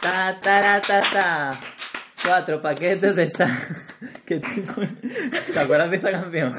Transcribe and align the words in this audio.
Ta, 0.00 0.38
ta, 0.40 0.80
ta, 0.80 1.02
ta. 1.12 1.50
Cuatro 2.24 2.60
paquetes 2.60 3.16
de 3.16 3.26
sal. 3.26 3.50
¿Te 4.26 5.58
acuerdas 5.58 5.90
de 5.90 5.96
esa 5.96 6.10
canción? 6.10 6.52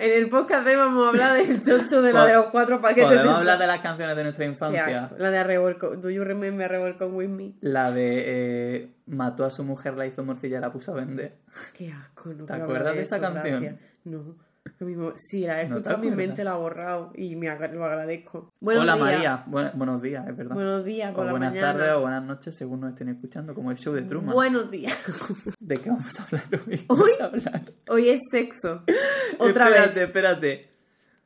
En 0.00 0.12
el 0.12 0.28
podcast 0.30 0.64
de 0.64 0.76
vamos 0.76 1.04
a 1.04 1.08
hablar 1.10 1.34
del 1.36 1.60
chocho 1.60 2.00
de 2.00 2.12
la 2.12 2.24
de 2.26 2.32
los 2.32 2.46
cuatro 2.46 2.80
paquetes 2.80 3.10
de 3.10 3.18
hablar 3.18 3.44
sal. 3.44 3.58
de 3.58 3.66
las 3.66 3.80
canciones 3.80 4.16
de 4.16 4.22
nuestra 4.22 4.44
infancia. 4.46 5.10
La 5.18 5.30
de 5.30 5.44
Revolco. 5.44 5.96
Do 5.96 6.08
you 6.10 6.24
remember 6.24 6.70
Revolco 6.70 7.06
with 7.06 7.28
me? 7.28 7.54
La 7.60 7.90
de 7.90 8.24
eh, 8.26 8.94
mató 9.06 9.44
a 9.44 9.50
su 9.50 9.64
mujer, 9.64 9.94
la 9.96 10.06
hizo 10.06 10.24
morcilla 10.24 10.58
y 10.58 10.60
la 10.60 10.72
puso 10.72 10.92
a 10.92 10.94
vender. 10.94 11.36
Qué 11.74 11.92
asco, 11.92 12.30
no 12.32 12.46
¿Te 12.46 12.54
acuerdas 12.54 12.78
hablar 12.78 12.94
de 12.94 13.02
esa 13.02 13.20
canción? 13.20 13.60
gracias. 13.60 13.80
No. 14.04 14.36
Lo 14.78 14.86
mismo, 14.86 15.12
sí, 15.14 15.46
la 15.46 15.60
he 15.60 15.68
¿No 15.68 15.76
te 15.76 15.80
escuchado 15.82 16.02
mi 16.02 16.10
mente, 16.10 16.42
la 16.42 16.54
he 16.54 16.58
borrado 16.58 17.12
y 17.14 17.36
me 17.36 17.48
ag- 17.48 17.72
lo 17.72 17.84
agradezco. 17.84 18.50
Buenos 18.60 18.82
Hola 18.82 18.94
días. 18.94 19.46
María, 19.46 19.72
buenos 19.74 20.02
días, 20.02 20.26
es 20.26 20.36
verdad. 20.36 20.54
Buenos 20.54 20.84
días, 20.84 21.12
o 21.12 21.16
por 21.16 21.24
la 21.26 21.30
buenas 21.32 21.54
tardes 21.54 21.90
o 21.92 22.00
buenas 22.00 22.22
noches 22.24 22.56
según 22.56 22.80
nos 22.80 22.90
estén 22.90 23.08
escuchando, 23.10 23.54
como 23.54 23.70
el 23.70 23.76
show 23.76 23.92
de 23.94 24.02
Truman. 24.02 24.34
Buenos 24.34 24.70
días. 24.70 24.96
¿De 25.60 25.76
qué 25.76 25.90
vamos 25.90 26.18
a 26.18 26.24
hablar 26.24 26.44
hoy? 26.66 26.84
Hoy- 26.88 27.10
Vamos 27.20 27.20
a 27.20 27.24
hablar. 27.50 27.62
Hoy 27.88 28.08
es 28.08 28.20
sexo. 28.30 28.78
Otra 29.38 29.66
espérate, 29.68 29.94
vez. 30.00 30.06
espérate. 30.08 30.68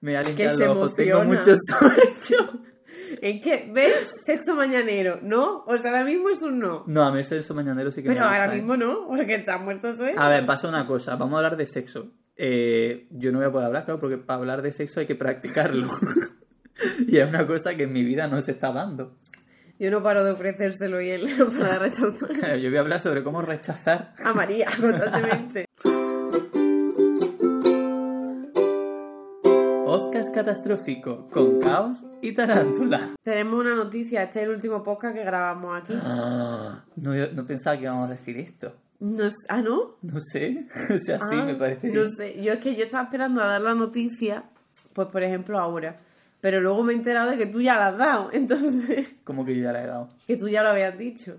Me 0.00 0.12
voy 0.12 0.16
a 0.16 0.22
limpiar 0.24 0.56
se 0.56 0.66
los 0.66 0.76
ojos, 0.76 0.94
tengo 0.94 1.24
mucho 1.24 1.52
sueño. 1.56 2.60
Es 3.22 3.40
que, 3.42 3.70
¿ves? 3.72 4.20
Sexo 4.26 4.54
mañanero, 4.54 5.18
¿no? 5.22 5.64
O 5.66 5.78
sea, 5.78 5.90
ahora 5.90 6.04
mismo 6.04 6.28
es 6.28 6.42
un 6.42 6.58
no. 6.58 6.84
No, 6.86 7.02
a 7.04 7.10
mí 7.10 7.22
de 7.22 7.38
eso 7.38 7.54
mañanero 7.54 7.90
sí 7.90 8.02
que 8.02 8.08
Pero 8.08 8.20
me 8.20 8.26
ahora 8.26 8.44
gusta, 8.44 8.54
¿eh? 8.54 8.58
mismo 8.60 8.76
no, 8.76 9.06
porque 9.08 9.34
está 9.36 9.58
muerto 9.58 9.92
sueño. 9.94 10.20
A 10.20 10.28
ver, 10.28 10.44
pasa 10.44 10.68
una 10.68 10.86
cosa, 10.86 11.16
vamos 11.16 11.34
a 11.34 11.36
hablar 11.38 11.56
de 11.56 11.66
sexo. 11.66 12.12
Eh, 12.40 13.08
yo 13.10 13.32
no 13.32 13.38
voy 13.38 13.48
a 13.48 13.52
poder 13.52 13.66
hablar, 13.66 13.84
claro, 13.84 13.98
porque 13.98 14.16
para 14.16 14.38
hablar 14.38 14.62
de 14.62 14.70
sexo 14.70 15.00
hay 15.00 15.06
que 15.06 15.16
practicarlo. 15.16 15.88
y 17.08 17.18
es 17.18 17.28
una 17.28 17.46
cosa 17.46 17.74
que 17.74 17.82
en 17.82 17.92
mi 17.92 18.04
vida 18.04 18.28
no 18.28 18.40
se 18.40 18.52
está 18.52 18.72
dando. 18.72 19.18
Yo 19.80 19.90
no 19.90 20.02
paro 20.02 20.22
de 20.24 20.30
ofrecérselo 20.30 21.00
y 21.00 21.10
él 21.10 21.28
no 21.38 21.48
para 21.50 21.72
de 21.72 21.78
rechazar. 21.80 22.28
Claro, 22.28 22.56
Yo 22.56 22.70
voy 22.70 22.78
a 22.78 22.80
hablar 22.80 23.00
sobre 23.00 23.24
cómo 23.24 23.42
rechazar. 23.42 24.14
A 24.24 24.32
María, 24.32 24.68
constantemente. 24.80 25.66
Podcast 29.84 30.32
catastrófico 30.32 31.26
con 31.28 31.58
caos 31.60 32.04
y 32.22 32.32
tarántula. 32.34 33.08
Tenemos 33.24 33.58
una 33.58 33.74
noticia, 33.74 34.22
este 34.22 34.40
es 34.40 34.44
el 34.44 34.50
último 34.50 34.84
podcast 34.84 35.16
que 35.16 35.24
grabamos 35.24 35.80
aquí. 35.80 35.94
Ah, 35.96 36.84
no, 36.94 37.14
no 37.32 37.46
pensaba 37.46 37.76
que 37.76 37.84
íbamos 37.84 38.08
a 38.08 38.12
decir 38.12 38.36
esto. 38.36 38.74
No 39.00 39.28
¿Ah, 39.48 39.62
no? 39.62 39.96
No 40.02 40.18
sé. 40.20 40.66
O 40.94 40.98
sea, 40.98 41.18
sí, 41.20 41.36
Ah, 41.38 41.44
me 41.44 41.54
parece. 41.54 41.88
No 41.92 42.08
sé, 42.08 42.42
yo 42.42 42.52
es 42.54 42.60
que 42.60 42.74
yo 42.74 42.84
estaba 42.84 43.04
esperando 43.04 43.42
a 43.42 43.46
dar 43.46 43.60
la 43.60 43.74
noticia, 43.74 44.44
pues 44.92 45.08
por 45.08 45.22
ejemplo 45.22 45.58
ahora. 45.58 46.00
Pero 46.40 46.60
luego 46.60 46.84
me 46.84 46.92
he 46.92 46.96
enterado 46.96 47.30
de 47.30 47.36
que 47.36 47.46
tú 47.46 47.60
ya 47.60 47.76
la 47.76 47.88
has 47.88 47.98
dado, 47.98 48.30
entonces, 48.32 49.14
Como 49.24 49.44
que 49.44 49.56
yo 49.56 49.62
ya 49.64 49.72
la 49.72 49.82
he 49.82 49.86
dado. 49.86 50.08
que 50.26 50.36
tú 50.36 50.48
ya 50.48 50.62
lo 50.62 50.70
habías 50.70 50.96
dicho. 50.98 51.36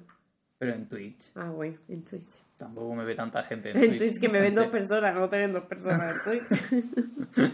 Pero 0.57 0.73
en 0.73 0.89
Twitch. 0.89 1.31
Ah, 1.35 1.49
bueno, 1.51 1.77
en 1.87 2.03
Twitch. 2.03 2.37
Tampoco 2.57 2.93
me 2.93 3.05
ve 3.05 3.15
tanta 3.15 3.41
gente 3.43 3.71
en, 3.71 3.77
En 3.81 3.97
Twitch, 3.97 4.19
que 4.19 4.27
me 4.27 4.41
ven 4.41 4.55
dos 4.55 4.67
personas, 4.67 5.15
no 5.15 5.29
te 5.29 5.37
ven 5.37 5.53
dos 5.53 5.63
personas 5.63 6.27
en 6.27 6.31
Twitch. 6.31 7.53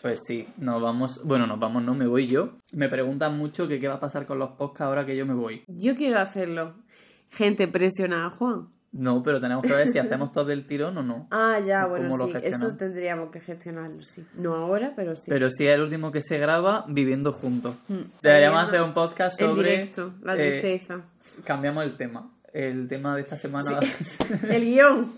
Pues 0.00 0.20
sí, 0.24 0.46
nos 0.58 0.80
vamos. 0.80 1.20
Bueno, 1.24 1.48
nos 1.48 1.58
vamos, 1.58 1.82
no 1.82 1.92
me 1.92 2.06
voy 2.06 2.28
yo. 2.28 2.58
Me 2.72 2.88
preguntan 2.88 3.36
mucho 3.36 3.66
que 3.66 3.80
qué 3.80 3.88
va 3.88 3.94
a 3.94 4.00
pasar 4.00 4.26
con 4.26 4.38
los 4.38 4.50
podcasts 4.52 4.82
ahora 4.82 5.04
que 5.04 5.16
yo 5.16 5.26
me 5.26 5.34
voy. 5.34 5.64
Yo 5.66 5.96
quiero 5.96 6.20
hacerlo. 6.20 6.74
Gente, 7.32 7.66
presiona 7.66 8.26
a 8.26 8.30
Juan. 8.30 8.68
No, 8.98 9.22
pero 9.22 9.38
tenemos 9.40 9.64
que 9.64 9.72
ver 9.72 9.86
si 9.86 9.98
hacemos 9.98 10.32
todo 10.32 10.46
del 10.46 10.66
tirón 10.66 10.98
o 10.98 11.02
no. 11.02 11.28
Ah, 11.30 11.58
ya, 11.60 11.82
¿Cómo 11.82 11.96
bueno, 11.96 12.26
sí, 12.26 12.32
eso 12.42 12.76
tendríamos 12.76 13.30
que 13.30 13.40
gestionarlo, 13.40 14.02
sí. 14.02 14.24
No 14.34 14.54
ahora, 14.54 14.92
pero 14.96 15.14
sí. 15.14 15.26
Pero 15.28 15.50
sí 15.50 15.66
es 15.66 15.74
el 15.74 15.82
último 15.82 16.10
que 16.10 16.20
se 16.20 16.38
graba 16.38 16.84
viviendo 16.88 17.32
juntos. 17.32 17.76
Mm, 17.88 18.00
Deberíamos 18.22 18.64
hacer 18.68 18.82
un 18.82 18.94
podcast 18.94 19.40
en 19.40 19.48
sobre. 19.48 19.70
directo, 19.70 20.14
la 20.22 20.34
eh, 20.36 20.60
tristeza. 20.60 21.02
cambiamos 21.44 21.84
el 21.84 21.96
tema. 21.96 22.30
El 22.52 22.88
tema 22.88 23.14
de 23.14 23.20
esta 23.20 23.36
semana. 23.36 23.78
El 24.48 24.64
guion. 24.64 25.14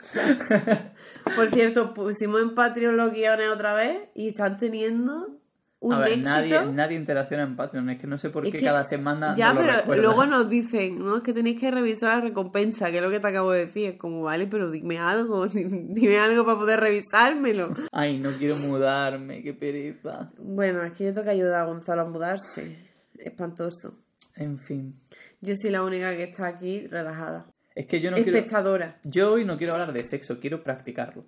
Por 1.37 1.51
cierto, 1.51 1.95
pusimos 1.95 2.43
en 2.43 2.55
Patreon 2.55 2.97
los 2.97 3.13
guiones 3.13 3.49
otra 3.51 3.73
vez 3.73 4.09
y 4.15 4.29
están 4.29 4.59
teniendo 4.59 5.40
un 5.83 5.95
a 5.95 5.99
ver, 6.01 6.09
éxito. 6.11 6.29
nadie, 6.31 6.61
nadie 6.73 6.97
interacciona 6.97 7.43
en 7.43 7.57
Patreon. 7.57 7.89
Es 7.91 7.99
que 8.01 8.07
no 8.07 8.19
sé 8.19 8.29
por 8.31 8.45
Es 8.47 8.53
qué 8.53 8.59
que- 8.59 8.65
cada 8.67 8.85
semana. 8.85 9.35
Ya, 9.35 9.49
no 9.53 9.61
lo 9.61 9.67
pero 9.67 9.77
recuerda. 9.79 10.03
luego 10.03 10.27
nos 10.27 10.49
dicen, 10.51 10.99
¿no? 10.99 11.17
Es 11.17 11.23
que 11.23 11.33
tenéis 11.33 11.59
que 11.59 11.71
revisar 11.71 12.17
la 12.17 12.21
recompensa, 12.21 12.91
que 12.91 12.99
es 12.99 13.03
lo 13.03 13.11
que 13.11 13.19
te 13.21 13.27
acabo 13.29 13.51
de 13.53 13.67
decir. 13.67 13.91
Es 13.93 13.97
como, 13.99 14.23
vale, 14.23 14.47
pero 14.47 14.71
dime 14.71 14.99
algo, 14.99 15.47
dime 15.49 16.19
algo 16.19 16.45
para 16.45 16.59
poder 16.59 16.81
revisármelo. 16.81 17.71
Ay, 17.93 18.19
no 18.19 18.31
quiero 18.33 18.57
mudarme, 18.57 19.43
qué 19.43 19.55
pereza. 19.55 20.29
Bueno, 20.39 20.83
es 20.85 20.93
que 20.97 21.05
yo 21.05 21.13
tengo 21.13 21.25
que 21.25 21.31
ayudar 21.31 21.63
a 21.63 21.65
Gonzalo 21.65 22.03
a 22.03 22.05
mudarse. 22.05 22.77
Espantoso. 23.19 23.95
En 24.37 24.59
fin. 24.59 24.95
Yo 25.41 25.55
soy 25.57 25.71
la 25.71 25.83
única 25.83 26.15
que 26.17 26.25
está 26.25 26.47
aquí 26.47 26.87
relajada. 26.87 27.47
Es 27.75 27.87
que 27.87 28.01
yo 28.01 28.11
no 28.11 28.17
quiero. 28.17 28.33
Espectadora. 28.37 28.99
Yo 29.05 29.33
hoy 29.33 29.45
no 29.45 29.57
quiero 29.57 29.73
hablar 29.75 29.93
de 29.93 30.05
sexo, 30.05 30.39
quiero 30.41 30.63
practicarlo. 30.63 31.25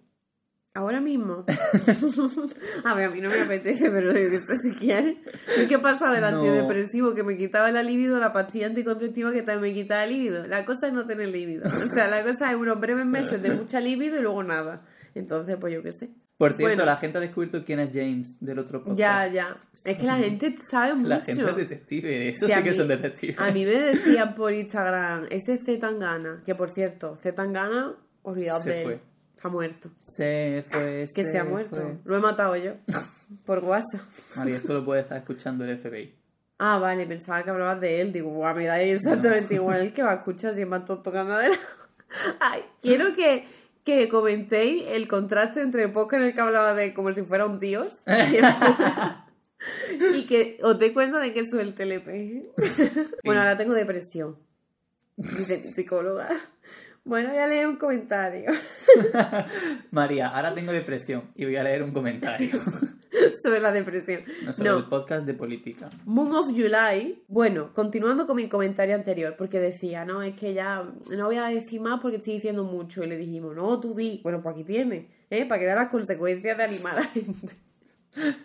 Ahora 0.74 1.00
mismo. 1.02 1.44
a 2.84 2.94
ver, 2.94 3.04
a 3.06 3.10
mí 3.10 3.20
no 3.20 3.28
me 3.28 3.40
apetece, 3.42 3.90
pero 3.90 4.08
yo 4.12 4.22
qué 4.30 4.38
sé 4.38 4.56
si 4.56 4.74
quieres. 4.78 5.16
Es 5.58 5.68
que 5.68 5.78
pasa 5.78 6.08
del 6.10 6.22
No. 6.22 6.28
antidepresivo 6.28 7.14
que 7.14 7.22
me 7.22 7.36
quitaba 7.36 7.70
la 7.70 7.82
libido, 7.82 8.18
la 8.18 8.32
pastilla 8.32 8.66
anticonceptiva 8.68 9.32
que 9.32 9.42
también 9.42 9.74
me 9.74 9.82
quitaba 9.82 10.04
el 10.04 10.10
libido. 10.10 10.46
La 10.46 10.64
cosa 10.64 10.86
es 10.86 10.92
no 10.94 11.06
tener 11.06 11.28
libido. 11.28 11.64
O 11.66 11.88
sea, 11.88 12.08
la 12.08 12.22
cosa 12.24 12.50
es 12.50 12.56
unos 12.56 12.80
breves 12.80 13.04
meses 13.04 13.42
de 13.42 13.50
mucha 13.50 13.80
libido 13.80 14.18
y 14.18 14.22
luego 14.22 14.42
nada. 14.42 14.82
Entonces, 15.14 15.56
pues 15.60 15.74
yo 15.74 15.82
qué 15.82 15.92
sé. 15.92 16.08
Por 16.38 16.54
cierto, 16.54 16.74
Bueno. 16.76 16.86
la 16.86 16.96
gente 16.96 17.18
ha 17.18 17.20
descubierto 17.20 17.62
quién 17.64 17.78
es 17.78 17.90
James 17.92 18.40
del 18.40 18.58
otro 18.58 18.78
podcast. 18.82 18.98
Ya, 18.98 19.26
ya. 19.28 19.56
Es 19.84 19.98
que 19.98 20.04
la 20.06 20.16
gente 20.16 20.56
sabe 20.70 20.94
mucho. 20.94 21.10
La 21.10 21.20
gente 21.20 21.42
es 21.44 21.54
detective, 21.56 22.28
eso 22.30 22.46
Sí, 22.48 22.52
sí, 22.54 22.62
que 22.62 22.70
mí- 22.70 22.74
son 22.76 22.88
detectives. 22.88 23.38
A 23.38 23.50
mí 23.52 23.64
me 23.66 23.70
decían 23.92 24.34
por 24.34 24.52
Instagram, 24.52 25.26
ese 25.30 25.58
Z 25.58 25.78
Tangana, 25.78 26.42
que 26.46 26.54
por 26.54 26.70
cierto, 26.70 27.16
Z 27.18 27.34
Tangana, 27.34 27.94
Se 28.24 28.70
de 28.70 28.78
él. 28.80 28.84
fue. 28.84 29.11
Está 29.42 29.50
muerto. 29.50 29.90
Se 29.98 30.64
fue, 30.68 31.04
Que 31.16 31.24
se, 31.24 31.36
ha 31.36 31.42
muerto. 31.42 31.98
Lo 32.04 32.16
he 32.16 32.20
matado 32.20 32.54
yo. 32.54 32.74
por 33.44 33.58
WhatsApp. 33.58 34.02
María, 34.36 34.54
esto 34.54 34.72
lo 34.72 34.84
puede 34.84 35.00
estar 35.00 35.18
escuchando 35.18 35.64
el 35.64 35.76
FBI. 35.76 36.14
Ah, 36.58 36.78
vale, 36.78 37.06
pensaba 37.06 37.42
que 37.42 37.50
hablabas 37.50 37.80
de 37.80 38.00
él. 38.00 38.12
Digo, 38.12 38.30
guau, 38.30 38.54
me 38.54 38.66
da 38.66 38.80
exactamente 38.80 39.54
igual 39.54 39.92
que 39.92 40.04
va 40.04 40.12
a 40.12 40.14
escuchar 40.18 40.54
si 40.54 40.60
es 40.60 40.68
más 40.68 40.84
tonto 40.84 41.10
que. 41.10 41.18
Ay, 42.38 42.62
quiero 42.80 43.12
que, 43.14 43.44
que 43.82 44.08
comentéis 44.08 44.84
el 44.86 45.08
contraste 45.08 45.60
entre 45.60 45.82
el 45.82 45.90
podcast 45.90 46.20
en 46.20 46.28
el 46.28 46.34
que 46.34 46.40
hablaba 46.40 46.74
de 46.74 46.94
como 46.94 47.12
si 47.12 47.22
fuera 47.22 47.44
un 47.44 47.58
dios 47.58 48.00
y 50.14 50.22
que 50.26 50.60
os 50.62 50.78
dé 50.78 50.92
cuenta 50.92 51.18
de 51.18 51.32
que 51.32 51.40
eso 51.40 51.58
es 51.58 51.62
el 51.62 51.74
TLP. 51.74 53.24
bueno, 53.24 53.40
ahora 53.40 53.56
tengo 53.56 53.74
depresión. 53.74 54.38
Dice 55.16 55.60
psicóloga. 55.72 56.28
Bueno, 57.04 57.30
voy 57.30 57.38
a 57.38 57.46
leer 57.48 57.66
un 57.66 57.76
comentario 57.76 58.52
María, 59.90 60.28
ahora 60.28 60.54
tengo 60.54 60.70
depresión 60.70 61.24
y 61.34 61.44
voy 61.44 61.56
a 61.56 61.64
leer 61.64 61.82
un 61.82 61.90
comentario. 61.92 62.50
sobre 63.42 63.60
la 63.60 63.72
depresión. 63.72 64.20
No 64.44 64.52
sobre 64.52 64.70
No. 64.70 64.78
el 64.78 64.84
podcast 64.84 65.26
de 65.26 65.34
política. 65.34 65.90
Moon 66.04 66.32
of 66.34 66.46
July. 66.48 67.22
Bueno, 67.28 67.72
continuando 67.74 68.26
con 68.26 68.36
mi 68.36 68.48
comentario 68.48 68.94
anterior, 68.94 69.34
porque 69.36 69.58
decía, 69.58 70.04
no, 70.04 70.22
es 70.22 70.34
que 70.36 70.54
ya 70.54 70.84
no 71.10 71.26
voy 71.26 71.36
a 71.36 71.46
decir 71.46 71.80
más 71.80 72.00
porque 72.00 72.18
estoy 72.18 72.34
diciendo 72.34 72.62
mucho. 72.64 73.02
Y 73.02 73.08
le 73.08 73.16
dijimos, 73.16 73.54
no, 73.56 73.80
tú 73.80 73.94
di. 73.94 74.20
Bueno, 74.22 74.40
pues 74.40 74.54
aquí 74.54 74.64
tienes, 74.64 75.06
¿eh? 75.28 75.44
Para 75.44 75.58
que 75.58 75.66
veas 75.66 75.78
las 75.78 75.90
consecuencias 75.90 76.56
de 76.56 76.62
animar 76.64 76.96
a 76.96 77.00
la 77.00 77.06
gente. 77.06 77.48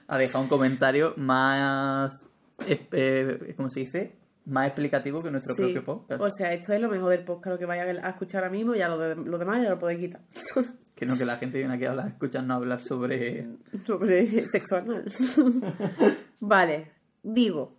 Ha 0.08 0.18
dejado 0.18 0.44
un 0.44 0.50
comentario 0.50 1.14
más. 1.18 2.26
eh, 2.66 2.88
eh, 2.92 3.54
¿Cómo 3.56 3.70
se 3.70 3.82
dice? 3.82 4.14
Más 4.48 4.68
explicativo 4.68 5.22
que 5.22 5.30
nuestro 5.30 5.54
Sí. 5.56 5.62
propio 5.62 5.84
podcast. 5.84 6.22
O 6.22 6.30
sea, 6.32 6.54
esto 6.54 6.72
es 6.74 6.80
lo 6.82 6.90
mejor 6.90 7.12
del 7.12 7.24
podcast, 7.26 7.54
lo 7.54 7.60
que 7.60 7.66
vaya 7.66 7.84
a 7.84 8.10
escuchar 8.10 8.44
ahora 8.44 8.56
mismo, 8.56 8.76
ya 8.76 8.88
lo, 8.88 8.98
de- 8.98 9.16
lo 9.16 9.38
demás 9.38 9.62
ya 9.62 9.70
lo 9.70 9.78
podéis 9.80 10.00
quitar. 10.00 10.22
Que 10.98 11.06
no, 11.06 11.16
que 11.16 11.26
la 11.26 11.38
gente 11.38 11.60
viene 11.60 11.76
aquí 11.76 11.86
a 11.86 11.92
hablar, 11.92 12.08
escucharnos 12.08 12.56
hablar 12.58 12.80
sobre. 12.82 13.46
sobre 13.86 14.42
sexo 14.52 14.78
anal. 14.78 15.04
vale, 16.40 16.92
digo, 17.24 17.76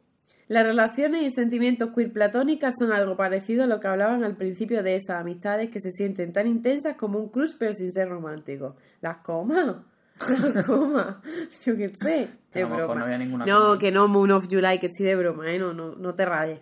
las 0.47 0.65
relaciones 0.65 1.23
y 1.25 1.31
sentimientos 1.31 1.91
queer 1.95 2.13
platónicas 2.13 2.75
son 2.79 2.93
algo 2.93 3.17
parecido 3.17 3.65
a 3.65 3.67
lo 3.67 3.81
que 3.81 3.89
hablaban 3.89 4.23
al 4.25 4.37
principio 4.37 4.83
de 4.83 4.95
esas 4.97 5.21
amistades 5.21 5.71
que 5.71 5.81
se 5.81 5.91
sienten 5.91 6.33
tan 6.33 6.47
intensas 6.47 6.97
como 6.97 7.19
un 7.19 7.29
crush 7.31 7.55
pero 7.59 7.73
sin 7.73 7.91
ser 7.93 8.09
romántico. 8.09 8.77
¿Las 9.01 9.19
comas? 9.19 9.77
¿Las 10.55 10.67
comas? 10.67 11.17
Yo 11.65 11.77
qué 11.77 11.91
sé. 11.93 12.29
Que 12.53 12.61
a 12.61 12.63
Es 12.63 12.69
lo 12.69 12.77
mejor 12.77 12.87
broma. 12.87 12.95
no 13.01 13.05
había 13.05 13.19
ninguna 13.19 13.47
No, 13.47 13.61
coma. 13.61 13.79
que 13.79 13.93
no, 13.93 14.09
Moon 14.09 14.31
of 14.33 14.47
July, 14.51 14.79
que 14.79 14.87
estoy 14.87 15.07
de 15.07 15.17
broma, 15.17 15.53
¿eh? 15.53 15.59
No, 15.59 15.73
no, 15.73 15.95
no 15.95 16.15
te 16.15 16.25
rayes. 16.25 16.61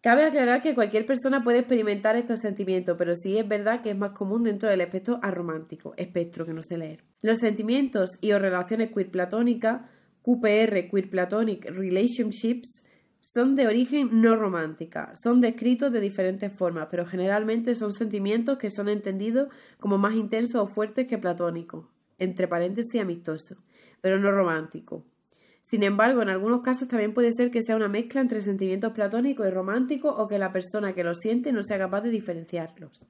Cabe 0.00 0.24
aclarar 0.24 0.60
que 0.60 0.74
cualquier 0.74 1.06
persona 1.06 1.42
puede 1.42 1.58
experimentar 1.58 2.14
estos 2.14 2.40
sentimientos, 2.40 2.96
pero 2.96 3.16
sí 3.16 3.36
es 3.36 3.48
verdad 3.48 3.82
que 3.82 3.90
es 3.90 3.96
más 3.98 4.12
común 4.12 4.44
dentro 4.44 4.70
del 4.70 4.80
espectro 4.80 5.18
aromántico, 5.22 5.92
espectro 5.96 6.46
que 6.46 6.52
no 6.54 6.62
sé 6.62 6.78
leer. 6.78 7.02
Los 7.20 7.38
sentimientos 7.40 8.10
y 8.20 8.30
o 8.32 8.38
relaciones 8.38 8.92
queer 8.94 9.10
platónicas, 9.10 9.82
QPR, 10.22 10.88
Queer 10.88 11.10
Platonic 11.10 11.64
Relationships, 11.70 12.84
son 13.20 13.56
de 13.56 13.66
origen 13.66 14.20
no 14.22 14.36
romántica. 14.36 15.12
Son 15.20 15.40
descritos 15.40 15.92
de 15.92 16.00
diferentes 16.00 16.52
formas, 16.52 16.86
pero 16.90 17.04
generalmente 17.04 17.74
son 17.74 17.92
sentimientos 17.92 18.56
que 18.58 18.70
son 18.70 18.88
entendidos 18.88 19.48
como 19.80 19.98
más 19.98 20.14
intensos 20.14 20.60
o 20.62 20.66
fuertes 20.66 21.08
que 21.08 21.18
platónicos, 21.18 21.86
entre 22.18 22.48
paréntesis 22.48 23.00
amistosos, 23.00 23.58
pero 24.00 24.18
no 24.18 24.30
románticos. 24.30 25.04
Sin 25.60 25.82
embargo, 25.82 26.22
en 26.22 26.30
algunos 26.30 26.62
casos 26.62 26.88
también 26.88 27.12
puede 27.12 27.32
ser 27.32 27.50
que 27.50 27.62
sea 27.62 27.76
una 27.76 27.88
mezcla 27.88 28.20
entre 28.20 28.40
sentimientos 28.40 28.92
platónicos 28.92 29.46
y 29.46 29.50
románticos 29.50 30.14
o 30.16 30.26
que 30.26 30.38
la 30.38 30.50
persona 30.50 30.94
que 30.94 31.04
los 31.04 31.18
siente 31.18 31.52
no 31.52 31.62
sea 31.62 31.78
capaz 31.78 32.00
de 32.00 32.10
diferenciarlos. 32.10 33.04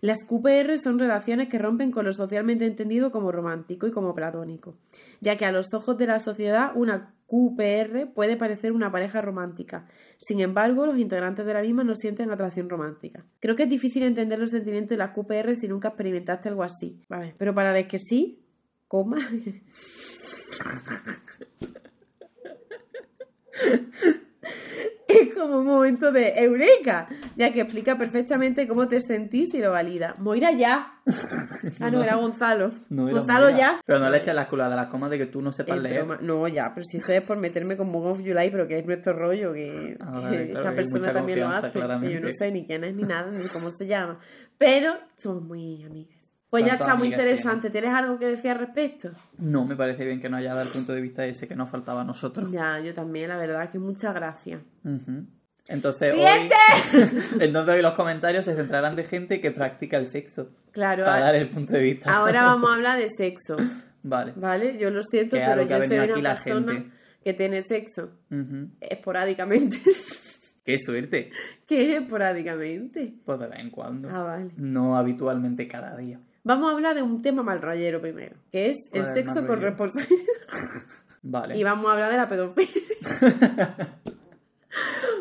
Las 0.00 0.24
QPR 0.24 0.78
son 0.78 0.98
relaciones 0.98 1.48
que 1.48 1.58
rompen 1.58 1.90
con 1.90 2.04
lo 2.04 2.12
socialmente 2.12 2.66
entendido 2.66 3.10
como 3.10 3.32
romántico 3.32 3.86
y 3.86 3.90
como 3.90 4.14
platónico, 4.14 4.76
ya 5.20 5.36
que 5.36 5.44
a 5.44 5.52
los 5.52 5.72
ojos 5.74 5.96
de 5.98 6.06
la 6.06 6.18
sociedad 6.20 6.72
una 6.74 7.14
QPR 7.26 8.12
puede 8.14 8.36
parecer 8.36 8.72
una 8.72 8.92
pareja 8.92 9.20
romántica. 9.20 9.88
Sin 10.18 10.40
embargo, 10.40 10.86
los 10.86 10.98
integrantes 10.98 11.44
de 11.44 11.54
la 11.54 11.62
misma 11.62 11.82
no 11.84 11.94
sienten 11.96 12.30
atracción 12.30 12.68
romántica. 12.68 13.24
Creo 13.40 13.56
que 13.56 13.64
es 13.64 13.68
difícil 13.68 14.04
entender 14.04 14.38
los 14.38 14.50
sentimientos 14.50 14.90
de 14.90 14.98
las 14.98 15.10
QPR 15.10 15.56
si 15.56 15.66
nunca 15.68 15.88
experimentaste 15.88 16.48
algo 16.48 16.62
así. 16.62 17.02
Vale, 17.08 17.34
pero 17.38 17.54
para 17.54 17.76
los 17.76 17.86
que 17.88 17.98
sí, 17.98 18.44
coma. 18.86 19.18
es 25.08 25.34
como 25.34 25.58
un 25.58 25.66
momento 25.66 26.12
de 26.12 26.32
eureka, 26.36 27.08
ya 27.36 27.52
que 27.52 27.60
explica 27.60 27.96
perfectamente 27.96 28.66
cómo 28.66 28.88
te 28.88 29.00
sentís 29.00 29.54
y 29.54 29.60
lo 29.60 29.70
valida. 29.70 30.14
Moira 30.18 30.50
ya. 30.52 30.92
Ah, 31.80 31.90
no, 31.90 32.02
era 32.02 32.16
Gonzalo. 32.16 32.70
No 32.90 33.08
era 33.08 33.18
Gonzalo 33.18 33.46
Moira. 33.46 33.58
ya. 33.58 33.80
Pero 33.84 33.98
no 33.98 34.10
le 34.10 34.18
eches 34.18 34.34
la 34.34 34.48
culpa 34.48 34.68
de 34.68 34.76
las 34.76 34.86
comas 34.88 35.10
de 35.10 35.18
que 35.18 35.26
tú 35.26 35.42
no 35.42 35.52
sepas 35.52 35.76
El 35.76 35.82
leer. 35.84 36.22
No, 36.22 36.48
ya, 36.48 36.72
pero 36.74 36.84
si 36.84 36.96
eso 36.98 37.12
es 37.12 37.22
por 37.22 37.36
meterme 37.38 37.76
con 37.76 37.92
Bone 37.92 38.10
of 38.10 38.18
July, 38.20 38.50
pero 38.50 38.66
que 38.66 38.78
es 38.78 38.86
nuestro 38.86 39.12
rollo, 39.12 39.52
que, 39.52 39.96
Ah, 40.00 40.10
vale, 40.20 40.46
que 40.46 40.50
claro, 40.52 40.68
esta 40.70 40.76
persona 40.76 41.12
también 41.12 41.40
lo 41.40 41.48
hace. 41.48 41.70
que 41.70 41.78
yo 41.78 41.80
no 41.80 41.86
claramente. 41.86 42.32
sé 42.32 42.50
ni 42.52 42.66
quién 42.66 42.84
es, 42.84 42.94
ni 42.94 43.02
nada, 43.02 43.30
ni 43.30 43.46
cómo 43.48 43.70
se 43.70 43.86
llama. 43.86 44.18
Pero 44.58 44.94
somos 45.16 45.42
muy 45.42 45.84
amigas. 45.84 46.16
Pues 46.48 46.62
ya 46.64 46.70
¿Cuántas 46.70 46.86
está, 46.88 46.98
muy 46.98 47.08
interesante. 47.08 47.70
¿Tienes 47.70 47.90
algo 47.92 48.18
que 48.18 48.26
decir 48.26 48.50
al 48.52 48.58
respecto? 48.60 49.10
No, 49.38 49.64
me 49.64 49.74
parece 49.76 50.04
bien 50.06 50.20
que 50.20 50.28
no 50.28 50.36
haya 50.36 50.50
dado 50.50 50.62
el 50.62 50.68
punto 50.68 50.92
de 50.92 51.00
vista 51.00 51.26
ese 51.26 51.46
que 51.48 51.56
nos 51.56 51.68
faltaba 51.68 52.02
a 52.02 52.04
nosotros. 52.04 52.50
Ya, 52.52 52.78
yo 52.80 52.94
también, 52.94 53.28
la 53.28 53.36
verdad, 53.36 53.68
que 53.68 53.78
muchas 53.78 54.14
gracias. 54.14 54.60
Ujú. 54.84 55.26
Entonces 55.68 56.14
hoy, 56.14 56.20
entonces 57.40 57.74
hoy 57.74 57.82
los 57.82 57.94
comentarios 57.94 58.44
se 58.44 58.54
centrarán 58.54 58.94
de 58.94 59.04
gente 59.04 59.40
que 59.40 59.50
practica 59.50 59.96
el 59.96 60.06
sexo. 60.06 60.50
Claro, 60.72 61.04
Para 61.04 61.14
ahora, 61.14 61.26
dar 61.26 61.34
el 61.36 61.48
punto 61.48 61.74
de 61.74 61.82
vista. 61.82 62.14
ahora 62.14 62.42
vamos 62.44 62.70
a 62.70 62.74
hablar 62.74 62.98
de 62.98 63.08
sexo, 63.16 63.56
Vale. 64.02 64.32
¿vale? 64.36 64.78
Yo 64.78 64.90
lo 64.90 65.02
siento, 65.02 65.36
es 65.36 65.42
pero 65.46 65.62
yo 65.62 65.80
soy 65.80 65.96
una 65.98 66.16
la 66.18 66.34
persona 66.34 66.72
gente. 66.72 66.90
que 67.24 67.34
tiene 67.34 67.62
sexo 67.62 68.10
esporádicamente. 68.80 69.76
Qué 70.64 70.78
suerte. 70.80 71.30
¿Qué 71.66 71.92
es 71.92 72.02
esporádicamente? 72.02 73.14
Pues 73.24 73.38
de 73.38 73.46
vez 73.46 73.60
en 73.60 73.70
cuando. 73.70 74.08
Ah, 74.10 74.24
vale. 74.24 74.50
No 74.56 74.96
habitualmente 74.96 75.66
cada 75.68 75.96
día. 75.96 76.20
Vamos 76.42 76.70
a 76.70 76.74
hablar 76.74 76.94
de 76.94 77.02
un 77.02 77.22
tema 77.22 77.42
mal 77.42 77.60
rollero 77.60 78.00
primero, 78.00 78.36
que 78.52 78.70
es 78.70 78.76
el 78.92 79.02
¿Cuál 79.02 79.02
es 79.02 79.08
el 79.08 79.14
sexo 79.26 79.46
con 79.46 79.60
responsabilidad. 79.60 80.24
Vale. 81.22 81.56
Y 81.58 81.64
vamos 81.64 81.88
a 81.88 81.92
hablar 81.94 82.10
de 82.12 82.16
la 82.16 82.28
pedofilia. 82.28 82.70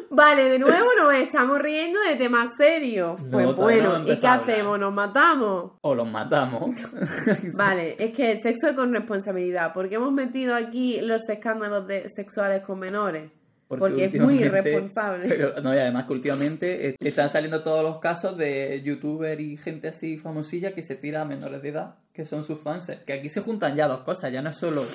Vale, 0.10 0.50
de 0.50 0.60
nuevo 0.60 0.78
nos 1.02 1.14
estamos 1.14 1.60
riendo 1.60 2.00
de 2.02 2.16
temas 2.16 2.52
serios. 2.58 3.22
No, 3.24 3.30
Pues 3.32 3.46
no 3.46 3.54
bueno, 3.56 4.04
¿y 4.08 4.18
qué 4.18 4.28
hacemos? 4.28 4.80
¿Nos 4.80 4.94
matamos? 4.94 5.72
O 5.82 5.96
los 5.96 6.10
matamos. 6.10 6.66
Vale, 7.58 7.96
es 8.00 8.12
que 8.12 8.32
el 8.32 8.38
sexo 8.42 8.76
con 8.76 8.94
responsabilidad. 8.94 9.74
¿Por 9.74 9.90
qué 9.90 9.96
hemos 9.96 10.12
metido 10.12 10.56
aquí 10.56 11.00
los 11.02 11.22
escándalos 11.28 11.88
de 11.88 12.10
sexuales 12.10 12.62
con 12.64 12.80
menores? 12.80 13.32
Porque, 13.68 14.06
es 14.06 14.20
muy 14.20 14.36
irresponsable. 14.36 15.28
Pero, 15.28 15.54
no, 15.62 15.74
y 15.74 15.78
además 15.78 16.06
que 16.06 16.14
últimamente 16.14 16.96
están 17.00 17.30
saliendo 17.30 17.64
todos 17.64 17.84
los 17.84 18.00
casos 18.00 18.38
de 18.38 18.82
youtuber 18.84 19.42
y 19.42 19.58
gente 19.58 19.88
así 19.88 20.18
famosilla 20.18 20.74
que 20.74 20.84
se 20.84 20.96
tira 20.96 21.22
a 21.22 21.26
menores 21.26 21.64
de 21.64 21.70
edad, 21.70 21.96
que 22.14 22.26
son 22.26 22.44
sus 22.44 22.60
fans. 22.60 22.92
Que 23.06 23.14
aquí 23.14 23.28
se 23.28 23.42
juntan 23.42 23.76
ya 23.76 23.88
dos 23.88 24.02
cosas, 24.02 24.32
ya 24.32 24.44
no 24.44 24.52
es 24.52 24.58
solo 24.58 24.86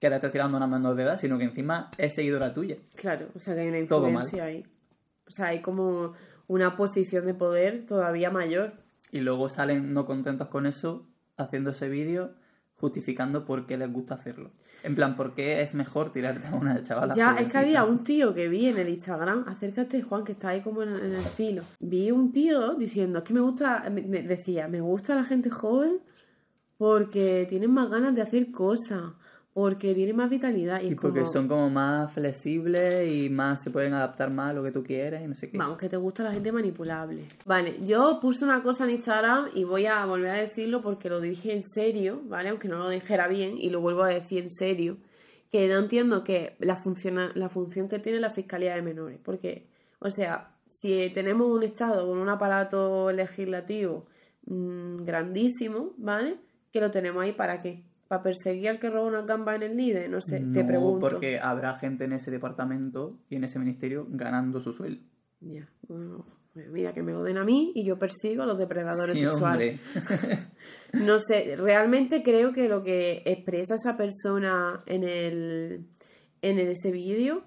que 0.00 0.06
ahora 0.06 0.16
estés 0.16 0.32
tirando 0.32 0.56
a 0.56 0.58
una 0.58 0.66
menor 0.66 0.94
de 0.94 1.02
edad, 1.02 1.18
sino 1.20 1.36
que 1.36 1.44
encima 1.44 1.90
es 1.98 2.14
seguidora 2.14 2.54
tuya. 2.54 2.76
Claro, 2.96 3.28
o 3.34 3.38
sea 3.38 3.54
que 3.54 3.60
hay 3.60 3.68
una 3.68 3.78
influencia 3.78 4.44
ahí. 4.44 4.64
O 5.28 5.30
sea, 5.30 5.48
hay 5.48 5.60
como 5.60 6.14
una 6.46 6.74
posición 6.76 7.26
de 7.26 7.34
poder 7.34 7.84
todavía 7.84 8.30
mayor. 8.30 8.72
Y 9.12 9.20
luego 9.20 9.48
salen 9.50 9.92
no 9.92 10.06
contentos 10.06 10.48
con 10.48 10.66
eso, 10.66 11.06
haciendo 11.36 11.70
ese 11.70 11.90
vídeo, 11.90 12.32
justificando 12.76 13.44
por 13.44 13.66
qué 13.66 13.76
les 13.76 13.92
gusta 13.92 14.14
hacerlo. 14.14 14.52
En 14.82 14.94
plan, 14.94 15.16
por 15.16 15.34
qué 15.34 15.60
es 15.60 15.74
mejor 15.74 16.10
tirarte 16.10 16.46
a 16.46 16.54
una 16.54 16.82
chavala. 16.82 17.14
Ya, 17.14 17.36
es 17.38 17.52
que 17.52 17.58
había 17.58 17.84
un 17.84 18.02
tío 18.02 18.32
que 18.32 18.48
vi 18.48 18.70
en 18.70 18.78
el 18.78 18.88
Instagram, 18.88 19.44
acércate 19.48 20.00
Juan, 20.00 20.24
que 20.24 20.32
está 20.32 20.48
ahí 20.48 20.62
como 20.62 20.82
en, 20.82 20.96
en 20.96 21.14
el 21.14 21.24
filo. 21.24 21.62
Vi 21.78 22.10
un 22.10 22.32
tío 22.32 22.74
diciendo, 22.74 23.18
es 23.18 23.24
que 23.24 23.34
me 23.34 23.40
gusta, 23.40 23.84
me, 23.90 24.00
me 24.02 24.22
decía, 24.22 24.66
me 24.66 24.80
gusta 24.80 25.14
la 25.14 25.24
gente 25.24 25.50
joven 25.50 26.00
porque 26.78 27.44
tienen 27.46 27.70
más 27.70 27.90
ganas 27.90 28.14
de 28.14 28.22
hacer 28.22 28.50
cosas, 28.50 29.12
porque 29.52 29.94
tienen 29.94 30.16
más 30.16 30.30
vitalidad. 30.30 30.80
Y, 30.80 30.88
Y 30.88 30.94
porque 30.94 31.20
como, 31.20 31.32
son 31.32 31.48
como 31.48 31.70
más 31.70 32.12
flexibles 32.12 33.08
y 33.10 33.28
más 33.30 33.62
se 33.62 33.70
pueden 33.70 33.94
adaptar 33.94 34.30
más 34.30 34.50
a 34.50 34.52
lo 34.52 34.62
que 34.62 34.70
tú 34.70 34.82
quieres 34.82 35.22
y 35.22 35.26
no 35.26 35.34
sé 35.34 35.50
qué. 35.50 35.58
Vamos, 35.58 35.76
que 35.76 35.88
te 35.88 35.96
gusta 35.96 36.22
la 36.22 36.32
gente 36.32 36.52
manipulable. 36.52 37.24
Vale, 37.44 37.78
yo 37.84 38.18
puse 38.20 38.44
una 38.44 38.62
cosa 38.62 38.84
en 38.84 38.90
Instagram 38.90 39.48
y 39.54 39.64
voy 39.64 39.86
a 39.86 40.04
volver 40.06 40.30
a 40.30 40.34
decirlo 40.34 40.80
porque 40.82 41.08
lo 41.08 41.20
dije 41.20 41.52
en 41.52 41.64
serio, 41.64 42.20
¿vale? 42.24 42.50
Aunque 42.50 42.68
no 42.68 42.78
lo 42.78 42.88
dijera 42.88 43.26
bien 43.26 43.58
y 43.58 43.70
lo 43.70 43.80
vuelvo 43.80 44.04
a 44.04 44.08
decir 44.08 44.44
en 44.44 44.50
serio. 44.50 44.98
Que 45.50 45.66
no 45.66 45.78
entiendo 45.78 46.22
que 46.22 46.54
la, 46.60 46.76
funciona, 46.76 47.32
la 47.34 47.48
función 47.48 47.88
que 47.88 47.98
tiene 47.98 48.20
la 48.20 48.30
Fiscalía 48.30 48.76
de 48.76 48.82
Menores. 48.82 49.18
Porque, 49.20 49.66
o 49.98 50.08
sea, 50.08 50.54
si 50.68 51.10
tenemos 51.12 51.48
un 51.48 51.64
Estado 51.64 52.06
con 52.06 52.18
un 52.18 52.28
aparato 52.28 53.10
legislativo 53.10 54.06
mm, 54.46 55.02
grandísimo, 55.02 55.92
¿vale? 55.96 56.36
Que 56.72 56.80
lo 56.80 56.92
tenemos 56.92 57.24
ahí 57.24 57.32
para 57.32 57.60
qué? 57.60 57.82
¿Para 58.10 58.24
perseguir 58.24 58.68
al 58.70 58.80
que 58.80 58.90
roba 58.90 59.06
una 59.06 59.22
gamba 59.22 59.54
en 59.54 59.62
el 59.62 59.76
líder? 59.76 60.10
No 60.10 60.20
sé, 60.20 60.40
te 60.52 60.64
pregunto. 60.64 60.98
porque 61.08 61.38
habrá 61.38 61.74
gente 61.74 62.06
en 62.06 62.12
ese 62.12 62.32
departamento 62.32 63.20
y 63.28 63.36
en 63.36 63.44
ese 63.44 63.60
ministerio 63.60 64.04
ganando 64.10 64.60
su 64.60 64.72
sueldo. 64.72 65.00
Ya, 65.38 65.68
bueno, 65.86 66.26
mira, 66.72 66.92
que 66.92 67.04
me 67.04 67.12
lo 67.12 67.22
den 67.22 67.36
a 67.38 67.44
mí 67.44 67.70
y 67.72 67.84
yo 67.84 68.00
persigo 68.00 68.42
a 68.42 68.46
los 68.46 68.58
depredadores 68.58 69.12
Sí, 69.14 69.20
sexuales. 69.20 69.80
No 71.06 71.20
sé, 71.20 71.54
realmente 71.56 72.24
creo 72.24 72.52
que 72.52 72.68
lo 72.68 72.82
que 72.82 73.22
expresa 73.24 73.76
esa 73.76 73.96
persona 73.96 74.82
en 74.86 75.04
el 75.04 75.86
en 76.42 76.58
el- 76.58 76.66
ese 76.68 76.90
vídeo 76.90 77.44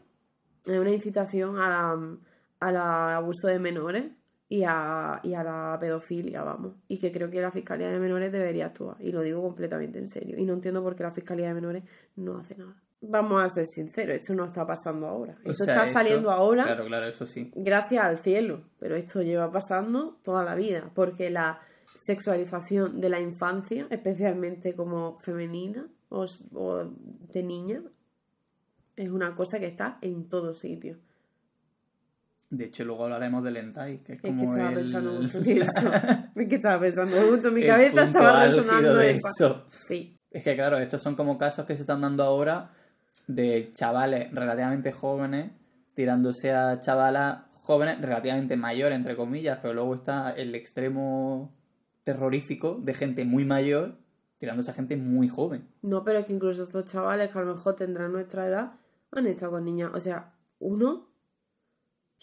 es 0.65 0.79
una 0.79 0.91
incitación 0.91 1.57
a 1.57 1.67
la- 1.69 2.17
al 2.61 2.77
abuso 2.77 3.49
de 3.49 3.59
menores 3.59 4.05
y 4.53 4.63
a, 4.67 5.19
y 5.23 5.33
a 5.33 5.43
la 5.43 5.77
pedofilia, 5.79 6.43
vamos. 6.43 6.73
Y 6.87 6.99
que 6.99 7.11
creo 7.11 7.27
que 7.31 7.41
la 7.41 7.49
Fiscalía 7.49 7.89
de 7.89 7.97
Menores 7.97 8.31
debería 8.31 8.67
actuar. 8.67 8.97
Y 8.99 9.11
lo 9.11 9.21
digo 9.21 9.41
completamente 9.41 9.97
en 9.97 10.07
serio. 10.07 10.37
Y 10.37 10.45
no 10.45 10.53
entiendo 10.53 10.83
por 10.83 10.95
qué 10.95 11.01
la 11.01 11.09
Fiscalía 11.11 11.47
de 11.47 11.55
Menores 11.55 11.83
no 12.17 12.37
hace 12.37 12.55
nada. 12.55 12.75
Vamos 13.01 13.41
a 13.43 13.49
ser 13.49 13.65
sinceros, 13.65 14.15
esto 14.17 14.35
no 14.35 14.45
está 14.45 14.65
pasando 14.65 15.07
ahora. 15.07 15.35
O 15.43 15.49
Esto 15.49 15.63
sea, 15.65 15.73
está 15.73 15.83
esto- 15.85 15.93
saliendo 15.99 16.29
ahora 16.29 16.63
Claro, 16.65 16.85
claro, 16.85 17.07
eso 17.07 17.25
sí. 17.25 17.51
gracias 17.55 18.03
al 18.05 18.17
cielo, 18.17 18.61
pero 18.79 18.95
esto 18.95 19.21
lleva 19.23 19.51
pasando 19.51 20.19
toda 20.23 20.43
la 20.45 20.53
vida, 20.55 20.91
porque 20.93 21.29
la 21.31 21.59
sexualización 21.95 23.01
de 23.01 23.09
la 23.09 23.19
infancia, 23.19 23.87
especialmente 23.89 24.75
como 24.75 25.17
femenina 25.17 25.87
o, 26.09 26.25
o 26.53 26.85
de 27.33 27.43
niña, 27.43 27.81
es 28.95 29.09
una 29.09 29.35
cosa 29.35 29.59
que 29.59 29.65
está 29.65 29.97
en 30.01 30.29
todos 30.29 30.59
sitios. 30.59 30.97
De 32.53 32.65
hecho, 32.65 32.85
luego 32.85 33.05
hablaremos 33.05 33.43
del 33.43 33.57
hentai, 33.57 34.03
que 34.03 34.13
es 34.13 34.19
Es 34.19 34.21
que 34.21 34.27
como 34.27 34.51
estaba 34.51 34.69
el... 34.69 34.75
pensando 34.75 35.13
mucho 35.21 35.37
en 35.39 35.61
eso. 35.63 35.91
Es 36.35 36.47
que 36.47 36.55
estaba 36.55 36.79
pensando 36.79 37.31
mucho, 37.31 37.51
mi 37.51 37.61
el 37.61 37.67
cabeza 37.67 38.03
estaba 38.03 38.45
resonando 38.45 38.95
de 38.95 39.11
eso. 39.11 39.65
Sí, 39.69 40.19
Es 40.29 40.43
que 40.43 40.55
claro, 40.55 40.77
estos 40.77 41.01
son 41.01 41.15
como 41.15 41.39
casos 41.39 41.65
que 41.65 41.75
se 41.75 41.81
están 41.81 42.01
dando 42.01 42.23
ahora 42.23 42.69
de 43.25 43.71
chavales 43.73 44.31
relativamente 44.31 44.91
jóvenes 44.91 45.51
tirándose 45.95 46.51
a 46.53 46.79
chavalas 46.79 47.45
jóvenes 47.63 47.99
relativamente 47.99 48.55
mayores, 48.55 48.97
entre 48.97 49.15
comillas, 49.15 49.57
pero 49.59 49.73
luego 49.73 49.95
está 49.95 50.29
el 50.31 50.53
extremo 50.53 51.55
terrorífico 52.03 52.79
de 52.83 52.93
gente 52.93 53.25
muy 53.25 53.45
mayor 53.45 53.97
tirándose 54.37 54.69
a 54.69 54.73
gente 54.75 54.95
muy 54.95 55.27
joven. 55.27 55.69
no, 55.81 56.03
pero 56.03 56.19
es 56.19 56.25
que 56.25 56.33
incluso 56.33 56.63
estos 56.63 56.85
chavales 56.85 57.31
que 57.31 57.39
a 57.39 57.41
lo 57.41 57.55
mejor 57.55 57.75
tendrán 57.75 58.11
nuestra 58.11 58.45
edad 58.45 58.73
han 59.11 59.25
estado 59.25 59.53
con 59.53 59.65
niñas. 59.65 59.89
O 59.93 59.99
sea, 59.99 60.33
uno 60.59 61.12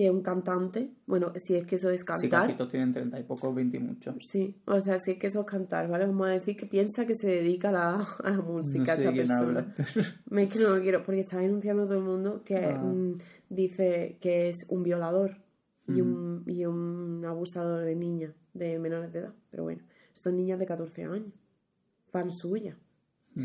que 0.00 0.06
es 0.06 0.10
un 0.12 0.22
cantante, 0.22 0.88
bueno, 1.04 1.30
si 1.36 1.56
es 1.56 1.66
que 1.66 1.74
eso 1.74 1.90
es 1.90 2.00
Si 2.00 2.06
cantar. 2.06 2.30
casi 2.40 2.54
todos 2.54 2.70
tienen 2.70 2.90
treinta 2.90 3.20
y 3.20 3.22
pocos, 3.22 3.54
veinte 3.54 3.76
y 3.76 3.80
muchos. 3.80 4.14
Sí, 4.20 4.56
o 4.64 4.80
sea, 4.80 4.98
sí 4.98 5.16
que 5.18 5.26
eso 5.26 5.40
es 5.40 5.46
cantar, 5.46 5.88
¿vale? 5.88 6.06
Vamos 6.06 6.26
a 6.26 6.30
decir 6.30 6.56
que 6.56 6.64
piensa 6.64 7.04
que 7.04 7.14
se 7.14 7.26
dedica 7.28 7.68
a 7.68 7.72
la, 7.72 7.90
a 8.24 8.30
la 8.30 8.36
No 8.38 8.42
música 8.44 8.96
sé 8.96 9.02
esta 9.02 9.12
persona. 9.12 9.74
Me 10.30 10.44
es 10.44 10.54
que 10.54 10.58
no 10.60 10.74
lo 10.74 10.80
quiero, 10.80 11.02
porque 11.04 11.20
está 11.20 11.36
denunciando 11.40 11.82
a 11.82 11.86
todo 11.86 11.98
el 11.98 12.04
mundo 12.04 12.42
que 12.46 12.56
Ah. 12.56 12.78
mm, 12.82 13.18
dice 13.50 14.16
que 14.22 14.48
es 14.48 14.56
un 14.70 14.82
violador 14.82 15.36
y, 15.86 16.00
Mm. 16.00 16.00
un, 16.00 16.44
y 16.46 16.64
un 16.64 17.22
abusador 17.26 17.84
de 17.84 17.94
niñas, 17.94 18.32
de 18.54 18.78
menores 18.78 19.12
de 19.12 19.18
edad. 19.18 19.34
Pero 19.50 19.64
bueno, 19.64 19.82
son 20.14 20.34
niñas 20.34 20.58
de 20.58 20.64
14 20.64 21.04
años, 21.04 21.34
fan 22.08 22.30
suya. 22.32 22.74
Mm. 23.34 23.42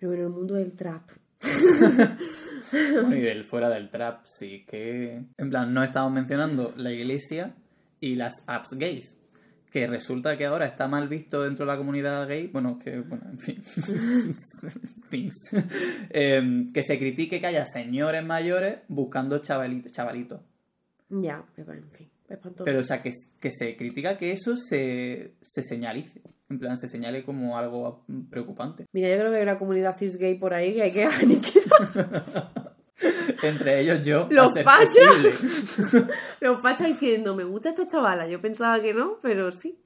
Pero 0.00 0.10
bueno, 0.12 0.24
el 0.26 0.32
mundo 0.32 0.54
del 0.54 0.72
trap. 0.72 1.10
Bueno, 2.72 3.14
y 3.14 3.20
del 3.20 3.44
fuera 3.44 3.68
del 3.68 3.90
trap, 3.90 4.24
sí 4.24 4.64
que... 4.66 5.22
En 5.36 5.50
plan, 5.50 5.74
no 5.74 5.82
estamos 5.82 6.10
mencionando 6.10 6.72
la 6.76 6.90
iglesia 6.90 7.54
y 8.00 8.14
las 8.14 8.42
apps 8.46 8.70
gays, 8.78 9.18
que 9.70 9.86
resulta 9.86 10.36
que 10.36 10.46
ahora 10.46 10.66
está 10.66 10.88
mal 10.88 11.08
visto 11.08 11.42
dentro 11.42 11.66
de 11.66 11.72
la 11.72 11.76
comunidad 11.76 12.26
gay, 12.26 12.46
bueno, 12.46 12.78
que, 12.78 13.00
bueno, 13.00 13.26
en 13.30 13.38
fin, 13.38 13.62
Things. 15.10 15.50
Em, 16.10 16.72
que 16.72 16.82
se 16.82 16.98
critique 16.98 17.40
que 17.40 17.46
haya 17.46 17.66
señores 17.66 18.24
mayores 18.24 18.78
buscando 18.88 19.38
chavalitos, 19.38 19.92
chavalitos. 19.92 20.40
Ya, 21.10 21.44
pues, 21.54 21.68
en 21.68 21.90
fin, 21.90 22.08
espantoso. 22.28 22.64
Pero, 22.64 22.80
o 22.80 22.84
sea, 22.84 23.02
que, 23.02 23.10
que 23.38 23.50
se 23.50 23.76
critica 23.76 24.16
que 24.16 24.32
eso 24.32 24.56
se, 24.56 25.34
se 25.42 25.62
señalice. 25.62 26.22
En 26.50 26.58
plan, 26.58 26.76
se 26.76 26.86
señale 26.88 27.24
como 27.24 27.56
algo 27.56 28.04
preocupante. 28.30 28.84
Mira, 28.92 29.08
yo 29.08 29.16
creo 29.18 29.30
que 29.30 29.36
hay 29.38 29.42
una 29.42 29.58
comunidad 29.58 29.96
cis 29.98 30.18
gay 30.18 30.34
por 30.38 30.52
ahí 30.54 30.74
que 30.74 30.82
hay 30.82 30.92
que 30.92 31.04
aniquilar. 31.22 32.50
Entre 33.42 33.80
ellos 33.80 34.04
yo. 34.04 34.28
Los 34.30 34.52
fachas. 34.62 35.56
Los 36.40 36.60
fachas 36.62 36.88
diciendo, 36.88 37.34
me 37.34 37.44
gusta 37.44 37.70
esta 37.70 37.86
chavala. 37.86 38.28
Yo 38.28 38.40
pensaba 38.40 38.80
que 38.80 38.92
no, 38.94 39.18
pero 39.22 39.50
sí. 39.50 39.78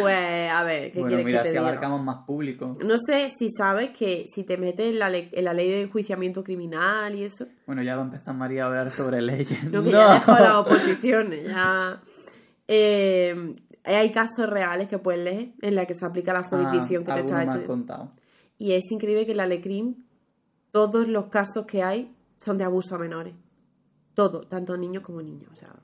pues, 0.00 0.50
a 0.50 0.62
ver, 0.64 0.92
¿qué 0.92 1.00
Bueno, 1.00 1.08
quieres 1.16 1.24
mira, 1.26 1.38
que 1.38 1.44
te 1.44 1.48
si 1.50 1.56
diga? 1.56 1.66
abarcamos 1.68 2.02
más 2.04 2.24
público. 2.26 2.76
No 2.84 2.96
sé 2.98 3.30
si 3.36 3.48
sabes 3.48 3.90
que 3.96 4.26
si 4.28 4.44
te 4.44 4.56
metes 4.58 4.86
en 4.92 4.98
la, 4.98 5.08
en 5.16 5.44
la 5.44 5.54
ley 5.54 5.70
de 5.70 5.80
enjuiciamiento 5.82 6.44
criminal 6.44 7.14
y 7.14 7.24
eso. 7.24 7.46
Bueno, 7.66 7.82
ya 7.82 7.96
va 7.96 8.02
a 8.02 8.04
empezar 8.04 8.34
María 8.34 8.64
a 8.64 8.66
hablar 8.66 8.90
sobre 8.90 9.22
leyes. 9.22 9.64
No, 9.72 9.82
que 9.82 9.90
ya 9.90 10.14
dejo 10.14 10.32
las 10.32 10.54
oposiciones, 10.54 11.46
ya. 11.48 12.00
Eh, 12.68 13.54
hay 13.96 14.10
casos 14.12 14.48
reales 14.48 14.88
que 14.88 14.98
puedes 14.98 15.22
leer 15.22 15.52
en 15.62 15.74
la 15.74 15.86
que 15.86 15.94
se 15.94 16.04
aplica 16.04 16.32
la 16.32 16.40
que 17.04 17.10
Ah, 17.12 17.14
te 17.14 17.20
alguno 17.20 17.38
está 17.40 17.58
hecho. 17.58 17.66
contado. 17.66 18.12
Y 18.58 18.72
es 18.72 18.90
increíble 18.90 19.24
que 19.24 19.32
en 19.32 19.36
la 19.38 19.46
Lecrim 19.46 20.04
todos 20.72 21.08
los 21.08 21.26
casos 21.26 21.64
que 21.66 21.82
hay 21.82 22.14
son 22.38 22.58
de 22.58 22.64
abuso 22.64 22.94
a 22.96 22.98
menores. 22.98 23.34
Todo, 24.14 24.42
tanto 24.48 24.76
niños 24.76 25.02
como 25.02 25.22
niños. 25.22 25.50
O 25.52 25.56
sea, 25.56 25.74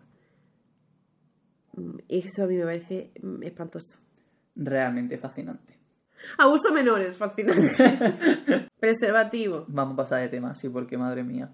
mm, 1.77 1.99
eso 2.09 2.45
a 2.45 2.47
mí 2.47 2.57
me 2.57 2.65
parece 2.65 3.13
mm, 3.23 3.43
espantoso. 3.43 3.99
Realmente 4.57 5.17
fascinante. 5.19 5.79
Abuso 6.39 6.69
a 6.69 6.73
menores, 6.73 7.17
fascinante. 7.17 8.69
Preservativo. 8.81 9.65
Vamos 9.69 9.95
a 9.95 9.97
pasar 9.97 10.21
de 10.21 10.29
tema, 10.29 10.55
sí, 10.55 10.69
porque 10.69 10.97
madre 10.97 11.23
mía. 11.25 11.53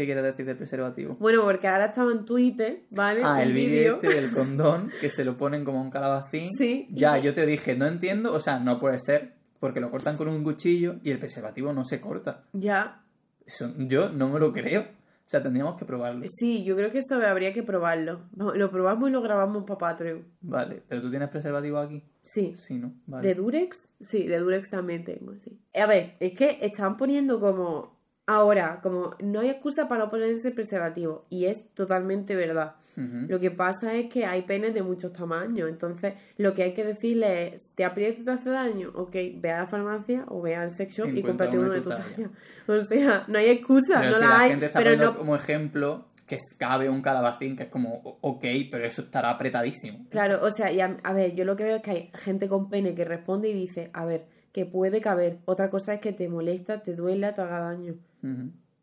¿Qué 0.00 0.06
quieres 0.06 0.24
decir 0.24 0.46
del 0.46 0.56
preservativo? 0.56 1.14
Bueno, 1.20 1.42
porque 1.42 1.68
ahora 1.68 1.84
estaba 1.86 2.10
en 2.10 2.24
Twitter, 2.24 2.84
¿vale? 2.90 3.20
Ah, 3.22 3.34
Un 3.34 3.40
el 3.40 3.52
vídeo. 3.52 3.96
este 3.96 4.08
del 4.08 4.30
condón, 4.34 4.90
que 4.98 5.10
se 5.10 5.26
lo 5.26 5.36
ponen 5.36 5.62
como 5.62 5.78
un 5.82 5.90
calabacín. 5.90 6.48
Sí. 6.56 6.88
Ya, 6.90 7.18
yo 7.18 7.34
te 7.34 7.44
dije, 7.44 7.76
no 7.76 7.84
entiendo, 7.84 8.32
o 8.32 8.40
sea, 8.40 8.58
no 8.60 8.80
puede 8.80 8.98
ser, 8.98 9.34
porque 9.58 9.78
lo 9.78 9.90
cortan 9.90 10.16
con 10.16 10.28
un 10.28 10.42
cuchillo 10.42 10.94
y 11.02 11.10
el 11.10 11.18
preservativo 11.18 11.74
no 11.74 11.84
se 11.84 12.00
corta. 12.00 12.44
Ya. 12.54 13.02
Eso 13.44 13.74
yo 13.76 14.08
no 14.08 14.30
me 14.30 14.40
lo 14.40 14.54
creo. 14.54 14.80
O 14.80 15.28
sea, 15.30 15.42
tendríamos 15.42 15.76
que 15.76 15.84
probarlo. 15.84 16.24
Sí, 16.28 16.64
yo 16.64 16.74
creo 16.76 16.90
que 16.90 16.98
esto 16.98 17.16
habría 17.16 17.52
que 17.52 17.62
probarlo. 17.62 18.22
Lo 18.34 18.70
probamos 18.70 19.10
y 19.10 19.12
lo 19.12 19.20
grabamos 19.20 19.64
para 19.64 19.78
Patreon. 19.78 20.24
Vale, 20.40 20.82
pero 20.88 21.02
tú 21.02 21.10
tienes 21.10 21.28
preservativo 21.28 21.76
aquí. 21.76 22.02
Sí. 22.22 22.54
Sí, 22.56 22.78
¿no? 22.78 22.94
Vale. 23.06 23.28
¿De 23.28 23.34
Durex? 23.34 23.90
Sí, 24.00 24.26
de 24.26 24.38
Durex 24.38 24.70
también 24.70 25.04
tengo, 25.04 25.38
sí. 25.38 25.60
A 25.78 25.84
ver, 25.86 26.16
es 26.20 26.32
que 26.32 26.58
están 26.62 26.96
poniendo 26.96 27.38
como... 27.38 27.99
Ahora, 28.32 28.78
como 28.80 29.16
no 29.18 29.40
hay 29.40 29.48
excusa 29.48 29.88
para 29.88 30.04
no 30.04 30.10
ponerse 30.10 30.52
preservativo. 30.52 31.24
Y 31.30 31.46
es 31.46 31.68
totalmente 31.74 32.36
verdad. 32.36 32.74
Lo 32.94 33.40
que 33.40 33.50
pasa 33.50 33.94
es 33.94 34.08
que 34.12 34.26
hay 34.26 34.42
penes 34.42 34.74
de 34.74 34.82
muchos 34.82 35.12
tamaños. 35.12 35.68
Entonces, 35.68 36.14
lo 36.36 36.52
que 36.54 36.62
hay 36.64 36.74
que 36.74 36.84
decirle 36.84 37.54
es, 37.54 37.72
¿te 37.74 37.84
aprieta 37.84 38.20
y 38.20 38.24
te 38.24 38.30
hace 38.30 38.50
daño? 38.50 38.92
Ok, 38.94 39.16
ve 39.36 39.50
a 39.50 39.60
la 39.60 39.66
farmacia 39.66 40.24
o 40.28 40.42
ve 40.42 40.54
al 40.54 40.70
sex 40.70 40.94
shop 40.98 41.08
y 41.16 41.22
cómprate 41.22 41.56
uno 41.58 41.66
uno 41.68 41.74
de 41.74 41.80
tu 41.80 41.88
talla. 41.88 42.04
talla. 42.04 42.30
O 42.68 42.82
sea, 42.82 43.24
no 43.26 43.38
hay 43.38 43.48
excusa, 43.48 44.00
Pero 44.00 44.10
no 44.10 44.16
si 44.16 44.22
la, 44.22 44.28
la 44.28 44.38
hay. 44.40 44.50
gente 44.50 44.66
está 44.66 44.78
pero 44.78 44.96
no... 44.96 45.16
como 45.16 45.34
ejemplo 45.34 46.04
que 46.26 46.36
cabe 46.58 46.88
un 46.88 47.02
calabacín, 47.02 47.56
que 47.56 47.64
es 47.64 47.68
como, 47.70 48.18
ok, 48.20 48.44
pero 48.70 48.84
eso 48.84 49.02
estará 49.02 49.30
apretadísimo. 49.30 50.06
Claro, 50.10 50.40
o 50.44 50.50
sea, 50.50 50.70
y 50.70 50.80
a, 50.80 50.98
a 51.02 51.12
ver, 51.14 51.34
yo 51.34 51.44
lo 51.44 51.56
que 51.56 51.64
veo 51.64 51.76
es 51.76 51.82
que 51.82 51.90
hay 51.90 52.10
gente 52.14 52.48
con 52.48 52.68
pene 52.68 52.94
que 52.94 53.04
responde 53.04 53.48
y 53.48 53.54
dice, 53.54 53.90
a 53.94 54.04
ver, 54.04 54.26
que 54.52 54.66
puede 54.66 55.00
caber. 55.00 55.38
Otra 55.46 55.70
cosa 55.70 55.94
es 55.94 56.00
que 56.00 56.12
te 56.12 56.28
molesta, 56.28 56.82
te 56.82 56.94
duela, 56.94 57.34
te 57.34 57.40
haga 57.40 57.60
daño. 57.60 57.94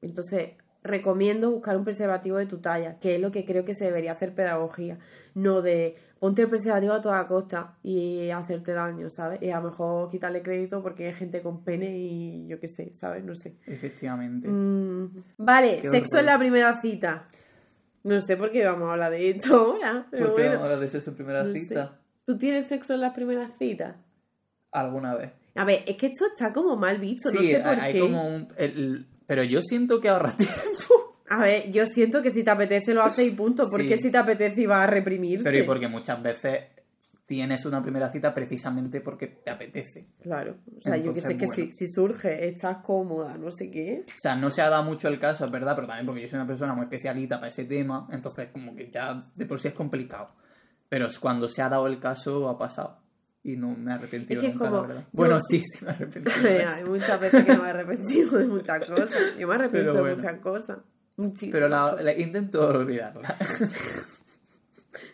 Entonces, 0.02 0.52
recomiendo 0.84 1.52
buscar 1.52 1.76
un 1.78 1.84
preservativo 1.84 2.38
de 2.38 2.46
tu 2.46 2.60
talla, 2.60 3.00
que 3.00 3.16
es 3.16 3.22
lo 3.22 3.32
que 3.32 3.46
creo 3.46 3.66
que 3.66 3.74
se 3.74 3.86
debería 3.86 4.14
hacer 4.14 4.34
pedagogía. 4.34 5.00
No 5.34 5.62
de 5.62 5.96
ponte 6.20 6.44
el 6.44 6.50
preservativo 6.50 6.94
a 6.94 7.02
toda 7.02 7.28
costa 7.28 7.78
y 7.84 8.30
hacerte 8.30 8.74
daño, 8.74 9.10
¿sabes? 9.10 9.42
Y 9.42 9.50
a 9.52 9.60
lo 9.60 9.70
mejor 9.70 10.10
quitarle 10.10 10.42
crédito 10.42 10.82
porque 10.82 11.08
hay 11.08 11.14
gente 11.14 11.42
con 11.42 11.64
pene 11.64 11.98
y 11.98 12.48
yo 12.48 12.60
qué 12.60 12.68
sé, 12.70 12.94
¿sabes? 12.94 13.24
No 13.24 13.36
sé. 13.36 13.56
Efectivamente. 13.66 14.48
Mm, 14.48 15.24
Vale, 15.38 15.80
Qué 15.82 15.90
sexo 15.90 16.18
en 16.20 16.26
la 16.28 16.40
primera 16.40 16.80
cita. 16.82 17.28
No 18.04 18.22
sé 18.22 18.38
por 18.38 18.52
qué 18.52 18.66
vamos 18.66 18.88
a 18.90 18.94
hablar 18.94 19.12
de 19.12 19.30
esto 19.32 19.56
ahora, 19.56 20.08
pero 20.10 20.28
¿Por 20.28 20.36
qué 20.36 20.42
bueno. 20.44 20.50
vamos 20.56 20.62
a 20.62 20.66
hablar 20.74 20.80
de 20.80 20.98
eso 20.98 21.10
en 21.10 21.16
primera 21.16 21.44
no 21.44 21.52
sé. 21.52 21.60
cita? 21.60 22.00
¿Tú 22.26 22.38
tienes 22.38 22.68
sexo 22.68 22.94
en 22.94 23.02
las 23.02 23.14
primeras 23.14 23.52
citas? 23.60 23.96
Alguna 24.72 25.16
vez. 25.16 25.32
A 25.56 25.66
ver, 25.66 25.84
es 25.88 25.98
que 25.98 26.08
esto 26.08 26.26
está 26.28 26.54
como 26.54 26.78
mal 26.78 27.00
visto, 27.00 27.30
no 27.34 27.40
sí, 27.42 27.52
sé 27.52 27.60
por 27.60 27.80
hay 27.80 27.94
qué. 27.94 28.00
como 28.00 28.28
un... 28.28 28.48
el- 28.58 29.08
pero 29.28 29.44
yo 29.44 29.62
siento 29.62 30.00
que 30.02 30.10
ahorra 30.10 30.32
tiempo. 30.36 31.22
A 31.30 31.40
ver, 31.40 31.70
yo 31.72 31.86
siento 31.86 32.22
que 32.22 32.32
si 32.32 32.44
te 32.44 32.50
apetece 32.52 32.94
lo 32.94 33.04
haces 33.04 33.28
y 33.28 33.32
punto. 33.32 33.64
¿Por 33.70 33.82
Sí. 33.82 33.88
qué 33.88 33.98
si 33.98 34.10
te 34.10 34.18
apetece 34.18 34.62
ibas 34.62 34.82
a 34.84 34.88
reprimirte? 34.88 35.44
Pero 35.44 35.60
y 35.60 35.64
porque 35.64 35.88
muchas 35.88 36.24
veces 36.24 36.62
tienes 37.26 37.66
una 37.66 37.82
primera 37.84 38.10
cita 38.10 38.34
precisamente 38.34 39.02
porque 39.02 39.28
te 39.28 39.52
apetece. 39.52 40.06
Claro, 40.22 40.56
o 40.78 40.80
sea, 40.80 40.96
yo 40.96 41.14
que 41.14 41.20
sé 41.20 41.36
que 41.36 41.46
bueno. 41.46 41.72
si, 41.74 41.74
si 41.74 41.92
surge, 41.92 42.48
estás 42.48 42.78
cómoda, 42.78 43.38
no 43.38 43.52
sé 43.52 43.70
qué. 43.70 44.06
O 44.08 44.12
sea, 44.16 44.38
no 44.38 44.50
se 44.50 44.62
ha 44.62 44.70
dado 44.70 44.84
mucho 44.86 45.10
el 45.10 45.20
caso, 45.20 45.44
es 45.44 45.52
verdad, 45.52 45.76
pero 45.76 45.88
también 45.88 46.06
porque 46.06 46.22
yo 46.22 46.30
soy 46.30 46.38
una 46.38 46.48
persona 46.48 46.74
muy 46.74 46.84
especialita 46.86 47.36
para 47.36 47.50
ese 47.50 47.66
tema, 47.66 48.08
entonces 48.14 48.48
como 48.54 48.74
que 48.74 48.90
ya 48.90 49.26
de 49.36 49.46
por 49.46 49.60
sí 49.60 49.68
es 49.68 49.74
complicado. 49.74 50.30
Pero 50.88 51.08
cuando 51.20 51.50
se 51.50 51.62
ha 51.62 51.68
dado 51.68 51.86
el 51.88 52.00
caso 52.00 52.48
ha 52.48 52.58
pasado. 52.58 53.00
Y 53.48 53.56
no 53.56 53.70
me 53.70 53.92
he 53.92 53.94
arrepentido 53.94 54.42
Es 54.42 54.46
que 54.46 54.52
es 54.52 54.56
nunca, 54.56 54.70
como- 54.70 54.82
la 54.82 54.88
verdad. 54.88 55.04
yo- 55.04 55.10
Bueno, 55.14 55.38
sí, 55.50 55.60
sí 55.66 55.86
me 55.86 55.92
he 55.92 55.94
arrepentido. 55.96 56.36
Hay 56.76 56.84
muchas 56.84 57.20
veces 57.20 57.46
que 57.46 57.54
no 57.54 57.62
me 57.62 57.68
he 57.68 57.72
arrepentido 57.72 58.38
de 58.38 58.46
muchas 58.48 58.86
cosas. 58.86 59.38
Yo 59.40 59.48
me 59.48 59.56
arrepiento 59.56 59.92
Pero 59.92 59.94
de 59.94 60.00
bueno. 60.02 60.16
muchas 60.18 60.40
cosas. 60.42 60.78
Muchísimas. 61.16 61.54
pero 61.54 61.68
la, 61.70 62.14
intento 62.18 62.68
olvidarla. 62.68 63.36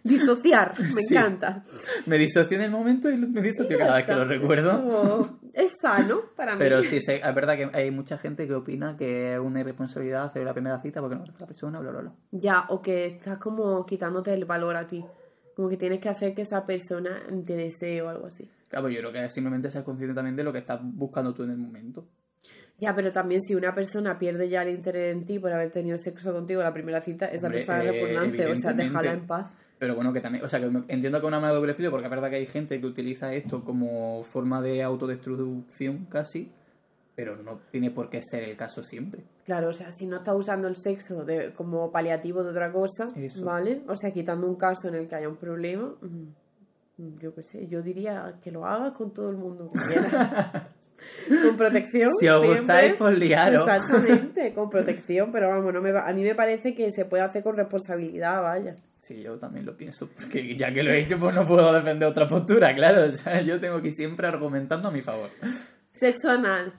Disociar, 0.03 0.79
me 0.79 0.89
Sí. 0.91 1.15
encanta. 1.15 1.63
me 2.05 2.17
disocio 2.17 2.57
en 2.57 2.63
el 2.63 2.71
momento 2.71 3.09
y 3.09 3.17
me 3.17 3.41
disocio 3.41 3.77
cada 3.77 3.97
vez 3.97 4.05
que 4.05 4.13
lo 4.13 4.25
recuerdo. 4.25 4.81
Como- 4.81 5.39
Es 5.53 5.71
sano 5.81 6.21
para 6.35 6.53
mí. 6.53 6.59
Pero 6.59 6.81
sí, 6.83 6.99
sí, 6.99 7.11
es 7.13 7.35
verdad 7.35 7.55
que 7.55 7.69
hay 7.77 7.91
mucha 7.91 8.17
gente 8.17 8.47
que 8.47 8.53
opina 8.55 8.97
que 8.97 9.33
es 9.33 9.39
una 9.39 9.59
irresponsabilidad 9.59 10.23
hacer 10.23 10.43
la 10.43 10.53
primera 10.53 10.79
cita 10.79 10.99
porque 10.99 11.15
no 11.15 11.23
a 11.23 11.27
la 11.27 11.45
persona, 11.47 11.79
bla, 11.79 11.91
bla, 11.91 12.01
bla. 12.01 12.13
Ya, 12.31 12.65
o 12.69 12.81
que 12.81 13.05
estás 13.05 13.37
como 13.37 13.85
quitándote 13.85 14.33
el 14.33 14.45
valor 14.45 14.75
a 14.75 14.87
ti. 14.87 15.05
Como 15.55 15.69
que 15.69 15.77
tienes 15.77 15.99
que 15.99 16.09
hacer 16.09 16.33
que 16.33 16.41
esa 16.41 16.65
persona 16.65 17.23
te 17.45 17.55
desee 17.55 18.01
o 18.01 18.09
algo 18.09 18.27
así. 18.27 18.49
Claro, 18.69 18.89
yo 18.89 18.99
creo 18.99 19.11
que 19.11 19.23
es 19.23 19.33
simplemente 19.33 19.69
ser 19.69 19.83
consciente 19.83 20.15
también 20.15 20.35
de 20.35 20.43
lo 20.43 20.51
que 20.51 20.59
estás 20.59 20.79
buscando 20.81 21.33
tú 21.33 21.43
en 21.43 21.51
el 21.51 21.57
momento. 21.57 22.07
Ya, 22.79 22.95
pero 22.95 23.11
también 23.11 23.41
si 23.41 23.55
una 23.55 23.73
persona 23.73 24.17
pierde 24.17 24.49
ya 24.49 24.63
el 24.63 24.69
interés 24.69 25.15
en 25.15 25.25
ti 25.25 25.39
por 25.39 25.53
haber 25.53 25.69
tenido 25.71 25.97
sexo 25.97 26.33
contigo 26.33 26.61
en 26.61 26.65
la 26.65 26.73
primera 26.73 27.01
cita, 27.01 27.27
esa 27.27 27.47
Hombre, 27.47 27.59
persona 27.59 27.83
es 27.83 27.89
eh, 27.89 27.91
repugnante. 27.91 28.45
O 28.47 28.55
sea, 28.55 28.73
déjala 28.73 29.11
en 29.11 29.27
paz. 29.27 29.51
Pero 29.79 29.95
bueno, 29.95 30.13
que 30.13 30.21
también, 30.21 30.43
o 30.43 30.47
sea, 30.47 30.59
que 30.59 30.65
entiendo 30.87 31.19
que 31.19 31.25
es 31.25 31.27
una 31.27 31.39
mala 31.39 31.53
doble 31.53 31.73
filo 31.73 31.91
porque 31.91 32.05
es 32.05 32.09
verdad 32.09 32.29
que 32.29 32.37
hay 32.37 32.45
gente 32.45 32.79
que 32.79 32.87
utiliza 32.87 33.33
esto 33.33 33.63
como 33.63 34.23
forma 34.23 34.61
de 34.61 34.81
autodestrucción 34.81 36.05
casi, 36.05 36.51
pero 37.15 37.35
no 37.37 37.59
tiene 37.71 37.91
por 37.91 38.09
qué 38.09 38.21
ser 38.23 38.43
el 38.43 38.55
caso 38.57 38.81
siempre. 38.83 39.23
Claro, 39.45 39.69
o 39.69 39.73
sea, 39.73 39.91
si 39.91 40.07
no 40.07 40.17
estás 40.17 40.35
usando 40.35 40.67
el 40.67 40.75
sexo 40.75 41.23
de, 41.25 41.53
como 41.53 41.91
paliativo 41.91 42.43
de 42.43 42.49
otra 42.49 42.71
cosa, 42.71 43.07
Eso. 43.15 43.45
¿vale? 43.45 43.81
O 43.87 43.95
sea, 43.95 44.11
quitando 44.11 44.47
un 44.47 44.55
caso 44.55 44.87
en 44.87 44.95
el 44.95 45.07
que 45.07 45.15
haya 45.15 45.29
un 45.29 45.35
problema, 45.37 45.93
mm, 46.01 47.17
yo 47.19 47.33
qué 47.35 47.43
sé, 47.43 47.67
yo 47.67 47.81
diría 47.81 48.35
que 48.41 48.51
lo 48.51 48.65
hagas 48.65 48.93
con 48.93 49.11
todo 49.13 49.29
el 49.29 49.37
mundo 49.37 49.69
con 51.43 51.57
protección. 51.57 52.09
Si 52.19 52.27
os 52.29 52.41
siempre. 52.41 52.59
gustáis, 52.61 52.93
pues 52.97 53.17
liaros. 53.19 53.67
Exactamente, 53.67 54.53
con 54.55 54.69
protección, 54.69 55.31
pero 55.31 55.49
vamos, 55.49 55.73
no 55.73 55.81
me 55.81 55.91
va- 55.91 56.07
a 56.07 56.13
mí 56.13 56.23
me 56.23 56.33
parece 56.35 56.73
que 56.73 56.91
se 56.91 57.05
puede 57.05 57.23
hacer 57.23 57.43
con 57.43 57.55
responsabilidad, 57.57 58.41
vaya. 58.41 58.75
Sí, 58.99 59.21
yo 59.21 59.37
también 59.37 59.65
lo 59.65 59.75
pienso, 59.75 60.07
porque 60.07 60.55
ya 60.55 60.73
que 60.73 60.81
lo 60.81 60.91
he 60.91 60.99
hecho, 60.99 61.19
pues 61.19 61.35
no 61.35 61.45
puedo 61.45 61.73
defender 61.73 62.07
otra 62.07 62.25
postura, 62.27 62.73
claro. 62.73 63.05
O 63.05 63.11
sea, 63.11 63.41
yo 63.41 63.59
tengo 63.59 63.81
que 63.81 63.89
ir 63.89 63.93
siempre 63.93 64.25
argumentando 64.27 64.87
a 64.87 64.91
mi 64.91 65.01
favor. 65.01 65.29
Sexo 65.91 66.29
anal. 66.29 66.73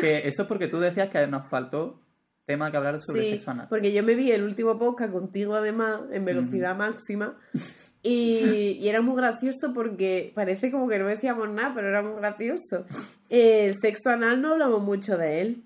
Que 0.00 0.28
eso 0.28 0.42
es 0.42 0.48
porque 0.48 0.68
tú 0.68 0.78
decías 0.80 1.08
que 1.08 1.26
nos 1.26 1.48
faltó 1.48 2.00
tema 2.46 2.70
que 2.70 2.76
hablar 2.76 3.00
sobre 3.00 3.24
Sí, 3.24 3.30
sexo 3.32 3.50
anal. 3.52 3.66
porque 3.70 3.92
yo 3.92 4.02
me 4.02 4.14
vi 4.14 4.30
el 4.30 4.42
último 4.42 4.78
podcast 4.78 5.10
contigo 5.12 5.54
además 5.54 6.00
en 6.12 6.24
velocidad 6.26 6.76
máxima 6.76 7.38
y, 8.02 8.78
y 8.80 8.88
era 8.88 9.00
muy 9.00 9.16
gracioso 9.16 9.72
porque 9.72 10.30
parece 10.34 10.70
como 10.70 10.86
que 10.88 10.98
no 10.98 11.06
decíamos 11.06 11.48
nada, 11.50 11.72
pero 11.74 11.88
era 11.88 12.02
muy 12.02 12.16
gracioso. 12.20 12.84
El 13.30 13.74
sexo 13.74 14.10
anal 14.10 14.42
no 14.42 14.52
hablamos 14.52 14.82
mucho 14.82 15.16
de 15.16 15.40
él, 15.40 15.64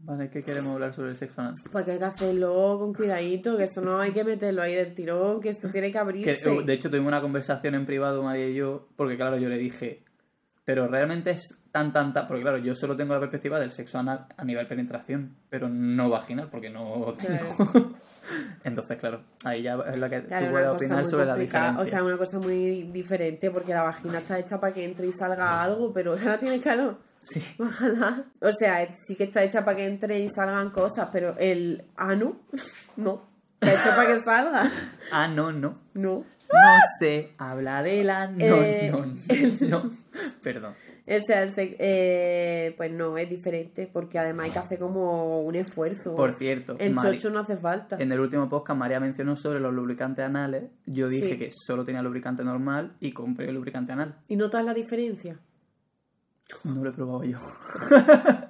Vale, 0.00 0.30
¿qué 0.30 0.44
queremos 0.44 0.74
hablar 0.74 0.94
sobre 0.94 1.10
el 1.10 1.16
sexo 1.16 1.40
anal? 1.40 1.54
porque 1.72 1.90
hay 1.92 1.98
que 1.98 2.04
hacerlo 2.04 2.78
con 2.78 2.94
cuidadito, 2.94 3.56
que 3.56 3.64
esto 3.64 3.80
no 3.80 3.98
hay 3.98 4.12
que 4.12 4.22
meterlo 4.24 4.62
ahí 4.62 4.74
del 4.74 4.94
tirón, 4.94 5.40
que 5.40 5.48
esto 5.48 5.70
tiene 5.70 5.88
que 5.88 5.92
Que, 5.94 5.98
abrirse. 5.98 6.48
uh, 6.50 6.62
de 6.64 6.72
hecho, 6.72 6.88
tuvimos 6.88 7.08
una 7.08 7.20
conversación 7.20 7.74
en 7.74 7.84
privado, 7.84 8.22
María 8.22 8.48
y 8.48 8.54
yo, 8.54 8.86
porque 8.96 9.16
claro, 9.16 9.36
yo 9.38 9.48
le 9.48 9.58
dije, 9.58 10.04
Pero 10.64 10.86
realmente 10.86 11.30
es 11.30 11.58
tan, 11.78 11.92
tan, 11.92 12.12
tan. 12.12 12.26
Porque 12.26 12.42
claro, 12.42 12.58
yo 12.58 12.74
solo 12.74 12.96
tengo 12.96 13.14
la 13.14 13.20
perspectiva 13.20 13.58
del 13.60 13.70
sexo 13.70 13.98
anal 13.98 14.26
a 14.36 14.44
nivel 14.44 14.66
penetración, 14.66 15.36
pero 15.48 15.68
no 15.68 16.10
vaginal, 16.10 16.48
porque 16.50 16.70
no 16.70 17.14
tengo. 17.18 17.94
Entonces, 18.64 18.96
claro, 18.96 19.22
ahí 19.44 19.62
ya 19.62 19.78
es 19.86 19.96
la 19.96 20.10
que 20.10 20.22
Claro, 20.24 20.46
tú 20.46 20.52
puedes 20.52 20.68
opinar 20.68 21.06
sobre 21.06 21.24
la 21.24 21.36
diferencia. 21.36 21.80
O 21.80 21.84
sea, 21.84 22.02
una 22.02 22.18
cosa 22.18 22.38
muy 22.38 22.82
diferente 22.92 23.50
porque 23.50 23.72
la 23.72 23.82
vagina 23.82 24.18
está 24.18 24.38
hecha 24.38 24.60
para 24.60 24.74
que 24.74 24.84
entre 24.84 25.06
y 25.06 25.12
salga 25.12 25.62
algo, 25.62 25.92
pero 25.92 26.12
ahora 26.12 26.38
tiene 26.38 26.60
calor. 26.60 26.98
Sí. 27.20 27.40
Ojalá. 27.58 28.24
O 28.40 28.52
sea, 28.52 28.88
sí 29.06 29.16
que 29.16 29.24
está 29.24 29.42
hecha 29.42 29.64
para 29.64 29.76
que 29.76 29.86
entre 29.86 30.18
y 30.18 30.28
salgan 30.28 30.70
cosas, 30.70 31.08
pero 31.12 31.36
el 31.38 31.84
ano, 31.96 32.40
no. 32.96 33.28
Está 33.60 33.80
hecho 33.80 33.96
para 33.96 34.06
que 34.06 34.18
salga. 34.18 34.70
Ah, 35.10 35.28
no, 35.28 35.52
no. 35.52 35.78
No. 35.94 36.24
No 36.52 36.78
se 36.98 37.32
habla 37.38 37.82
de 37.82 38.04
la 38.04 38.26
no, 38.28 38.44
Eh, 38.44 38.90
no, 38.90 39.06
no, 39.68 39.68
no. 39.84 39.90
Perdón. 40.42 40.74
O 41.06 41.20
sea, 41.20 41.42
el 41.42 41.50
eh, 41.56 42.74
pues 42.76 42.90
no, 42.92 43.16
es 43.16 43.28
diferente 43.30 43.88
porque 43.90 44.18
además 44.18 44.46
hay 44.46 44.50
que 44.52 44.58
hacer 44.58 44.78
como 44.78 45.40
un 45.42 45.54
esfuerzo. 45.54 46.14
Por 46.14 46.34
cierto, 46.34 46.76
el 46.78 46.94
Mari- 46.94 47.16
chocho 47.16 47.30
no 47.30 47.40
hace 47.40 47.56
falta. 47.56 47.96
en 47.98 48.12
el 48.12 48.20
último 48.20 48.48
podcast 48.48 48.78
María 48.78 49.00
mencionó 49.00 49.34
sobre 49.36 49.58
los 49.60 49.72
lubricantes 49.72 50.24
anales. 50.24 50.64
Yo 50.86 51.08
dije 51.08 51.28
Sí. 51.30 51.38
que 51.38 51.50
solo 51.50 51.84
tenía 51.84 52.02
lubricante 52.02 52.44
normal 52.44 52.94
y 53.00 53.12
compré 53.12 53.48
el 53.48 53.54
lubricante 53.54 53.92
anal. 53.92 54.16
¿Y 54.28 54.36
notas 54.36 54.64
la 54.64 54.74
diferencia? 54.74 55.38
No 56.64 56.82
lo 56.82 56.90
he 56.90 56.92
probado 56.92 57.24
yo. 57.24 57.38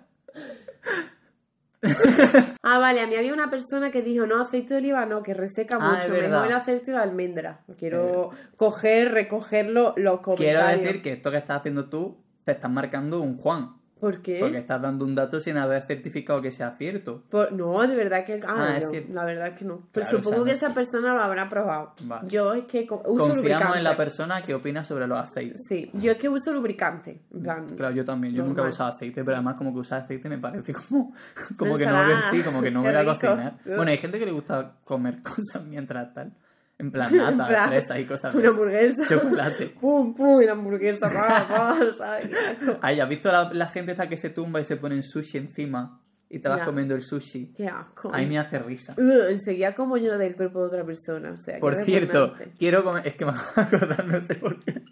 Ah, 2.62 2.78
vale, 2.78 3.00
a 3.00 3.06
mí 3.06 3.14
había 3.14 3.32
una 3.32 3.50
persona 3.50 3.90
que 3.90 4.02
dijo, 4.02 4.26
no, 4.26 4.42
aceite 4.42 4.74
de 4.74 4.80
oliva 4.80 5.06
no, 5.06 5.22
que 5.22 5.32
reseca 5.34 5.78
Ah, 5.80 5.94
mucho, 5.94 6.10
mejor 6.12 6.46
el 6.46 6.52
aceite 6.52 6.90
de 6.90 6.98
almendra. 6.98 7.60
Quiero 7.78 8.30
coger, 8.56 9.12
recogerlo, 9.12 9.94
los 9.96 10.20
Quiero 10.20 10.22
comentarios. 10.22 10.82
decir 10.82 11.02
que 11.02 11.12
esto 11.12 11.30
que 11.30 11.36
estás 11.38 11.58
haciendo 11.60 11.88
tú 11.88 12.18
te 12.44 12.52
estás 12.52 12.70
marcando 12.70 13.20
un 13.20 13.36
Juan. 13.36 13.77
¿Por 14.00 14.22
qué? 14.22 14.38
Porque 14.40 14.58
estás 14.58 14.80
dando 14.80 15.04
un 15.04 15.14
dato 15.14 15.40
sin 15.40 15.56
haber 15.56 15.82
certificado 15.82 16.40
que 16.40 16.52
sea 16.52 16.70
cierto. 16.72 17.22
Por- 17.30 17.52
No, 17.52 17.80
de 17.86 17.96
verdad 17.96 18.24
que... 18.24 18.40
Ah, 18.46 18.54
Ah, 18.58 18.76
es 18.78 18.84
no, 18.84 18.90
cierto. 18.90 19.12
la 19.14 19.24
verdad 19.24 19.48
es 19.48 19.54
que 19.58 19.64
no. 19.64 19.88
Pero 19.92 20.06
Claro, 20.06 20.18
supongo 20.22 20.42
o 20.42 20.44
sea, 20.44 20.52
que 20.52 20.56
esa 20.56 20.74
persona 20.74 21.14
lo 21.14 21.20
habrá 21.20 21.48
probado. 21.48 21.94
Vale. 22.02 22.28
Yo 22.28 22.54
es 22.54 22.64
que 22.64 22.82
uso 22.84 23.02
Confiamos 23.02 23.36
lubricante. 23.36 23.78
en 23.78 23.84
la 23.84 23.96
persona 23.96 24.40
que 24.42 24.54
opina 24.54 24.84
sobre 24.84 25.06
los 25.06 25.18
aceites. 25.18 25.60
Sí, 25.68 25.90
yo 25.94 26.12
es 26.12 26.18
que 26.18 26.28
uso 26.28 26.52
lubricante. 26.52 27.22
En 27.32 27.42
plan, 27.42 27.66
Claro, 27.68 27.94
yo 27.94 28.04
también. 28.04 28.34
Yo 28.34 28.44
nunca 28.44 28.62
he 28.62 28.68
usado 28.68 28.90
aceite, 28.90 29.24
pero 29.24 29.36
además 29.36 29.56
como 29.56 29.72
que 29.74 29.80
usar 29.80 30.02
aceite 30.02 30.28
me 30.28 30.38
parece 30.38 30.72
como, 30.74 31.12
como 31.58 31.76
que 31.76 31.86
no 31.86 31.92
me 31.92 31.98
ensalada. 32.02 32.20
sí, 32.30 32.42
como 32.42 32.62
que 32.62 32.70
no 32.70 32.82
voy 32.82 32.94
a 32.94 33.04
cocinar. 33.04 33.58
Bueno, 33.64 33.90
hay 33.90 33.98
gente 33.98 34.18
que 34.18 34.26
le 34.26 34.32
gusta 34.32 34.74
comer 34.84 35.22
cosas 35.22 35.64
mientras 35.68 36.12
tal. 36.14 36.32
En 36.78 36.92
plan 36.92 37.12
nata, 37.16 37.42
En 37.42 37.48
plan, 37.48 37.68
fresa 37.68 37.98
y 37.98 38.04
cosas 38.04 38.32
de 38.32 38.38
una 38.38 38.48
hamburguesa. 38.50 39.04
Chocolate. 39.06 39.66
Pum, 39.80 40.14
pum, 40.14 40.40
y 40.42 40.46
la 40.46 40.52
hamburguesa, 40.52 41.08
pa, 41.08 41.46
pa, 41.48 41.92
¿sabes? 41.92 42.28
Qué 42.28 42.34
asco. 42.36 42.78
Ay, 42.82 43.00
¿has 43.00 43.08
visto 43.08 43.32
la, 43.32 43.50
la 43.52 43.68
gente 43.68 43.92
esta 43.92 44.08
que 44.08 44.16
se 44.16 44.30
tumba 44.30 44.60
y 44.60 44.64
se 44.64 44.76
pone 44.76 45.02
sushi 45.02 45.38
encima 45.38 46.00
y 46.30 46.38
te 46.40 46.48
vas 46.48 46.62
comiendo 46.64 46.94
el 46.94 47.00
sushi? 47.00 47.52
Qué 47.54 47.66
asco. 47.66 48.10
Ahí 48.12 48.26
me 48.26 48.38
hace 48.38 48.58
risa. 48.58 48.94
Enseguida 48.98 49.74
como 49.74 49.96
yo 49.96 50.18
del 50.18 50.36
cuerpo 50.36 50.60
de 50.60 50.66
otra 50.66 50.84
persona, 50.84 51.32
o 51.32 51.36
sea, 51.36 51.54
qué 51.54 51.60
Por 51.60 51.82
cierto, 51.82 52.34
quiero 52.58 52.84
comer... 52.84 53.06
Es 53.06 53.16
que 53.16 53.24
me 53.24 53.32
acordar, 53.56 54.06
no 54.06 54.20
sé 54.20 54.34
por 54.36 54.62
qué. 54.62 54.82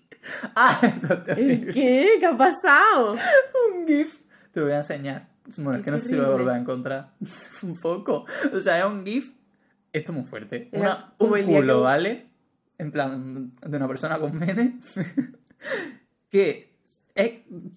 Ah, 0.56 0.80
esto 0.82 1.06
es 1.06 1.10
¿El 1.12 1.22
terrible. 1.24 1.72
qué? 1.72 2.06
¿Qué 2.18 2.26
ha 2.26 2.36
pasado? 2.36 3.12
un 3.12 3.86
GIF. 3.86 4.18
Te 4.50 4.60
lo 4.60 4.66
voy 4.66 4.74
a 4.74 4.78
enseñar. 4.78 5.28
Bueno, 5.58 5.74
es, 5.74 5.78
Es 5.78 5.84
que 5.84 5.90
no 5.92 5.98
sé 5.98 6.08
si 6.08 6.14
lo 6.16 6.36
voy 6.38 6.52
a 6.52 6.56
encontrar. 6.56 7.12
un 7.62 7.74
poco. 7.80 8.24
O 8.52 8.60
sea, 8.60 8.78
es 8.78 8.84
un 8.86 9.04
GIF. 9.04 9.35
Esto 9.96 10.12
es 10.12 10.18
muy 10.18 10.26
fuerte. 10.26 10.68
Era 10.72 10.80
Una, 10.80 11.14
un 11.18 11.42
culo, 11.44 11.76
que- 11.78 11.82
¿vale? 11.82 12.26
En 12.78 12.92
plan, 12.92 13.52
de 13.66 13.76
una 13.76 13.88
persona 13.88 14.18
con 14.18 14.36
mene. 14.38 14.78
que 16.30 16.74
es- 17.14 17.32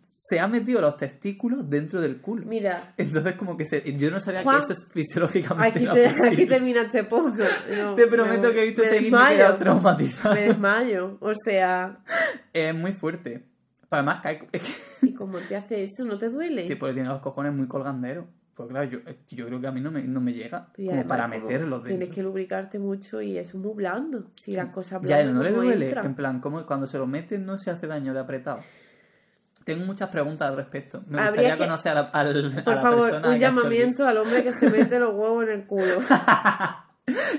se 0.10 0.40
ha 0.40 0.48
metido 0.48 0.82
los 0.82 0.98
testículos 0.98 1.68
dentro 1.70 2.02
del 2.02 2.18
culo. 2.18 2.46
Mira, 2.46 2.94
Entonces, 2.98 3.34
como 3.36 3.56
que 3.58 3.66
se, 3.66 3.82
yo 3.98 4.12
no 4.12 4.20
sabía 4.20 4.44
Juan, 4.44 4.58
que 4.58 4.64
eso 4.66 4.74
es 4.74 4.88
fisiológicamente 4.92 5.70
aquí, 5.80 5.84
era 5.86 5.94
te, 5.94 6.10
posible. 6.10 6.30
aquí 6.34 6.46
termina 6.46 6.82
este 6.84 7.04
poco. 7.06 7.30
No, 7.30 7.96
Te 7.96 8.06
prometo 8.06 8.50
me- 8.50 8.54
que 8.54 8.62
he 8.62 8.66
visto 8.66 8.82
ese 8.84 9.00
quedado 9.04 9.58
traumatizado. 9.58 10.36
Me 10.36 10.42
desmayo, 10.42 11.18
o 11.22 11.32
sea, 11.34 12.00
Es 12.54 12.76
muy 12.76 12.92
fuerte. 12.92 13.46
Además, 13.90 14.20
cae, 14.22 14.48
¿y 15.02 15.14
cómo 15.14 15.38
te 15.40 15.56
hace 15.56 15.84
eso? 15.84 16.04
¿No 16.06 16.18
te 16.18 16.30
duele? 16.30 16.68
Sí, 16.68 16.76
porque 16.76 16.94
tiene 16.94 17.10
los 17.10 17.22
cojones 17.22 17.54
muy 17.56 17.68
colganderos. 17.68 18.26
Pues 18.60 18.72
claro, 18.72 18.90
yo, 18.90 19.00
yo 19.30 19.46
creo 19.48 19.62
que 19.62 19.68
a 19.68 19.72
mí 19.72 19.80
no 19.80 19.90
me, 19.90 20.04
no 20.04 20.20
me 20.20 20.34
llega 20.34 20.68
como 20.76 20.90
además, 20.90 21.06
para 21.08 21.30
como 21.30 21.46
meterlos 21.46 21.84
Tienes 21.86 22.00
dentro. 22.02 22.16
que 22.16 22.24
lubricarte 22.24 22.78
mucho 22.78 23.22
y 23.22 23.38
eso 23.38 23.56
es 23.58 23.64
muy 23.64 23.74
blando. 23.74 24.26
Si 24.36 24.52
las 24.52 24.68
cosas 24.74 25.00
Ya, 25.04 25.16
blandas 25.22 25.34
no 25.36 25.44
le 25.44 25.52
duele. 25.54 25.90
En 26.04 26.14
plan, 26.14 26.42
como 26.42 26.66
cuando 26.66 26.86
se 26.86 26.98
lo 26.98 27.08
meten 27.08 27.46
no 27.46 27.58
se 27.58 27.72
hace 27.72 27.88
daño 27.88 28.14
de 28.14 28.20
apretado. 28.20 28.60
Tengo 29.64 29.86
muchas 29.86 30.10
preguntas 30.10 30.50
al 30.50 30.58
respecto. 30.58 31.02
Me 31.08 31.20
Habría 31.22 31.54
gustaría 31.54 31.56
que- 31.56 31.64
conocer 31.70 31.92
a 31.94 31.96
la, 31.96 32.02
al- 32.10 32.58
a 32.58 32.64
Por 32.66 32.76
la 32.76 32.82
favor, 32.82 33.00
persona 33.12 33.30
un 33.30 33.40
llamamiento 33.40 34.06
al 34.06 34.18
hombre 34.18 34.44
que 34.44 34.52
se 34.52 34.70
mete 34.70 35.00
los 35.00 35.14
huevos 35.16 35.44
en 35.46 35.50
el 35.52 35.66
culo. 35.66 35.96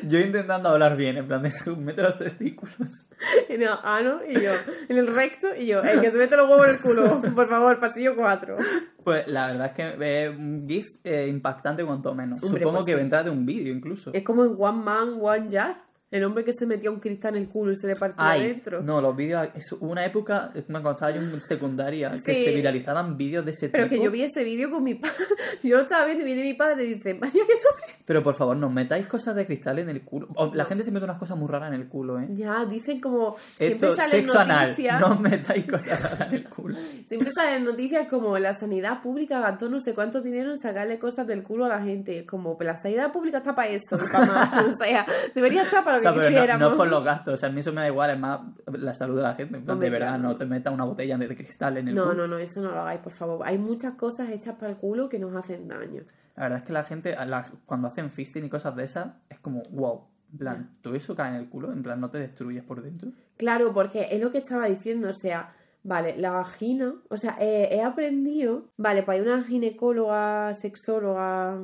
Yo 0.05 0.19
intentando 0.19 0.69
hablar 0.69 0.97
bien, 0.97 1.17
en 1.17 1.27
plan 1.27 1.43
de 1.43 1.51
mete 1.77 2.03
los 2.03 2.19
testículos. 2.19 3.07
En 3.49 3.63
el 3.63 3.71
ano 3.83 4.21
y 4.27 4.35
yo. 4.35 4.53
En 4.89 4.99
el 4.99 5.15
recto 5.15 5.49
y 5.57 5.67
yo. 5.67 5.83
El 5.83 6.01
que 6.01 6.11
se 6.11 6.19
mete 6.19 6.37
los 6.37 6.49
huevos 6.49 6.67
en 6.67 6.75
el 6.75 6.81
culo. 6.81 7.23
Por 7.35 7.49
favor, 7.49 7.79
pasillo 7.81 8.17
4. 8.17 8.57
Pues 9.05 9.27
la 9.29 9.49
verdad 9.49 9.67
es 9.67 9.73
que 9.73 10.25
es 10.25 10.31
un 10.31 10.67
GIF 10.69 10.87
eh, 11.05 11.27
impactante 11.29 11.85
cuanto 11.85 12.15
menos. 12.15 12.43
Hombre, 12.43 12.61
Supongo 12.61 12.79
pues 12.79 12.87
que 12.87 12.93
sí. 12.93 12.99
vendrá 12.99 13.23
de 13.23 13.31
un 13.31 13.45
vídeo 13.47 13.73
incluso. 13.73 14.11
Es 14.13 14.23
como 14.23 14.45
en 14.45 14.55
One 14.59 14.83
Man, 14.83 15.19
One 15.21 15.49
Jar. 15.51 15.90
El 16.11 16.25
hombre 16.25 16.45
que 16.45 16.53
se 16.53 16.67
metía 16.67 16.91
un 16.91 16.99
cristal 16.99 17.37
en 17.37 17.43
el 17.43 17.49
culo 17.49 17.71
y 17.73 17.77
se 17.77 17.87
le 17.87 17.95
partía 17.95 18.31
Ay, 18.31 18.41
adentro. 18.43 18.83
no, 18.83 19.01
los 19.01 19.15
vídeos. 19.15 19.49
Es 19.55 19.71
una 19.73 20.05
época, 20.05 20.51
cuando 20.69 20.91
estaba 20.91 21.13
yo 21.13 21.21
en 21.23 21.41
secundaria, 21.41 22.11
que 22.25 22.35
se 22.35 22.53
viralizaban 22.53 23.17
vídeos 23.17 23.45
de 23.45 23.53
ese 23.53 23.69
Pero 23.69 23.85
tipo. 23.85 23.97
que 23.97 24.05
yo 24.05 24.11
vi 24.11 24.23
ese 24.23 24.43
vídeo 24.43 24.71
con 24.71 24.83
mi 24.83 24.95
padre. 24.95 25.15
Yo 25.63 25.77
lo 25.77 25.83
estaba 25.83 26.07
viendo 26.07 26.23
y 26.23 26.27
viene 26.27 26.43
mi 26.43 26.55
padre 26.55 26.85
y 26.87 26.95
dice, 26.95 27.13
María, 27.13 27.43
¿qué 27.47 27.53
estás? 27.53 27.83
Pero 28.07 28.23
por 28.23 28.35
favor, 28.35 28.57
no 28.57 28.71
metáis 28.71 29.07
cosas 29.07 29.35
de 29.35 29.45
cristal 29.45 29.79
en 29.79 29.91
el 29.91 30.03
culo. 30.03 30.29
O, 30.37 30.55
La 30.55 30.65
gente 30.65 30.85
se 30.85 30.91
mete 30.91 31.05
unas 31.05 31.19
cosas 31.19 31.37
muy 31.37 31.49
raras 31.49 31.69
en 31.69 31.75
el 31.75 31.87
culo, 31.89 32.19
¿eh? 32.19 32.29
Ya, 32.31 32.65
dicen 32.65 32.99
como. 32.99 33.37
Siempre 33.57 33.89
Esto, 33.89 33.95
salen 33.97 34.11
sexo 34.11 34.39
anal. 34.39 34.71
noticias. 34.71 35.01
No 35.01 35.17
metáis 35.17 35.67
cosas 35.67 36.03
raras 36.11 36.29
en 36.29 36.35
el 36.35 36.49
culo. 36.49 36.79
Siempre 37.07 37.29
salen 37.31 37.65
noticias 37.65 38.09
como 38.09 38.39
la 38.39 38.55
sanidad 38.59 39.03
pública 39.03 39.39
gastó 39.41 39.69
no 39.69 39.79
sé 39.81 39.95
cuánto 39.95 40.23
dinero 40.23 40.51
en 40.51 40.57
sacarle 40.59 40.99
cosas 40.99 41.27
del 41.27 41.43
culo 41.43 41.67
a 41.67 41.69
la 41.69 41.83
gente. 41.83 42.25
Como, 42.25 42.57
pero 42.57 42.71
la 42.71 42.77
sanidad 42.77 43.13
pública 43.13 43.39
está 43.39 43.55
para 43.55 43.69
eso, 43.69 43.97
para 44.13 44.25
más. 44.27 44.65
O 44.67 44.73
sea, 44.83 45.07
debería 45.35 45.63
estar 45.63 45.85
para 45.85 46.00
O 46.01 46.03
sea, 46.03 46.13
que 46.13 46.19
pero 46.35 46.53
no, 46.55 46.59
no 46.59 46.71
es 46.71 46.75
por 46.77 46.89
los 46.89 47.05
gastos. 47.05 47.35
O 47.35 47.37
sea, 47.37 47.49
a 47.49 47.53
mí 47.53 47.61
eso 47.61 47.73
me 47.73 47.81
da 47.83 47.87
igual. 47.89 48.11
Es 48.11 48.19
más 48.19 48.41
la 48.67 48.95
salud 48.95 49.17
de 49.17 49.23
la 49.23 49.35
gente. 49.35 49.57
En 49.57 49.65
plan, 49.65 49.75
Hombre, 49.75 49.87
de 49.89 49.93
verdad, 49.93 50.09
claro. 50.15 50.23
no 50.23 50.37
te 50.37 50.47
metas 50.47 50.73
una 50.75 50.85
botella 50.85 51.17
de 51.19 51.37
cristal 51.37 51.77
en 51.79 51.89
el 51.89 51.95
No, 51.95 52.05
culo. 52.11 52.15
no, 52.15 52.27
no, 52.29 52.39
eso 52.39 52.61
no 52.63 52.71
lo 52.71 52.81
hagáis, 52.81 53.01
por 53.01 53.13
favor. 53.13 53.41
Hay 53.47 53.59
muchas 53.59 53.95
cosas 53.95 54.31
hechas 54.31 54.57
para 54.57 54.71
el 54.73 54.77
culo 54.79 55.09
que 55.09 55.19
nos 55.19 55.35
hacen 55.37 55.69
daño. 55.69 56.03
La 56.37 56.45
verdad 56.45 56.59
es 56.59 56.65
que 56.65 56.73
la 56.73 56.83
gente, 56.85 57.15
la- 57.27 57.45
cuando 57.67 57.89
hacen 57.89 58.11
fisting 58.11 58.45
y 58.45 58.49
cosas 58.49 58.75
de 58.77 58.85
esas, 58.85 59.09
es 59.29 59.39
como, 59.39 59.63
wow. 59.71 60.07
En 60.33 60.39
plan, 60.39 60.71
todo 60.81 60.95
eso 60.95 61.15
cae 61.17 61.31
en 61.31 61.37
el 61.37 61.49
culo. 61.49 61.73
En 61.73 61.83
plan, 61.83 62.01
no 62.01 62.09
te 62.11 62.19
destruyes 62.19 62.63
por 62.63 62.83
dentro. 62.83 63.11
Claro, 63.37 63.75
porque 63.75 64.07
es 64.13 64.21
lo 64.21 64.31
que 64.31 64.39
estaba 64.39 64.67
diciendo, 64.67 65.09
o 65.09 65.13
sea, 65.13 65.53
vale, 65.83 66.17
la 66.19 66.31
vagina, 66.31 66.95
o 67.09 67.17
sea, 67.17 67.37
eh, 67.41 67.69
he 67.73 67.83
aprendido, 67.83 68.67
vale, 68.77 69.03
pues 69.03 69.19
hay 69.19 69.27
una 69.27 69.43
ginecóloga, 69.43 70.55
sexóloga, 70.55 71.59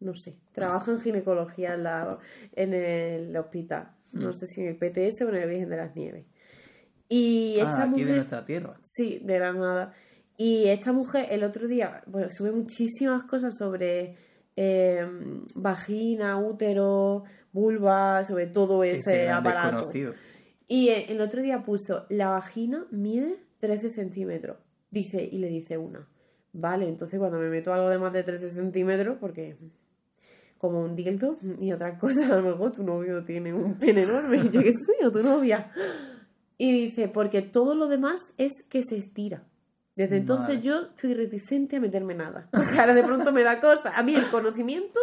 no 0.00 0.14
sé, 0.14 0.36
trabaja 0.52 0.92
en 0.92 1.00
ginecología 1.00 1.74
en, 1.74 1.82
la, 1.84 2.18
en 2.54 2.74
el 2.74 3.36
hospital, 3.36 3.90
no 4.12 4.28
Mm. 4.30 4.32
sé 4.34 4.46
si 4.46 4.60
en 4.62 4.68
el 4.68 4.76
PTS 4.76 5.22
o 5.22 5.28
en 5.30 5.34
el 5.36 5.48
Virgen 5.48 5.68
de 5.68 5.76
las 5.76 5.94
Nieves. 5.96 6.24
Y 7.08 7.56
Ah, 7.60 7.62
esta 7.70 7.82
aquí 7.82 7.90
mujer... 7.90 8.06
de 8.06 8.14
nuestra 8.16 8.44
tierra. 8.44 8.78
Sí, 8.82 9.20
de 9.24 9.38
la 9.38 9.52
nada. 9.52 9.92
Y 10.36 10.66
esta 10.68 10.92
mujer 10.92 11.26
el 11.30 11.42
otro 11.42 11.66
día, 11.66 12.02
bueno, 12.06 12.28
sube 12.30 12.52
muchísimas 12.52 13.24
cosas 13.24 13.56
sobre 13.56 14.16
eh, 14.56 15.06
vagina, 15.54 16.38
útero, 16.38 17.24
vulva, 17.52 18.24
sobre 18.24 18.46
todo 18.46 18.84
ese, 18.84 19.28
aparato. 19.30 19.76
desconocido. 19.76 20.14
Y 20.68 20.90
el 20.90 21.20
otro 21.20 21.40
día 21.42 21.62
puso, 21.62 22.06
la 22.10 22.28
vagina 22.28 22.86
mide 22.90 23.38
13 23.60 23.90
centímetros. 23.90 24.58
Dice, 24.90 25.22
y 25.30 25.38
le 25.38 25.48
dice 25.48 25.78
una. 25.78 26.06
Vale, 26.52 26.88
entonces 26.88 27.18
cuando 27.18 27.38
me 27.38 27.48
meto 27.48 27.72
algo 27.72 27.88
de 27.88 27.98
más 27.98 28.12
de 28.12 28.22
13 28.22 28.50
centímetros, 28.50 29.16
porque 29.20 29.56
como 30.58 30.82
un 30.82 30.94
dildo 30.94 31.38
y 31.60 31.72
otras 31.72 31.98
cosas, 31.98 32.30
a 32.30 32.36
lo 32.36 32.42
mejor 32.42 32.72
tu 32.72 32.82
novio 32.82 33.24
tiene 33.24 33.52
un 33.52 33.78
pene 33.78 34.02
enorme, 34.02 34.48
yo 34.52 34.62
qué 34.62 34.72
sé, 34.72 35.06
o 35.06 35.10
tu 35.10 35.22
novia. 35.22 35.72
Y 36.58 36.72
dice, 36.72 37.08
porque 37.08 37.40
todo 37.40 37.74
lo 37.74 37.86
demás 37.86 38.32
es 38.36 38.52
que 38.68 38.82
se 38.82 38.96
estira. 38.96 39.44
Desde 39.98 40.18
entonces 40.18 40.60
yo 40.60 40.82
estoy 40.90 41.12
reticente 41.14 41.74
a 41.74 41.80
meterme 41.80 42.14
nada. 42.14 42.48
Porque 42.52 42.78
ahora 42.78 42.94
de 42.94 43.02
pronto 43.02 43.32
me 43.32 43.42
da 43.42 43.60
cosa. 43.60 43.90
A 43.96 44.04
mí 44.04 44.14
el 44.14 44.26
conocimiento 44.26 45.00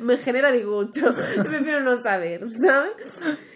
me 0.00 0.16
genera 0.16 0.52
disgusto. 0.52 1.00
Yo 1.00 1.42
prefiero 1.42 1.80
no 1.80 2.00
saber, 2.00 2.46
¿sabes? 2.52 2.92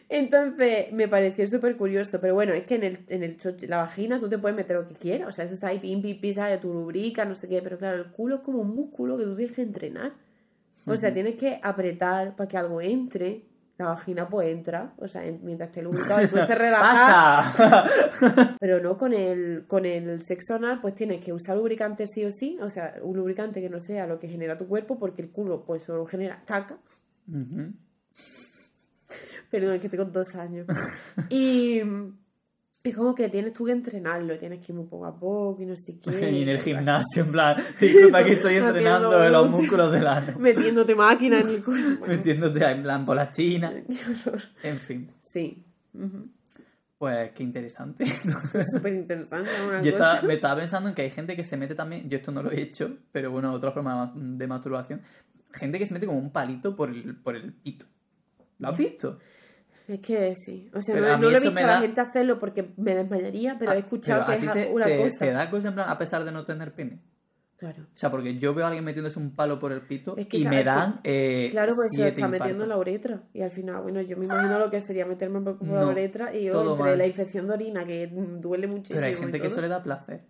Entonces 0.09 0.93
me 0.93 1.07
pareció 1.07 1.47
súper 1.47 1.77
curioso. 1.77 2.21
Pero 2.21 2.35
bueno, 2.35 2.53
es 2.53 2.67
que 2.67 2.75
en 2.75 2.83
el, 2.83 3.05
en 3.07 3.23
el 3.23 3.39
la 3.69 3.77
vagina 3.77 4.19
tú 4.19 4.29
te 4.29 4.39
puedes 4.39 4.57
meter 4.57 4.75
lo 4.75 4.89
que 4.89 4.97
quieras. 4.97 5.29
O 5.29 5.31
sea, 5.33 5.45
eso 5.45 5.55
está 5.55 5.69
ahí, 5.69 5.79
pim, 5.79 6.03
pim, 6.03 6.35
¿sabes? 6.35 6.61
Tu 6.61 6.75
lubrica, 6.75 7.25
no 7.25 7.37
sé 7.37 7.47
qué. 7.47 7.63
Pero 7.63 7.79
claro, 7.79 7.99
el 7.99 8.11
culo 8.11 8.35
es 8.35 8.41
como 8.41 8.63
un 8.63 8.75
músculo 8.75 9.17
que 9.17 9.23
tú 9.23 9.37
tienes 9.37 9.55
que 9.55 9.63
entrenar. 9.63 10.15
O 10.87 10.97
sea, 10.97 11.13
tienes 11.13 11.37
que 11.37 11.61
apretar 11.63 12.35
para 12.37 12.49
que 12.49 12.57
algo 12.59 12.81
entre. 12.81 13.47
La 13.79 13.87
vagina 13.87 14.29
pues 14.29 14.49
entra, 14.49 14.93
o 14.99 15.09
sea, 15.09 15.25
en- 15.25 15.41
mientras 15.43 15.71
esté 15.71 15.83
lubricado 15.83 16.23
y 16.23 16.29
tú 16.29 16.37
estés 16.39 16.59
relajado. 16.59 17.51
¡Pasa! 17.57 18.57
Pero 18.61 18.81
no 18.81 18.99
con 18.99 19.13
el, 19.15 19.65
con 19.67 19.87
el 19.87 20.23
sexo 20.23 20.57
anal, 20.57 20.81
pues 20.81 20.95
tienes 20.95 21.25
que 21.25 21.33
usar 21.33 21.57
lubricante 21.57 22.07
sí 22.07 22.23
o 22.25 22.31
sí, 22.31 22.59
o 22.61 22.69
sea, 22.69 22.97
un 23.03 23.17
lubricante 23.17 23.61
que 23.63 23.71
no 23.71 23.81
sea 23.81 24.07
lo 24.07 24.21
que 24.21 24.29
genera 24.29 24.59
tu 24.59 24.69
cuerpo, 24.69 24.99
porque 24.99 25.23
el 25.23 25.31
culo 25.31 25.65
pues 25.65 25.85
solo 25.85 26.05
genera 26.07 26.43
caca. 26.45 26.77
Perdón, 29.51 29.75
es 29.77 29.81
que 29.83 29.89
tengo 29.89 30.05
dos 30.05 30.35
años. 30.35 30.67
y 31.31 31.81
es 32.85 32.97
como 32.97 33.15
que 33.15 33.29
tienes 33.29 33.53
tú 33.53 33.65
que 33.65 33.73
entrenarlo, 33.73 34.37
tienes 34.39 34.59
que 34.59 34.73
ir 34.73 34.77
muy 34.77 34.87
poco 34.87 35.07
a 35.07 35.15
poco 35.19 35.63
y 35.63 35.67
no 35.67 35.77
sé 35.77 35.99
qué. 36.01 36.11
Y 36.33 36.43
en 36.43 36.49
el 36.49 36.59
gimnasio, 36.61 37.23
en 37.25 37.31
plan, 37.33 37.57
disculpa 37.81 38.25
que 38.25 38.33
estoy 38.33 38.57
entrenando 38.57 39.11
los 39.11 39.43
glúteos. 39.43 39.51
músculos 39.51 39.93
del 39.93 40.07
ano. 40.07 40.37
Metiéndote 40.39 40.95
máquina 40.95 41.41
en 41.41 41.49
el 41.49 41.63
culo. 41.63 41.99
Bueno, 41.99 42.15
Metiéndote 42.15 42.65
en 42.65 42.83
plan 42.83 43.05
por 43.05 43.17
la 43.17 43.31
china. 43.33 43.73
qué 43.87 44.29
horror. 44.29 44.43
En 44.63 44.79
fin, 44.79 45.11
Sí. 45.21 45.65
Pues 46.99 47.33
qué 47.33 47.43
interesante. 47.43 48.05
Es 48.05 48.23
súper 48.73 48.95
interesante. 48.95 49.51
Yo 49.83 49.91
estaba, 49.91 50.23
me 50.23 50.35
estaba 50.35 50.57
pensando 50.61 50.89
en 50.89 50.95
que 50.95 51.03
hay 51.03 51.11
gente 51.11 51.35
que 51.35 51.45
se 51.45 51.57
mete 51.57 51.75
también, 51.75 52.09
yo 52.09 52.17
esto 52.19 52.31
no 52.31 52.43
lo 52.45 52.51
he 52.53 52.61
hecho, 52.61 52.97
pero 53.11 53.33
bueno, 53.33 53.53
otra 53.53 53.73
forma 53.73 54.13
de 54.15 54.47
masturbación, 54.47 55.03
gente 55.53 55.79
que 55.81 55.87
se 55.87 55.95
mete 55.95 56.07
como 56.07 56.19
un 56.21 56.31
palito 56.31 56.77
por 56.77 56.91
el, 56.91 57.17
por 57.17 57.35
el 57.35 57.53
pito. 57.53 57.87
¿Lo 58.59 58.69
has 58.69 58.77
visto? 58.77 59.19
Es 59.93 60.01
que 60.01 60.35
sí. 60.35 60.71
O 60.73 60.81
sea, 60.81 60.95
Pero 60.95 61.09
no, 61.19 61.23
lo 61.23 61.29
he 61.29 61.33
visto 61.41 61.51
a 61.51 61.53
la 61.55 61.67
da- 61.67 61.81
gente 61.81 62.01
hacerlo 62.01 62.39
porque 62.39 62.73
me 62.77 62.95
desmayaría, 62.95 63.57
pero 63.59 63.73
he 63.73 63.79
escuchado 63.81 64.25
Pero 64.27 64.41
que 64.41 64.47
a 64.49 64.53
es 64.53 64.67
te, 64.69 64.73
una 64.73 64.85
te- 64.87 64.97
cosa. 64.97 65.19
te 65.19 65.31
da 65.33 65.51
cosa 65.51 65.69
en 65.69 65.75
plan, 65.75 65.89
a 65.91 65.99
pesar 65.99 66.25
de 66.25 66.33
no 66.33 66.45
tener 66.45 66.73
pene. 66.73 67.03
Claro. 67.59 67.83
O 67.85 67.87
sea, 67.97 68.11
porque 68.11 68.39
yo 68.39 68.55
veo 68.55 68.65
a 68.65 68.69
alguien 68.69 68.85
metiéndose 68.85 69.19
un 69.21 69.37
palo 69.37 69.59
por 69.61 69.71
el 69.71 69.83
pito 69.83 70.17
Es 70.17 70.27
que 70.27 70.39
y 70.39 70.47
me 70.47 70.65
dan 70.65 70.99
eh, 71.05 71.49
Claro, 71.53 71.73
pues 71.77 71.91
se 71.95 72.09
está 72.09 72.27
metiendo 72.27 72.65
en 72.65 72.71
la 72.71 72.75
infartos. 72.77 72.81
uretra. 72.81 73.23
Y 73.35 73.43
al 73.43 73.51
final, 73.53 73.83
bueno, 73.83 74.01
yo 74.01 74.17
me 74.17 74.25
imagino 74.25 74.59
lo 74.59 74.69
que 74.71 74.81
sería 74.81 75.07
meterme 75.07 75.41
por, 75.43 75.59
por 75.59 75.69
la 75.69 75.87
uretra 75.87 76.35
y 76.35 76.45
yo, 76.47 76.71
entre 76.73 76.85
mal. 76.87 76.99
la 76.99 77.07
infección 77.07 77.47
de 77.47 77.53
orina, 77.53 77.85
que 77.87 78.09
duele 78.09 78.67
muchísimo. 78.67 78.97
Pero 78.99 79.07
hay 79.07 79.15
gente 79.15 79.41
que 79.41 79.47
eso 79.47 79.61
le 79.61 79.69
da 79.69 79.81
placer. 79.83 80.25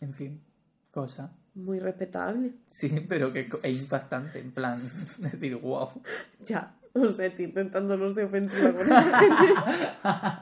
En 0.00 0.14
fin, 0.14 0.40
cosa. 0.90 1.32
Muy 1.54 1.78
respetable. 1.78 2.52
Sí, 2.66 3.04
pero 3.08 3.32
que 3.32 3.48
es 3.62 3.76
impactante, 3.78 4.38
en 4.38 4.52
plan, 4.52 4.80
decir, 5.18 5.56
wow. 5.56 5.88
Ya. 6.46 6.74
O 6.94 7.12
sea, 7.12 7.26
estoy 7.26 7.46
intentando 7.46 7.96
no 7.96 8.10
ser 8.10 8.26
ofensiva 8.26 8.72
con 8.72 8.82
esa 8.82 9.20
gente. 9.20 9.54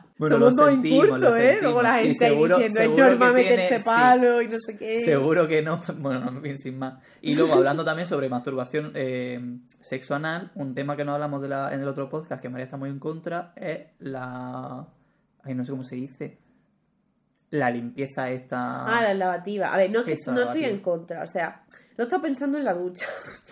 Bueno, 0.19 0.35
Somos 0.35 0.57
dos 0.57 0.73
incultos, 0.73 1.39
¿eh? 1.39 1.59
Luego 1.63 1.81
la 1.81 1.93
gente 1.93 2.27
ahí 2.27 2.35
diciendo, 2.35 2.59
es 2.59 2.91
normal 2.91 3.35
meterse 3.35 3.79
sí. 3.79 3.85
palo 3.85 4.43
y 4.43 4.49
no 4.49 4.57
sé 4.59 4.77
qué. 4.77 4.97
Seguro 4.97 5.47
que 5.47 5.63
no. 5.63 5.81
Bueno, 5.99 6.29
no, 6.29 6.57
sin 6.57 6.77
más. 6.77 7.01
Y 7.21 7.37
luego, 7.37 7.55
hablando 7.55 7.85
también 7.85 8.09
sobre 8.09 8.29
masturbación 8.29 8.91
eh, 8.97 9.39
sexo 9.79 10.17
anal, 10.17 10.51
un 10.57 10.75
tema 10.75 10.97
que 10.97 11.05
no 11.05 11.15
hablamos 11.15 11.41
de 11.41 11.49
la, 11.51 11.73
en 11.73 11.83
el 11.83 11.87
otro 11.87 12.09
podcast, 12.09 12.43
que 12.43 12.49
María 12.49 12.65
está 12.65 12.77
muy 12.77 12.91
en 12.91 12.99
contra, 12.99 13.53
es 13.55 13.91
la... 14.01 14.89
Ay, 15.45 15.55
no 15.55 15.65
sé 15.65 15.71
cómo 15.71 15.85
se 15.85 15.95
dice. 15.95 16.39
La 17.51 17.71
limpieza 17.71 18.29
esta... 18.29 18.87
Ah, 18.87 19.01
la 19.01 19.15
lavativa. 19.15 19.73
A 19.73 19.77
ver, 19.77 19.93
no, 19.93 20.03
que 20.03 20.15
Eso, 20.15 20.33
no 20.33 20.41
lavativa. 20.41 20.65
estoy 20.67 20.79
en 20.79 20.83
contra. 20.83 21.23
O 21.23 21.29
sea, 21.29 21.63
lo 21.97 22.03
estaba 22.03 22.25
pensando 22.25 22.59
en 22.59 22.65
la 22.65 22.75
ducha. 22.75 23.07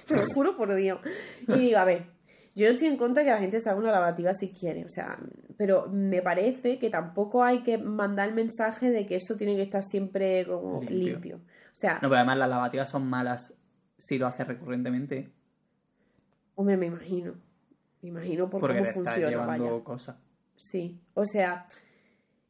Te 0.09 0.17
lo 0.17 0.23
juro 0.35 0.57
por 0.57 0.75
Dios. 0.75 0.99
Y 1.47 1.53
digo, 1.53 1.79
a 1.79 1.85
ver, 1.85 2.16
yo 2.57 2.67
no 2.67 2.73
estoy 2.75 2.89
en 2.89 2.97
contra 2.97 3.23
que 3.23 3.31
la 3.31 3.39
gente 3.39 3.61
se 3.61 3.71
haga 3.71 3.79
una 3.79 3.93
lavativa 3.93 4.33
si 4.35 4.51
quiere. 4.51 4.85
O 4.85 4.89
sea, 4.89 5.19
pero 5.57 5.87
me 5.89 6.23
parece 6.23 6.79
que 6.79 6.91
tampoco 6.91 7.45
hay 7.45 7.63
que 7.63 7.79
mandar 7.79 8.29
el 8.29 8.35
mensaje 8.35 8.91
de 8.91 9.07
que 9.07 9.15
eso 9.17 9.37
tiene 9.37 9.55
que 9.55 9.63
estar 9.63 9.83
siempre 9.85 10.45
como 10.47 10.81
Limpio. 10.81 10.97
limpio. 11.13 11.37
O 11.37 11.75
sea, 11.79 11.95
No, 11.95 12.09
pero 12.09 12.17
además 12.17 12.39
las 12.39 12.49
lavativas 12.49 12.89
son 12.91 13.07
malas 13.07 13.55
si 13.99 14.19
lo 14.19 14.27
haces 14.27 14.47
recurrentemente. 14.49 15.31
hombre, 16.55 16.77
me 16.77 16.87
imagino. 16.87 17.35
Me 18.03 18.09
imagino 18.09 18.49
por 18.51 18.61
Porque 18.61 18.79
cómo 18.79 18.93
funciona, 18.93 19.29
llevando 19.29 19.71
vaya. 19.71 19.85
cosas. 19.85 20.17
Sí. 20.57 21.01
O 21.15 21.25
sea, 21.27 21.67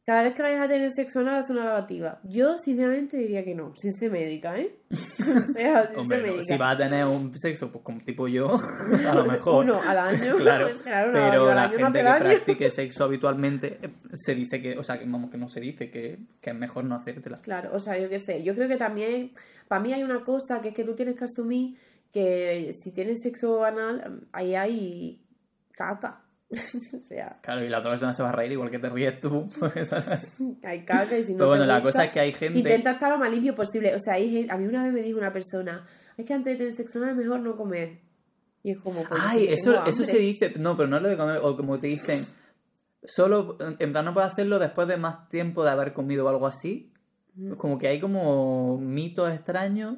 cada 0.07 0.21
vez 0.21 0.35
que 0.35 0.41
vayas 0.41 0.63
a 0.63 0.69
tener 0.69 0.89
sexo 0.89 1.19
anal, 1.19 1.41
haz 1.41 1.49
una 1.49 1.65
lavativa. 1.65 2.21
Yo, 2.23 2.57
sinceramente, 2.57 3.17
diría 3.17 3.43
que 3.43 3.53
no, 3.53 3.73
sin 3.75 3.91
ser 3.91 4.09
médica, 4.09 4.57
¿eh? 4.57 4.73
o 4.89 5.51
sea, 5.51 5.89
sin 5.89 5.97
Hombre, 5.97 6.17
ser 6.17 6.25
no, 6.25 6.31
médica. 6.31 6.43
si 6.43 6.57
vas 6.57 6.75
a 6.75 6.77
tener 6.77 7.05
un 7.05 7.37
sexo 7.37 7.69
pues 7.69 7.83
como 7.83 7.99
tipo 7.99 8.25
yo, 8.29 8.57
a 9.05 9.13
lo 9.13 9.25
mejor. 9.25 9.65
Uno 9.65 9.81
al 9.85 9.97
año, 9.99 10.35
claro. 10.37 10.69
pues, 10.69 10.81
claro, 10.83 11.09
una 11.09 11.29
pero 11.29 11.53
la 11.53 11.63
año 11.63 11.77
gente 11.77 11.99
que 11.99 12.19
practique 12.19 12.71
sexo 12.71 13.03
habitualmente 13.03 13.79
eh, 13.81 13.89
se 14.13 14.33
dice 14.33 14.61
que, 14.61 14.77
o 14.77 14.83
sea, 14.83 14.97
que 14.97 15.03
vamos, 15.03 15.29
que 15.29 15.37
no 15.37 15.49
se 15.49 15.59
dice, 15.59 15.91
que, 15.91 16.19
que 16.39 16.51
es 16.51 16.55
mejor 16.55 16.85
no 16.85 16.95
hacértela. 16.95 17.39
Claro, 17.41 17.71
o 17.73 17.79
sea, 17.79 17.99
yo 17.99 18.07
qué 18.07 18.19
sé. 18.19 18.43
Yo 18.43 18.55
creo 18.55 18.69
que 18.69 18.77
también, 18.77 19.33
para 19.67 19.81
mí 19.81 19.91
hay 19.91 20.03
una 20.03 20.23
cosa 20.23 20.61
que 20.61 20.69
es 20.69 20.73
que 20.73 20.85
tú 20.85 20.95
tienes 20.95 21.17
que 21.17 21.25
asumir 21.25 21.75
que 22.13 22.73
si 22.79 22.93
tienes 22.93 23.19
sexo 23.21 23.65
anal, 23.65 24.25
ahí 24.31 24.55
hay 24.55 25.19
caca. 25.73 26.23
o 26.51 26.99
sea, 27.01 27.39
Claro, 27.41 27.63
y 27.63 27.69
la 27.69 27.79
otra 27.79 27.91
persona 27.91 28.13
se 28.13 28.23
va 28.23 28.29
a 28.29 28.31
reír 28.31 28.53
igual 28.53 28.71
que 28.71 28.79
te 28.79 28.89
ríes 28.89 29.19
tú. 29.19 29.47
hay 30.63 30.85
caca 30.85 31.17
y 31.17 31.23
si 31.23 31.33
no 31.33 31.39
Pero 31.39 31.49
bueno, 31.49 31.63
te 31.63 31.67
la 31.67 31.81
cosa 31.81 32.05
es 32.05 32.11
que 32.11 32.19
hay 32.19 32.31
gente- 32.33 32.59
Intenta 32.59 32.91
estar 32.91 33.11
lo 33.11 33.17
más 33.17 33.31
limpio 33.31 33.53
posible. 33.53 33.93
O 33.95 33.99
sea, 33.99 34.13
hay 34.13 34.47
a 34.49 34.57
mí 34.57 34.65
una 34.65 34.83
vez 34.83 34.93
me 34.93 35.01
dijo 35.01 35.17
una 35.17 35.33
persona, 35.33 35.85
es 36.15 36.25
que 36.25 36.33
antes 36.33 36.53
de 36.53 36.57
tener 36.57 36.73
sexo 36.73 36.99
anal 36.99 37.11
es 37.11 37.17
mejor 37.17 37.41
no 37.41 37.55
comer. 37.57 37.99
Y 38.63 38.71
es 38.71 38.79
como, 38.79 39.03
Ay, 39.11 39.47
si 39.47 39.53
eso, 39.53 39.85
eso 39.85 40.03
se 40.03 40.17
dice, 40.17 40.53
no, 40.59 40.75
pero 40.75 40.89
no 40.89 40.97
es 40.97 41.03
lo 41.03 41.09
de 41.09 41.15
comer, 41.17 41.39
o 41.41 41.55
como 41.55 41.79
te 41.79 41.87
dicen, 41.87 42.25
solo, 43.03 43.57
en 43.79 43.91
plan, 43.91 44.03
no 44.03 44.13
puedes 44.13 44.31
hacerlo 44.31 44.59
después 44.59 44.87
de 44.87 44.97
más 44.97 45.29
tiempo 45.29 45.63
de 45.63 45.69
haber 45.69 45.93
comido 45.93 46.25
o 46.25 46.29
algo 46.29 46.47
así. 46.47 46.91
Como 47.57 47.77
que 47.77 47.87
hay 47.87 47.99
como 47.99 48.77
mitos 48.79 49.31
extraños. 49.31 49.97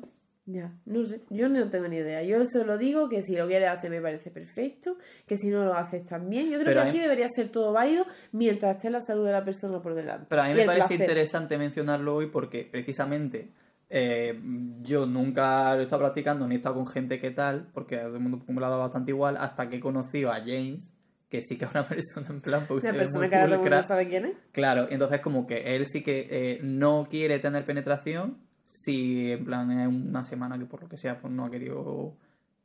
Ya, 0.52 0.72
no 0.86 1.04
sé, 1.04 1.22
yo 1.30 1.48
no 1.48 1.70
tengo 1.70 1.88
ni 1.88 1.98
idea. 1.98 2.24
Yo 2.24 2.44
solo 2.46 2.78
digo 2.80 3.08
que 3.08 3.22
si 3.22 3.36
lo 3.36 3.46
quieres 3.48 3.70
hacer 3.70 3.92
me 3.92 4.02
parece 4.02 4.32
perfecto, 4.32 4.98
que 5.28 5.36
si 5.36 5.50
no 5.50 5.64
lo 5.64 5.76
haces 5.76 6.06
también. 6.08 6.46
Yo 6.50 6.54
creo 6.60 6.66
Pero 6.66 6.82
que 6.82 6.88
aquí 6.88 6.98
mí- 6.98 7.04
debería 7.04 7.28
ser 7.28 7.50
todo 7.50 7.72
válido 7.72 8.06
mientras 8.32 8.78
esté 8.78 8.90
la 8.90 9.00
salud 9.02 9.26
de 9.28 9.32
la 9.34 9.46
persona 9.46 9.80
por 9.82 9.94
delante. 9.94 10.26
Pero 10.28 10.42
a 10.42 10.48
mí 10.48 10.56
me 10.56 10.66
parece 10.66 10.88
placer. 10.88 11.02
interesante 11.02 11.58
mencionarlo 11.60 12.16
hoy 12.16 12.28
porque 12.28 12.64
precisamente 12.64 13.52
eh, 13.92 14.40
yo 14.82 15.06
nunca 15.06 15.74
lo 15.76 15.82
he 15.82 15.84
estado 15.84 16.02
practicando 16.02 16.48
ni 16.48 16.56
he 16.56 16.58
estado 16.58 16.76
con 16.76 16.88
gente 16.88 17.20
que 17.20 17.32
tal, 17.32 17.68
porque 17.74 17.98
todo 17.98 18.16
el 18.16 18.20
mundo 18.22 18.42
me 18.48 18.60
lo 18.60 18.66
ha 18.66 18.70
dado 18.70 18.82
bastante 18.82 19.12
igual, 19.12 19.38
hasta 19.38 19.70
que 19.70 19.76
he 19.76 19.80
conocido 19.80 20.32
a 20.32 20.38
James, 20.40 20.90
que 21.30 21.42
sí 21.44 21.58
que 21.60 21.66
es 21.66 21.72
una 21.72 21.84
persona 21.88 22.28
en 22.30 22.42
plan, 22.42 22.66
porque 22.68 22.88
Una 22.88 22.98
persona 22.98 23.20
muy 23.20 23.30
que 23.30 23.36
ahora 23.36 23.46
todo 23.48 23.54
el 23.56 23.60
mundo 23.62 23.76
pulcra. 23.78 23.88
sabe 23.88 24.08
quién 24.08 24.26
es. 24.26 24.34
Claro, 24.52 24.88
entonces 24.90 25.20
como 25.22 25.46
que 25.46 25.76
él 25.76 25.86
sí 25.86 26.02
que 26.02 26.28
eh, 26.30 26.60
no 26.64 27.06
quiere 27.10 27.38
tener 27.40 27.66
penetración 27.66 28.38
si 28.72 29.32
en 29.32 29.46
plan 29.46 29.72
es 29.72 29.88
una 29.88 30.24
semana 30.24 30.58
que 30.58 30.66
por 30.66 30.82
lo 30.84 30.90
que 30.90 30.98
sea 30.98 31.20
pues 31.20 31.34
no 31.34 31.46
ha 31.46 31.52
querido 31.52 32.16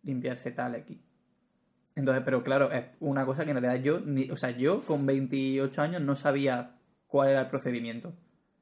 limpiarse 0.03 0.51
tal 0.51 0.75
aquí. 0.75 1.01
Entonces, 1.97 2.23
pero 2.25 2.43
claro, 2.43 2.71
es 2.73 2.85
una 3.01 3.25
cosa 3.25 3.45
que 3.45 3.53
en 3.53 3.61
realidad 3.61 3.83
yo, 3.83 4.01
ni, 4.01 4.29
o 4.31 4.37
sea, 4.37 4.51
yo 4.51 4.81
con 4.83 5.07
28 5.07 5.81
años 5.81 6.03
no 6.03 6.15
sabía 6.17 6.77
cuál 7.07 7.29
era 7.31 7.43
el 7.43 7.47
procedimiento. 7.49 8.13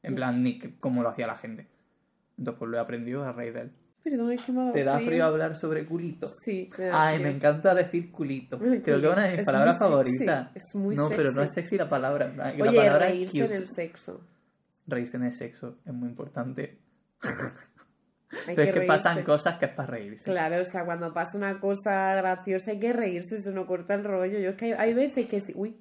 En 0.02 0.14
plan, 0.14 0.42
ni 0.42 0.58
cómo 0.58 1.02
lo 1.02 1.08
hacía 1.08 1.26
la 1.26 1.36
gente. 1.36 1.68
Entonces, 2.36 2.58
pues 2.58 2.70
lo 2.70 2.76
he 2.76 2.80
aprendido 2.80 3.24
a 3.24 3.32
raíz 3.32 3.54
de 3.54 3.60
él. 3.62 3.72
Perdón, 4.02 4.32
es 4.32 4.42
que 4.42 4.50
me 4.52 4.58
ha 4.58 4.62
dado 4.64 4.74
¿Te 4.74 4.84
da 4.84 4.98
frío 4.98 5.24
hablar 5.24 5.54
sobre 5.54 5.86
culito? 5.86 6.26
Sí, 6.26 6.68
me 6.76 6.86
da 6.86 7.06
Ay, 7.06 7.16
frío. 7.18 7.28
me 7.28 7.36
encanta 7.36 7.74
decir 7.74 8.10
culito. 8.10 8.58
Creo 8.58 8.82
que 8.82 8.90
es 8.90 8.96
una 9.12 9.22
de 9.22 9.30
mis 9.30 9.40
Es 9.40 9.46
palabras 9.46 9.78
favoritas. 9.78 10.50
es 10.54 10.74
muy 10.74 10.96
no, 10.96 11.08
pero 11.08 11.30
no 11.32 11.40
es 11.42 11.52
sexy 11.52 11.76
la 11.78 11.88
palabra. 11.88 12.32
que 12.54 12.62
Oye, 12.62 12.72
la 12.72 12.82
palabra 12.82 13.06
es 13.08 13.12
reírse 13.12 13.44
en 13.44 13.52
el 13.52 13.68
sexo. 13.68 14.20
Reírse 14.88 15.16
en 15.16 15.22
el 15.22 15.32
sexo 15.32 15.78
es 15.86 15.92
muy 15.94 16.08
importante. 16.08 16.78
Hay 18.48 18.56
Pero 18.56 18.70
es 18.70 18.74
que 18.74 18.80
pasan 18.86 19.22
cosas 19.24 19.58
que 19.58 19.66
es 19.66 19.72
para 19.72 19.90
reírse. 19.90 20.30
Claro, 20.30 20.60
o 20.62 20.64
sea, 20.64 20.84
cuando 20.84 21.12
pasa 21.12 21.36
una 21.36 21.60
cosa 21.60 22.14
graciosa 22.14 22.70
hay 22.70 22.80
que 22.80 22.92
reírse, 22.92 23.42
se 23.42 23.52
nos 23.52 23.66
corta 23.66 23.94
el 23.94 24.04
rollo. 24.04 24.38
Yo 24.38 24.50
es 24.50 24.56
que 24.56 24.66
hay, 24.66 24.72
hay 24.72 24.94
veces 24.94 25.26
que 25.26 25.40
sí, 25.40 25.52
uy, 25.54 25.76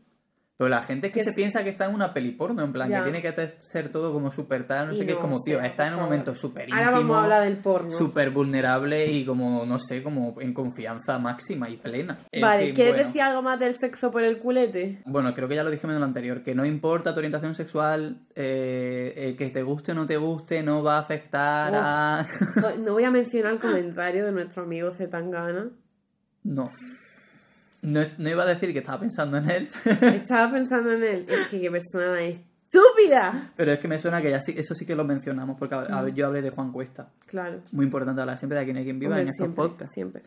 Pero 0.57 0.69
la 0.69 0.83
gente 0.83 1.07
es 1.07 1.13
que 1.13 1.19
Que 1.21 1.25
se 1.25 1.33
piensa 1.33 1.63
que 1.63 1.71
está 1.71 1.85
en 1.85 1.95
una 1.95 2.13
peli 2.13 2.31
porno, 2.31 2.61
en 2.63 2.71
plan, 2.71 2.87
Ya. 2.89 2.99
que 3.03 3.11
tiene 3.11 3.21
que 3.23 3.47
ser 3.59 3.89
todo 3.91 4.13
como 4.13 4.31
súper 4.31 4.67
tal, 4.67 4.87
no 4.87 4.93
Y 4.93 4.97
sé 4.97 5.05
qué, 5.07 5.13
es 5.13 5.17
como, 5.17 5.39
tío, 5.43 5.59
está 5.59 5.87
en 5.87 5.95
un 5.95 6.01
momento 6.01 6.35
súper 6.35 6.69
íntimo, 6.69 6.77
ahora 6.79 6.91
vamos 6.91 7.17
a 7.17 7.23
hablar 7.23 7.43
del 7.43 7.57
porno. 7.57 7.89
súper 7.89 8.29
vulnerable 8.29 9.07
y 9.11 9.25
como, 9.25 9.65
no 9.65 9.79
sé, 9.79 10.03
como 10.03 10.35
en 10.39 10.53
confianza 10.53 11.17
máxima 11.17 11.67
y 11.69 11.77
plena. 11.77 12.19
En 12.31 12.41
Vale, 12.41 12.65
fin, 12.67 12.75
¿quieres 12.75 12.93
bueno. 12.93 13.07
decir 13.07 13.21
algo 13.23 13.41
más 13.41 13.59
del 13.59 13.75
sexo 13.75 14.11
por 14.11 14.21
el 14.23 14.37
culete? 14.37 15.01
Bueno, 15.05 15.33
creo 15.33 15.47
que 15.47 15.55
ya 15.55 15.63
lo 15.63 15.71
dijimos 15.71 15.95
en 15.95 15.99
lo 15.99 16.05
anterior, 16.05 16.43
que 16.43 16.53
no 16.53 16.63
importa 16.63 17.13
tu 17.13 17.17
orientación 17.19 17.55
sexual, 17.55 18.19
eh, 18.35 19.13
eh, 19.15 19.35
que 19.35 19.49
te 19.49 19.63
guste 19.63 19.93
o 19.93 19.95
no 19.95 20.05
te 20.05 20.17
guste, 20.17 20.61
no 20.61 20.83
va 20.83 20.97
a 20.97 20.99
afectar 20.99 21.71
Uf. 21.71 21.79
a... 22.65 22.73
No 22.77 22.93
voy 22.93 23.03
a 23.03 23.09
mencionar 23.09 23.53
el 23.53 23.59
comentario 23.59 24.25
de 24.25 24.31
nuestro 24.31 24.61
amigo 24.63 24.91
Zetangana. 24.93 25.69
no. 26.43 26.65
No. 27.83 28.01
No 28.17 28.29
iba 28.29 28.43
a 28.43 28.45
decir 28.47 28.71
que 28.73 28.79
estaba 28.79 28.99
pensando 28.99 29.37
en 29.37 29.49
él, 29.49 29.69
Estaba 30.01 30.51
pensando 30.51 30.91
en 30.93 31.03
él. 31.03 31.25
Es 31.27 31.47
que 31.47 31.59
qué 31.61 31.71
persona 31.71 32.19
estúpida. 32.21 33.51
pero 33.55 33.71
es 33.73 33.79
que 33.79 33.87
me 33.87 33.99
suena 33.99 34.21
que 34.21 34.29
ya 34.29 34.39
sí, 34.39 34.53
eso 34.57 34.73
sí 34.75 34.85
que 34.85 34.95
lo 34.95 35.03
mencionamos, 35.03 35.57
porque 35.57 35.75
a- 35.75 36.01
Mm. 36.01 36.05
ver, 36.05 36.13
yo 36.13 36.27
hablé 36.27 36.41
de 36.41 36.51
Juan 36.51 36.71
Cuesta. 36.71 37.09
Claro. 37.25 37.61
Muy 37.71 37.85
importante 37.85 38.21
hablar 38.21 38.37
siempre 38.37 38.57
de 38.59 38.65
quien 38.65 38.77
hay 38.77 38.83
quien 38.83 38.99
viva 38.99 39.11
Hombre, 39.11 39.23
en 39.23 39.27
estos 39.29 39.45
siempre, 39.45 39.63
podcasts. 39.63 39.93
siempre. 39.93 40.21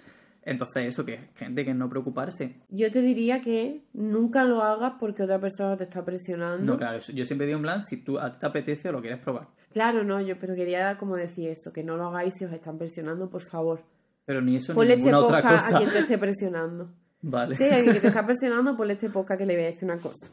Entonces, 0.47 0.85
eso 0.89 1.07
que 1.07 1.19
gente 1.37 1.65
que 1.65 1.73
no 1.73 1.89
preocuparse. 1.89 2.57
Yo 2.69 2.91
te 2.91 3.01
diría 3.01 3.41
que 3.41 3.81
nunca 3.95 4.45
lo 4.45 4.63
hagas 4.63 4.93
porque 5.01 5.23
otra 5.23 5.41
persona 5.41 5.75
te 5.79 5.85
está 5.85 6.05
presionando. 6.05 6.71
No, 6.71 6.77
claro, 6.79 6.99
yo 6.99 7.25
siempre 7.25 7.47
digo 7.47 7.57
en 7.57 7.63
plan, 7.63 7.81
si 7.81 7.97
tú 7.97 8.19
a 8.19 8.31
ti 8.31 8.39
te 8.41 8.45
apetece 8.47 8.91
o 8.91 8.93
lo 8.93 9.01
quieres 9.01 9.21
probar. 9.21 9.49
Claro, 9.73 10.05
no, 10.05 10.21
yo 10.21 10.39
pero 10.39 10.55
quería 10.55 10.99
como 10.99 11.17
decir 11.17 11.49
eso, 11.49 11.73
que 11.73 11.83
no 11.83 11.97
lo 11.97 12.09
hagáis 12.09 12.35
si 12.39 12.45
os 12.45 12.53
están 12.53 12.77
presionando, 12.77 13.31
por 13.31 13.41
favor. 13.51 13.83
Pero 14.27 14.43
ni 14.43 14.57
eso 14.57 14.73
ni 14.73 14.77
Ponle 14.77 14.95
este 14.95 15.07
ninguna 15.07 15.25
otra 15.25 15.41
podcast 15.41 15.67
a 15.69 15.71
cosa. 15.73 15.79
quien 15.79 15.91
te 15.91 15.99
esté 16.01 16.19
presionando. 16.19 16.91
Vale. 17.27 17.57
Hay 17.59 17.71
alguien 17.71 17.95
que 17.95 18.01
te 18.01 18.09
está 18.13 18.25
presionando, 18.27 18.77
por 18.77 18.91
este 18.91 19.09
podcast 19.09 19.39
que 19.41 19.47
le 19.47 19.55
voy 19.55 19.65
a 19.65 19.69
decir 19.69 19.85
una 19.85 19.99
cosa. 19.99 20.29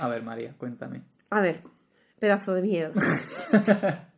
A 0.00 0.08
ver, 0.08 0.22
María, 0.22 0.52
cuéntame. 0.58 1.02
A 1.30 1.40
ver, 1.40 1.62
pedazo 2.18 2.54
de 2.54 2.62
mierda. 2.62 3.00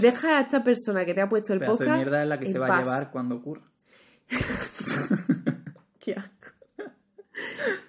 Deja 0.00 0.38
a 0.38 0.42
esta 0.42 0.62
persona 0.62 1.04
que 1.04 1.12
te 1.14 1.20
ha 1.22 1.28
puesto 1.28 1.52
el 1.52 1.58
Pedazo 1.58 1.78
podcast. 1.78 1.90
de 1.90 1.96
mierda 2.04 2.22
es 2.22 2.28
la 2.28 2.38
que 2.38 2.46
se 2.46 2.58
va 2.58 2.68
paz. 2.68 2.78
a 2.78 2.82
llevar 2.82 3.10
cuando 3.10 3.36
ocurra. 3.36 3.62
Qué 5.98 6.12
asco. 6.14 6.32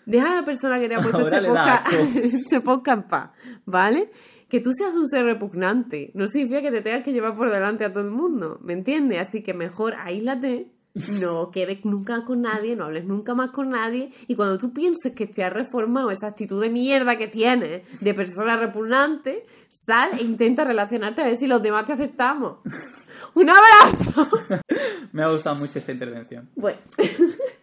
Deja 0.06 0.32
a 0.32 0.36
la 0.36 0.46
persona 0.46 0.80
que 0.80 0.88
te 0.88 0.96
ha 0.96 1.00
puesto 1.00 1.20
Ahora 1.20 1.38
este 1.38 1.50
da 1.52 1.84
podcast, 1.84 2.16
este 2.16 2.62
podcast 2.62 2.98
en 2.98 3.08
paz, 3.10 3.32
¿vale? 3.66 4.12
Que 4.50 4.60
tú 4.62 4.72
seas 4.74 4.96
un 4.96 5.08
ser 5.08 5.26
repugnante 5.26 6.12
no 6.16 6.28
significa 6.28 6.62
que 6.62 6.72
te 6.72 6.82
tengas 6.82 7.04
que 7.04 7.12
llevar 7.12 7.36
por 7.36 7.52
delante 7.52 7.86
a 7.86 7.92
todo 7.92 8.04
el 8.04 8.12
mundo, 8.12 8.60
¿me 8.64 8.74
entiendes? 8.74 9.20
Así 9.20 9.44
que 9.44 9.54
mejor 9.54 9.94
aíslate, 10.00 10.72
no 11.20 11.52
quedes 11.52 11.84
nunca 11.86 12.24
con 12.26 12.42
nadie, 12.42 12.76
no 12.76 12.86
hables 12.86 13.06
nunca 13.06 13.34
más 13.34 13.52
con 13.52 13.70
nadie 13.70 14.12
y 14.28 14.36
cuando 14.36 14.58
tú 14.58 14.74
pienses 14.74 15.14
que 15.16 15.28
te 15.28 15.44
has 15.44 15.54
reformado 15.54 16.12
esa 16.12 16.28
actitud 16.28 16.62
de 16.62 16.70
mierda 16.70 17.18
que 17.18 17.28
tienes 17.28 17.84
de 18.02 18.14
persona 18.14 18.58
repugnante, 18.58 19.46
sal 19.70 20.12
e 20.20 20.24
intenta 20.24 20.64
relacionarte 20.64 21.22
a 21.22 21.28
ver 21.28 21.38
si 21.38 21.48
los 21.48 21.62
demás 21.62 21.86
te 21.86 21.94
aceptamos. 21.94 22.60
¡Un 23.36 23.50
abrazo! 23.50 24.28
Me 25.12 25.24
ha 25.24 25.30
gustado 25.30 25.56
mucho 25.56 25.80
esta 25.80 25.92
intervención. 25.92 26.50
Bueno, 26.56 26.80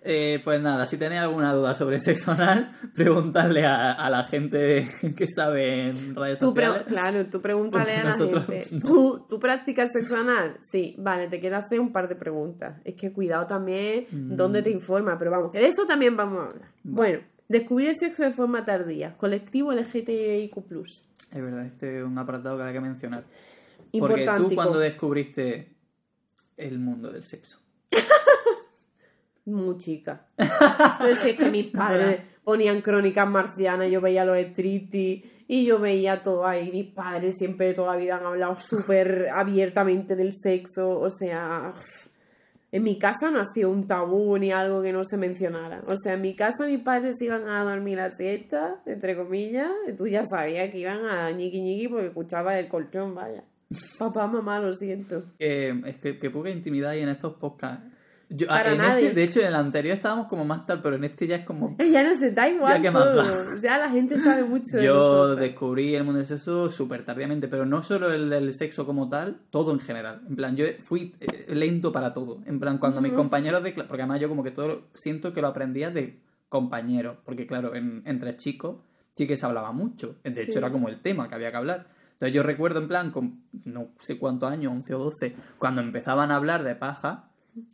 Eh, 0.07 0.41
pues 0.45 0.61
nada, 0.61 0.87
si 0.87 0.99
tenéis 0.99 1.23
alguna 1.23 1.55
duda 1.55 1.75
sobre 1.75 1.99
sexo 1.99 2.33
anal, 2.33 2.71
preguntadle 2.95 3.65
a, 3.65 3.93
a 3.93 4.11
la 4.11 4.23
gente 4.25 4.87
que 5.17 5.27
sabe 5.27 5.89
en 5.89 6.15
redes 6.15 6.41
Tú 6.41 6.49
sociales. 6.49 6.83
claro, 6.87 7.25
tú 7.27 7.41
pregúntale 7.41 7.93
a 7.97 8.05
la 8.05 8.13
gente. 8.13 8.67
no. 8.73 8.81
¿Tú, 8.81 9.27
¿Tú 9.31 9.41
practicas 9.41 9.91
sexo 9.95 10.19
anal? 10.19 10.59
Sí, 10.61 10.95
vale, 10.99 11.29
te 11.29 11.41
quiero 11.41 11.57
hacer 11.57 11.81
un 11.81 11.91
par 11.91 12.09
de 12.09 12.17
preguntas. 12.17 12.83
Es 12.85 12.97
que 12.97 13.13
cuidado 13.13 13.47
también 13.47 14.07
Mm. 14.11 14.37
dónde 14.37 14.63
te 14.63 14.69
informa, 14.71 15.19
pero 15.19 15.31
vamos, 15.31 15.51
que 15.53 15.59
de 15.59 15.69
eso 15.69 15.87
también 15.87 16.17
vamos 16.17 16.39
a 16.41 16.51
hablar. 16.51 16.69
Bueno, 16.83 17.21
descubrir 17.49 17.89
el 17.89 17.95
sexo 17.95 18.25
de 18.25 18.31
forma 18.33 18.63
tardía. 18.65 19.17
Colectivo 19.17 19.73
LGTBIQ+. 19.73 20.55
Es 21.33 21.43
verdad, 21.43 21.65
este 21.65 21.99
es 22.01 22.05
un 22.05 22.19
apartado 22.19 22.59
que 22.59 22.65
hay 22.65 22.73
que 22.75 22.81
mencionar. 22.81 23.25
Porque 23.99 24.27
tú 24.37 24.51
cuando 24.55 24.79
descubriste 24.79 25.77
el 26.59 26.79
mundo 26.79 27.11
del 27.11 27.23
sexo. 27.23 27.59
Muy 29.47 29.77
chica. 29.77 30.27
Pero 30.37 31.17
si 31.17 31.31
es 31.31 31.37
que 31.37 31.51
mis 31.51 31.67
padres 31.67 32.21
ponían 32.45 32.81
crónicas 32.81 33.29
marcianas, 33.29 33.91
yo 33.91 34.01
veía 34.01 34.25
los 34.25 34.39
striptease 34.39 35.23
y 35.47 35.67
yo 35.67 35.79
veía 35.79 36.23
todo 36.23 36.47
ahí. 36.47 36.71
Mis 36.71 36.93
padres 36.93 37.37
siempre 37.37 37.67
de 37.67 37.75
toda 37.75 37.93
la 37.93 37.99
vida 37.99 38.17
han 38.17 38.25
hablado 38.25 38.57
súper 38.57 39.29
abiertamente 39.31 40.17
del 40.17 40.33
sexo. 40.33 40.99
O 40.99 41.11
sea, 41.11 41.75
en 42.73 42.83
mi 42.83 42.99
casa 42.99 43.31
no 43.31 43.41
ha 43.41 43.45
sido 43.45 43.71
un 43.71 43.87
tabú 43.87 44.39
ni 44.39 44.51
algo 44.51 44.81
que 44.81 44.93
no 44.93 45.05
se 45.05 45.19
mencionara. 45.19 45.83
O 45.87 45.97
sea, 45.97 46.15
en 46.15 46.23
mi 46.23 46.35
casa 46.35 46.67
mis 46.67 46.81
padres 46.81 47.21
iban 47.21 47.47
a 47.49 47.63
dormir 47.65 47.99
la 47.99 48.11
siesta, 48.11 48.83
entre 48.87 49.15
comillas. 49.15 49.71
y 49.87 49.93
Tú 49.93 50.07
ya 50.07 50.25
sabías 50.25 50.71
que 50.71 50.79
iban 50.79 51.05
a 51.05 51.31
ñiqui 51.31 51.61
ñiqui 51.61 51.89
porque 51.89 52.07
escuchaba 52.07 52.59
el 52.59 52.69
colchón, 52.69 53.15
vaya. 53.15 53.45
Papá, 53.99 54.27
mamá, 54.27 54.59
lo 54.61 54.73
siento. 54.73 55.25
Eh, 55.39 55.83
es 55.85 55.99
que, 55.99 56.19
que 56.19 56.31
poca 56.31 56.49
intimidad 56.49 56.91
hay 56.91 57.03
en 57.03 57.11
estos 57.11 57.35
podcasts. 57.35 57.94
Yo, 58.37 58.49
Para 58.49 58.73
en 58.73 58.79
nadie. 58.79 59.05
este, 59.09 59.15
de 59.15 59.25
hecho, 59.25 59.41
en 59.41 59.47
el 59.47 59.55
anterior 59.55 59.95
estábamos 59.97 60.27
como 60.27 60.45
más 60.45 60.67
tal, 60.67 60.83
pero 60.83 60.97
en 60.97 61.05
este 61.05 61.27
ya 61.27 61.37
es 61.37 61.45
como... 61.47 61.77
Ya 61.93 62.03
no 62.03 62.15
se 62.17 62.33
da 62.33 62.49
igual 62.49 62.77
Ya, 62.77 62.83
¿qué 62.83 62.91
más 62.91 63.05
todo. 63.05 63.17
da? 63.17 63.45
Ya 63.63 63.79
la 63.79 63.91
gente 63.91 64.19
sabe 64.19 64.45
mucho 64.45 64.77
de 64.79 64.85
Yo 64.85 65.37
descubrí 65.37 65.95
el 65.95 66.03
mundo 66.05 66.19
del 66.19 66.27
sexo 66.27 66.69
súper 66.71 67.05
tardíamente, 67.05 67.47
pero 67.47 67.65
no 67.65 67.83
solo 67.83 68.13
el 68.13 68.31
del 68.31 68.53
sexo 68.55 68.85
como 68.87 69.09
tal, 69.09 69.41
todo 69.51 69.71
en 69.73 69.79
general. 69.81 70.23
En 70.29 70.35
plan, 70.35 70.57
yo 70.57 70.65
fui 70.81 71.15
eh, 71.21 71.47
lento 71.55 71.93
para 71.93 72.13
todo. 72.13 72.41
En 72.47 72.59
plan, 72.59 72.79
cuando 72.79 73.01
mis 73.01 73.13
compañeros 73.13 73.63
de 73.63 73.73
clase, 73.73 73.87
porque 73.89 74.03
además 74.03 74.21
yo 74.21 74.29
como 74.29 74.43
que 74.43 74.51
todo 74.51 74.89
siento 74.95 75.33
que 75.33 75.41
lo 75.41 75.47
aprendía 75.49 75.91
de 75.91 76.19
compañeros, 76.49 77.19
porque 77.25 77.47
claro, 77.47 77.75
en- 77.75 78.03
entre 78.07 78.37
chicos 78.37 78.77
sí 79.15 79.27
que 79.27 79.37
se 79.37 79.47
hablaba 79.47 79.71
mucho. 79.73 80.17
De 80.25 80.43
hecho, 80.43 80.53
Sí. 80.53 80.59
era 80.59 80.71
como 80.73 80.89
el 80.89 80.99
tema 81.01 81.29
que 81.29 81.35
había 81.37 81.51
que 81.51 81.57
hablar. 81.57 81.87
Entonces 82.15 82.35
yo 82.35 82.43
recuerdo 82.43 82.81
en 82.81 82.89
plan, 82.89 83.11
con 83.11 83.43
no 83.65 83.89
sé 84.01 84.19
cuántos 84.19 84.51
años, 84.51 84.73
11 84.73 84.95
o 84.95 84.99
12, 84.99 85.35
cuando 85.59 85.81
empezaban 85.83 86.31
a 86.31 86.37
hablar 86.37 86.63
de 86.65 86.75
paja, 86.75 87.29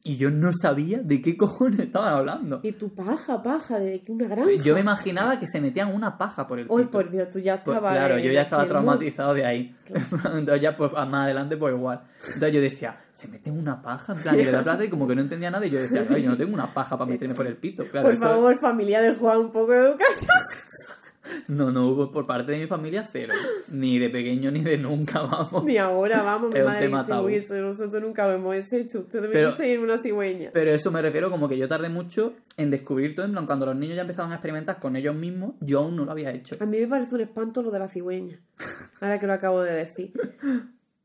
y 0.04 0.16
yo 0.16 0.30
no 0.30 0.50
sabía 0.52 0.98
de 0.98 1.22
qué 1.22 1.36
cojones 1.38 1.80
estaban 1.80 2.12
hablando. 2.12 2.60
Y 2.62 2.72
tu 2.72 2.94
paja, 2.94 3.42
paja, 3.42 3.78
de 3.78 3.98
que 4.00 4.12
una 4.12 4.26
granja. 4.28 4.50
Yo 4.62 4.74
me 4.74 4.80
imaginaba 4.80 5.38
que 5.38 5.46
se 5.46 5.60
metían 5.60 5.94
una 5.94 6.18
paja 6.18 6.46
por 6.46 6.58
el 6.58 6.66
Uy, 6.68 6.82
pito. 6.82 6.90
por 6.92 7.10
Dios, 7.10 7.30
tú 7.30 7.38
ya 7.38 7.56
Pues 7.62 7.68
estabas. 7.76 7.96
claro, 7.96 8.18
yo 8.18 8.30
ya 8.32 8.42
estaba 8.42 8.66
traumatizado 8.66 9.34
de 9.34 9.44
ahí. 9.46 9.76
Entonces 10.34 10.60
ya 10.60 10.76
pues 10.76 10.92
más 10.92 11.14
adelante 11.24 11.56
pues 11.56 11.74
igual. 11.74 12.00
Entonces 12.26 12.52
yo 12.52 12.60
decía, 12.60 12.96
¿se 13.10 13.28
mete 13.28 13.50
una 13.50 13.80
paja? 13.82 14.12
En 14.12 14.22
plan, 14.22 14.38
y 14.38 14.44
le 14.44 14.50
da 14.52 14.62
plata 14.62 14.84
y 14.84 14.88
como 14.88 15.08
que 15.08 15.14
no 15.14 15.22
entendía 15.22 15.50
nada 15.50 15.66
y 15.66 15.70
yo 15.70 15.80
decía, 15.80 16.04
claro, 16.06 16.20
yo 16.22 16.30
no 16.30 16.36
tengo 16.36 16.52
una 16.54 16.72
paja 16.72 16.96
para 16.98 17.10
meterme 17.10 17.34
por 17.34 17.46
el 17.46 17.56
pito. 17.56 17.84
Claro, 17.86 18.06
Por 18.06 18.14
esto- 18.14 18.26
favor, 18.28 18.58
familia 18.60 19.00
de 19.00 19.14
Juan, 19.14 19.38
un 19.38 19.50
poco 19.52 19.72
de 19.72 19.78
educación. 19.78 20.28
No, 21.48 21.70
no 21.70 21.88
hubo 21.88 22.10
por 22.10 22.26
parte 22.26 22.52
de 22.52 22.58
mi 22.58 22.66
familia 22.66 23.08
cero. 23.10 23.34
Ni 23.68 23.98
de 23.98 24.10
pequeño 24.10 24.50
ni 24.50 24.62
de 24.62 24.78
nunca, 24.78 25.20
vamos. 25.22 25.64
Ni 25.64 25.78
ahora, 25.78 26.22
vamos, 26.22 26.52
mi 26.52 26.60
madre 26.60 26.88
dice, 26.88 27.04
tabú. 27.08 27.26
uy, 27.26 27.34
eso 27.36 27.54
nosotros 27.56 28.02
nunca 28.02 28.26
lo 28.26 28.34
hemos 28.34 28.72
hecho. 28.72 29.00
Ustedes 29.00 29.28
me 29.28 29.50
dicen 29.50 29.80
una 29.80 29.98
cigüeña. 29.98 30.50
Pero 30.52 30.70
eso 30.70 30.90
me 30.90 31.02
refiero 31.02 31.30
como 31.30 31.48
que 31.48 31.58
yo 31.58 31.68
tardé 31.68 31.88
mucho 31.88 32.34
en 32.56 32.70
descubrir 32.70 33.14
todo. 33.14 33.26
En 33.26 33.32
plan, 33.32 33.46
cuando 33.46 33.66
los 33.66 33.76
niños 33.76 33.96
ya 33.96 34.02
empezaban 34.02 34.32
a 34.32 34.36
experimentar 34.36 34.78
con 34.78 34.96
ellos 34.96 35.14
mismos, 35.14 35.54
yo 35.60 35.80
aún 35.80 35.96
no 35.96 36.04
lo 36.04 36.12
había 36.12 36.30
hecho. 36.30 36.56
A 36.60 36.66
mí 36.66 36.78
me 36.78 36.86
parece 36.86 37.14
un 37.14 37.20
espanto 37.22 37.62
lo 37.62 37.70
de 37.70 37.78
la 37.78 37.88
cigüeña. 37.88 38.40
Ahora 39.00 39.18
que 39.18 39.26
lo 39.26 39.32
acabo 39.32 39.62
de 39.62 39.72
decir. 39.72 40.12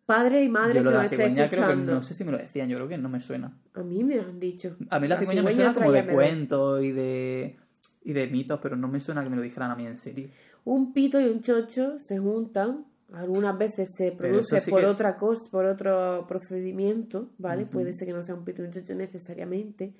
Padre 0.05 0.43
y 0.43 0.49
madre 0.49 0.75
Yo 0.75 0.83
lo 0.83 0.91
que 0.91 0.97
de 0.97 0.97
lo 0.97 1.03
la 1.03 1.09
cigüeña 1.09 1.49
creo 1.49 1.67
que 1.67 1.75
no 1.75 2.03
sé 2.03 2.13
si 2.13 2.23
me 2.23 2.31
lo 2.31 2.37
decían, 2.37 2.69
yo 2.69 2.77
creo 2.77 2.87
que 2.87 2.97
no 2.97 3.09
me 3.09 3.19
suena. 3.19 3.57
A 3.73 3.81
mí 3.81 4.03
me 4.03 4.17
lo 4.17 4.23
han 4.23 4.39
dicho. 4.39 4.75
A 4.89 4.99
mí 4.99 5.07
la 5.07 5.17
cigüeña 5.17 5.41
me 5.41 5.51
suena 5.51 5.73
como 5.73 5.91
de 5.91 6.05
cuentos 6.05 6.83
y 6.83 6.91
de, 6.91 7.57
y 8.05 8.13
de 8.13 8.27
mitos, 8.27 8.59
pero 8.61 8.77
no 8.77 8.87
me 8.87 8.99
suena 9.01 9.21
que 9.23 9.29
me 9.29 9.35
lo 9.35 9.41
dijeran 9.41 9.71
a 9.71 9.75
mí 9.75 9.85
en 9.85 9.97
serio. 9.97 10.29
Un 10.63 10.93
pito 10.93 11.19
y 11.19 11.25
un 11.25 11.41
chocho 11.41 11.97
se 11.99 12.17
juntan. 12.17 12.85
Algunas 13.13 13.57
veces 13.57 13.89
se 13.97 14.11
produce 14.13 14.59
sí 14.61 14.71
por 14.71 14.79
que- 14.81 14.85
otra 14.87 15.15
cosa, 15.17 15.49
por 15.51 15.65
otro 15.65 16.25
procedimiento, 16.27 17.29
¿vale? 17.37 17.65
Puede 17.65 17.93
ser 17.93 18.07
que 18.07 18.13
no 18.13 18.23
sea 18.23 18.35
un 18.35 18.43
pito 18.45 18.63
y 18.63 18.65
un 18.67 18.71
chocho 18.73 18.95
necesariamente. 18.95 19.93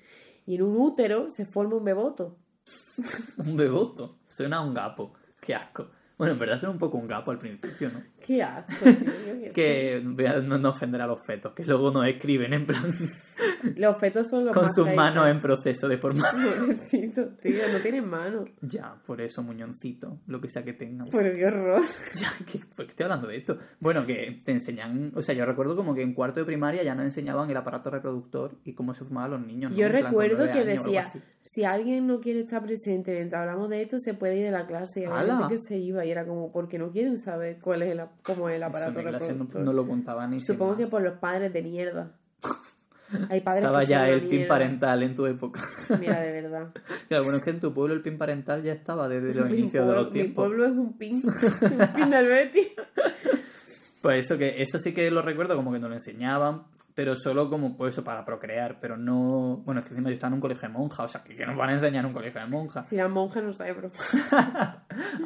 Y 0.46 0.54
en 0.56 0.62
un 0.62 0.76
útero 0.76 1.28
se 1.30 1.44
forma 1.44 1.76
un 1.76 1.84
beboto. 1.84 2.36
Un 3.38 3.56
beboto. 3.56 4.18
Suena 4.28 4.56
a 4.56 4.60
un 4.62 4.72
gapo. 4.72 5.12
Qué 5.40 5.54
asco. 5.54 5.88
Bueno, 6.18 6.32
en 6.32 6.38
verdad 6.40 6.58
suena 6.58 6.72
un 6.72 6.78
poco 6.78 6.96
un 6.96 7.06
gapo 7.06 7.30
al 7.30 7.38
principio, 7.38 7.90
¿no? 7.92 8.02
Qué 8.18 8.42
asco, 8.42 8.84
tío, 8.86 9.34
yo. 9.44 9.52
Que 9.54 10.02
no, 10.02 10.56
no 10.58 10.70
ofender 10.70 11.00
a 11.02 11.06
los 11.06 11.20
fetos, 11.24 11.52
que 11.52 11.64
luego 11.64 11.90
nos 11.92 12.06
escriben 12.08 12.54
en 12.54 12.64
plan 12.66 12.92
Los 13.76 13.98
fetos 13.98 14.28
son 14.28 14.44
los 14.44 14.54
con 14.54 14.64
más 14.64 14.74
sus 14.74 14.94
manos 14.94 15.28
en 15.28 15.40
proceso 15.40 15.88
de 15.88 15.98
formación. 15.98 16.54
Pobrecitos, 16.60 17.38
tío, 17.38 17.62
no 17.72 17.78
tienen 17.80 18.08
manos. 18.08 18.48
Ya, 18.60 18.96
por 19.06 19.20
eso, 19.20 19.42
muñoncito, 19.42 20.18
lo 20.26 20.40
que 20.40 20.48
sea 20.48 20.64
que 20.64 20.72
tengan. 20.72 21.08
Pero 21.10 21.32
qué 21.34 21.46
horror. 21.46 21.82
Ya, 22.14 22.30
que, 22.44 22.58
¿por 22.58 22.86
qué 22.86 22.90
estoy 22.90 23.04
hablando 23.04 23.28
de 23.28 23.36
esto? 23.36 23.58
Bueno, 23.80 24.06
que 24.06 24.42
te 24.44 24.52
enseñan, 24.52 25.12
o 25.14 25.22
sea, 25.22 25.34
yo 25.34 25.44
recuerdo 25.44 25.76
como 25.76 25.94
que 25.94 26.02
en 26.02 26.14
cuarto 26.14 26.40
de 26.40 26.46
primaria 26.46 26.82
ya 26.82 26.94
nos 26.94 27.04
enseñaban 27.04 27.50
el 27.50 27.56
aparato 27.56 27.90
reproductor 27.90 28.56
y 28.64 28.74
cómo 28.74 28.94
se 28.94 29.04
formaban 29.04 29.30
los 29.32 29.46
niños. 29.46 29.72
¿no? 29.72 29.76
Yo 29.76 29.86
En 29.86 29.92
recuerdo 29.92 30.50
que 30.50 30.64
decía, 30.64 31.04
si 31.42 31.64
alguien 31.64 32.06
no 32.06 32.20
quiere 32.20 32.40
estar 32.40 32.62
presente 32.62 33.12
mientras 33.12 33.40
hablamos 33.40 33.68
de 33.70 33.82
esto, 33.82 33.98
se 33.98 34.14
puede 34.14 34.38
ir 34.38 34.44
de 34.46 34.52
la 34.52 34.66
clase. 34.66 35.06
Y 35.06 35.48
que 35.48 35.58
se 35.58 35.76
iba 35.76 36.04
y 36.04 36.10
era 36.10 36.26
como, 36.26 36.52
porque 36.52 36.78
no 36.78 36.90
quieren 36.90 37.16
saber 37.16 37.58
cuál 37.60 37.82
es 37.82 37.90
el, 37.90 38.02
cómo 38.22 38.48
es 38.48 38.56
el 38.56 38.62
Eso 38.62 38.70
aparato 38.70 38.98
en 38.98 39.04
mi 39.04 39.10
clase 39.10 39.32
no, 39.32 39.44
reproductor. 39.44 39.62
no 39.62 39.72
lo 39.72 39.86
contaban 39.86 40.30
ni 40.30 40.40
Supongo 40.40 40.76
que 40.76 40.86
por 40.86 41.02
los 41.02 41.18
padres 41.18 41.52
de 41.52 41.62
mierda. 41.62 42.12
Hay 43.30 43.40
padres 43.40 43.64
Estaba 43.64 43.80
que 43.80 43.86
ya 43.86 44.08
el 44.08 44.22
pin 44.28 44.46
parental 44.48 45.02
en 45.02 45.14
tu 45.14 45.26
época. 45.26 45.60
Mira, 46.00 46.20
de 46.20 46.32
verdad. 46.42 46.68
Claro, 47.08 47.24
bueno, 47.24 47.38
es 47.38 47.44
que 47.44 47.50
en 47.50 47.60
tu 47.60 47.72
pueblo 47.72 47.94
el 47.94 48.02
pin 48.02 48.18
parental 48.18 48.62
ya 48.62 48.72
estaba 48.72 49.08
desde 49.08 49.34
los 49.40 49.48
mi, 49.50 49.58
inicios 49.58 49.86
de 49.86 49.92
pueblo, 49.92 49.94
los 50.02 50.06
mi 50.06 50.12
tiempos. 50.12 50.44
pueblo 50.46 50.64
es 50.64 50.72
un 50.72 50.92
pin. 50.98 51.22
un 51.62 51.92
pin 51.94 52.10
del 52.10 52.26
Betis. 52.26 52.68
Pues 54.02 54.26
eso 54.26 54.38
que 54.38 54.62
eso 54.62 54.78
sí 54.78 54.92
que 54.92 55.10
lo 55.10 55.22
recuerdo 55.22 55.56
como 55.56 55.72
que 55.72 55.78
nos 55.78 55.88
lo 55.88 55.94
enseñaban, 55.96 56.64
pero 56.94 57.14
solo 57.16 57.48
como 57.50 57.76
pues 57.76 57.94
eso 57.94 58.04
para 58.04 58.24
procrear, 58.24 58.78
pero 58.80 58.96
no, 58.96 59.62
bueno, 59.64 59.80
es 59.80 59.86
que 59.86 59.90
encima 59.92 60.08
yo 60.10 60.14
estaba 60.14 60.28
en 60.28 60.34
un 60.34 60.40
colegio 60.40 60.68
de 60.68 60.74
monjas, 60.74 61.04
o 61.04 61.08
sea, 61.08 61.22
que, 61.22 61.34
que 61.34 61.44
nos 61.46 61.56
van 61.56 61.70
a 61.70 61.72
enseñar 61.72 62.00
en 62.04 62.06
un 62.06 62.12
colegio 62.12 62.40
de 62.40 62.46
monjas. 62.46 62.88
Si 62.88 62.96
la 62.96 63.08
monja 63.08 63.40
no 63.40 63.52
sabe, 63.52 63.72
bro. 63.72 63.90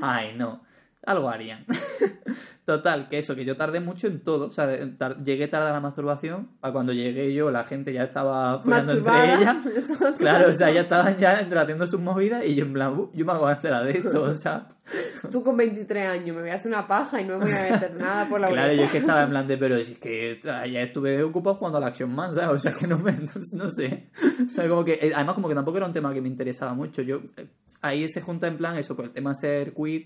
Ay, 0.02 0.34
no. 0.36 0.62
Algo 1.06 1.28
harían. 1.30 1.64
Total, 2.64 3.08
que 3.08 3.18
eso, 3.18 3.34
que 3.34 3.44
yo 3.44 3.56
tardé 3.56 3.80
mucho 3.80 4.06
en 4.06 4.20
todo. 4.20 4.46
O 4.46 4.52
sea, 4.52 4.68
tar- 4.96 5.16
llegué 5.24 5.48
tarde 5.48 5.70
a 5.70 5.72
la 5.72 5.80
masturbación. 5.80 6.50
A 6.60 6.70
cuando 6.70 6.92
llegué 6.92 7.32
yo, 7.34 7.50
la 7.50 7.64
gente 7.64 7.92
ya 7.92 8.04
estaba 8.04 8.60
follando 8.60 8.92
entre 8.92 9.34
ellas. 9.34 9.56
Claro, 10.18 10.50
o 10.50 10.54
sea, 10.54 10.70
ya 10.70 10.82
estaban 10.82 11.16
ya 11.16 11.32
haciendo 11.38 11.86
sus 11.86 12.00
movidas 12.00 12.46
y 12.46 12.54
yo 12.54 12.64
en 12.64 12.72
plan, 12.74 12.92
"Uh, 12.96 13.10
yo 13.14 13.24
me 13.24 13.32
hago 13.32 13.46
a 13.46 13.52
enterar 13.54 13.84
de 13.84 13.92
esto, 13.92 14.22
o 14.22 14.34
sea. 14.34 14.68
Tú 15.32 15.42
con 15.42 15.56
23 15.56 16.08
años 16.08 16.36
me 16.36 16.42
voy 16.42 16.50
a 16.50 16.54
hacer 16.56 16.68
una 16.68 16.86
paja 16.86 17.20
y 17.20 17.24
no 17.24 17.38
me 17.38 17.46
voy 17.46 17.54
a 17.54 17.70
meter 17.72 17.96
nada 17.96 18.28
por 18.28 18.40
la 18.40 18.48
Claro, 18.48 18.72
yo 18.72 18.82
es 18.84 18.90
que 18.92 18.98
estaba 18.98 19.22
en 19.22 19.30
plan 19.30 19.46
de, 19.48 19.56
pero 19.56 19.76
es 19.76 19.92
que 19.98 20.38
ah, 20.48 20.66
ya 20.66 20.82
estuve 20.82 21.22
ocupado 21.22 21.56
jugando 21.56 21.78
a 21.78 21.80
la 21.80 21.86
Action 21.88 22.14
Man, 22.14 22.34
¿sabes? 22.34 22.50
O 22.50 22.58
sea, 22.58 22.72
que 22.78 22.86
no 22.86 22.98
me, 22.98 23.12
no 23.54 23.70
sé. 23.70 24.10
O 24.44 24.48
sea, 24.48 24.68
como 24.68 24.84
que, 24.84 24.92
eh, 25.00 25.12
además 25.14 25.34
como 25.34 25.48
que 25.48 25.54
tampoco 25.54 25.78
era 25.78 25.86
un 25.86 25.92
tema 25.92 26.12
que 26.12 26.20
me 26.20 26.28
interesaba 26.28 26.74
mucho. 26.74 27.02
Yo, 27.02 27.20
eh, 27.36 27.46
ahí 27.80 28.08
se 28.08 28.20
junta 28.20 28.46
en 28.46 28.58
plan 28.58 28.76
eso, 28.76 28.94
pues 28.94 29.08
el 29.08 29.14
tema 29.14 29.34
ser 29.34 29.72
queer, 29.74 30.04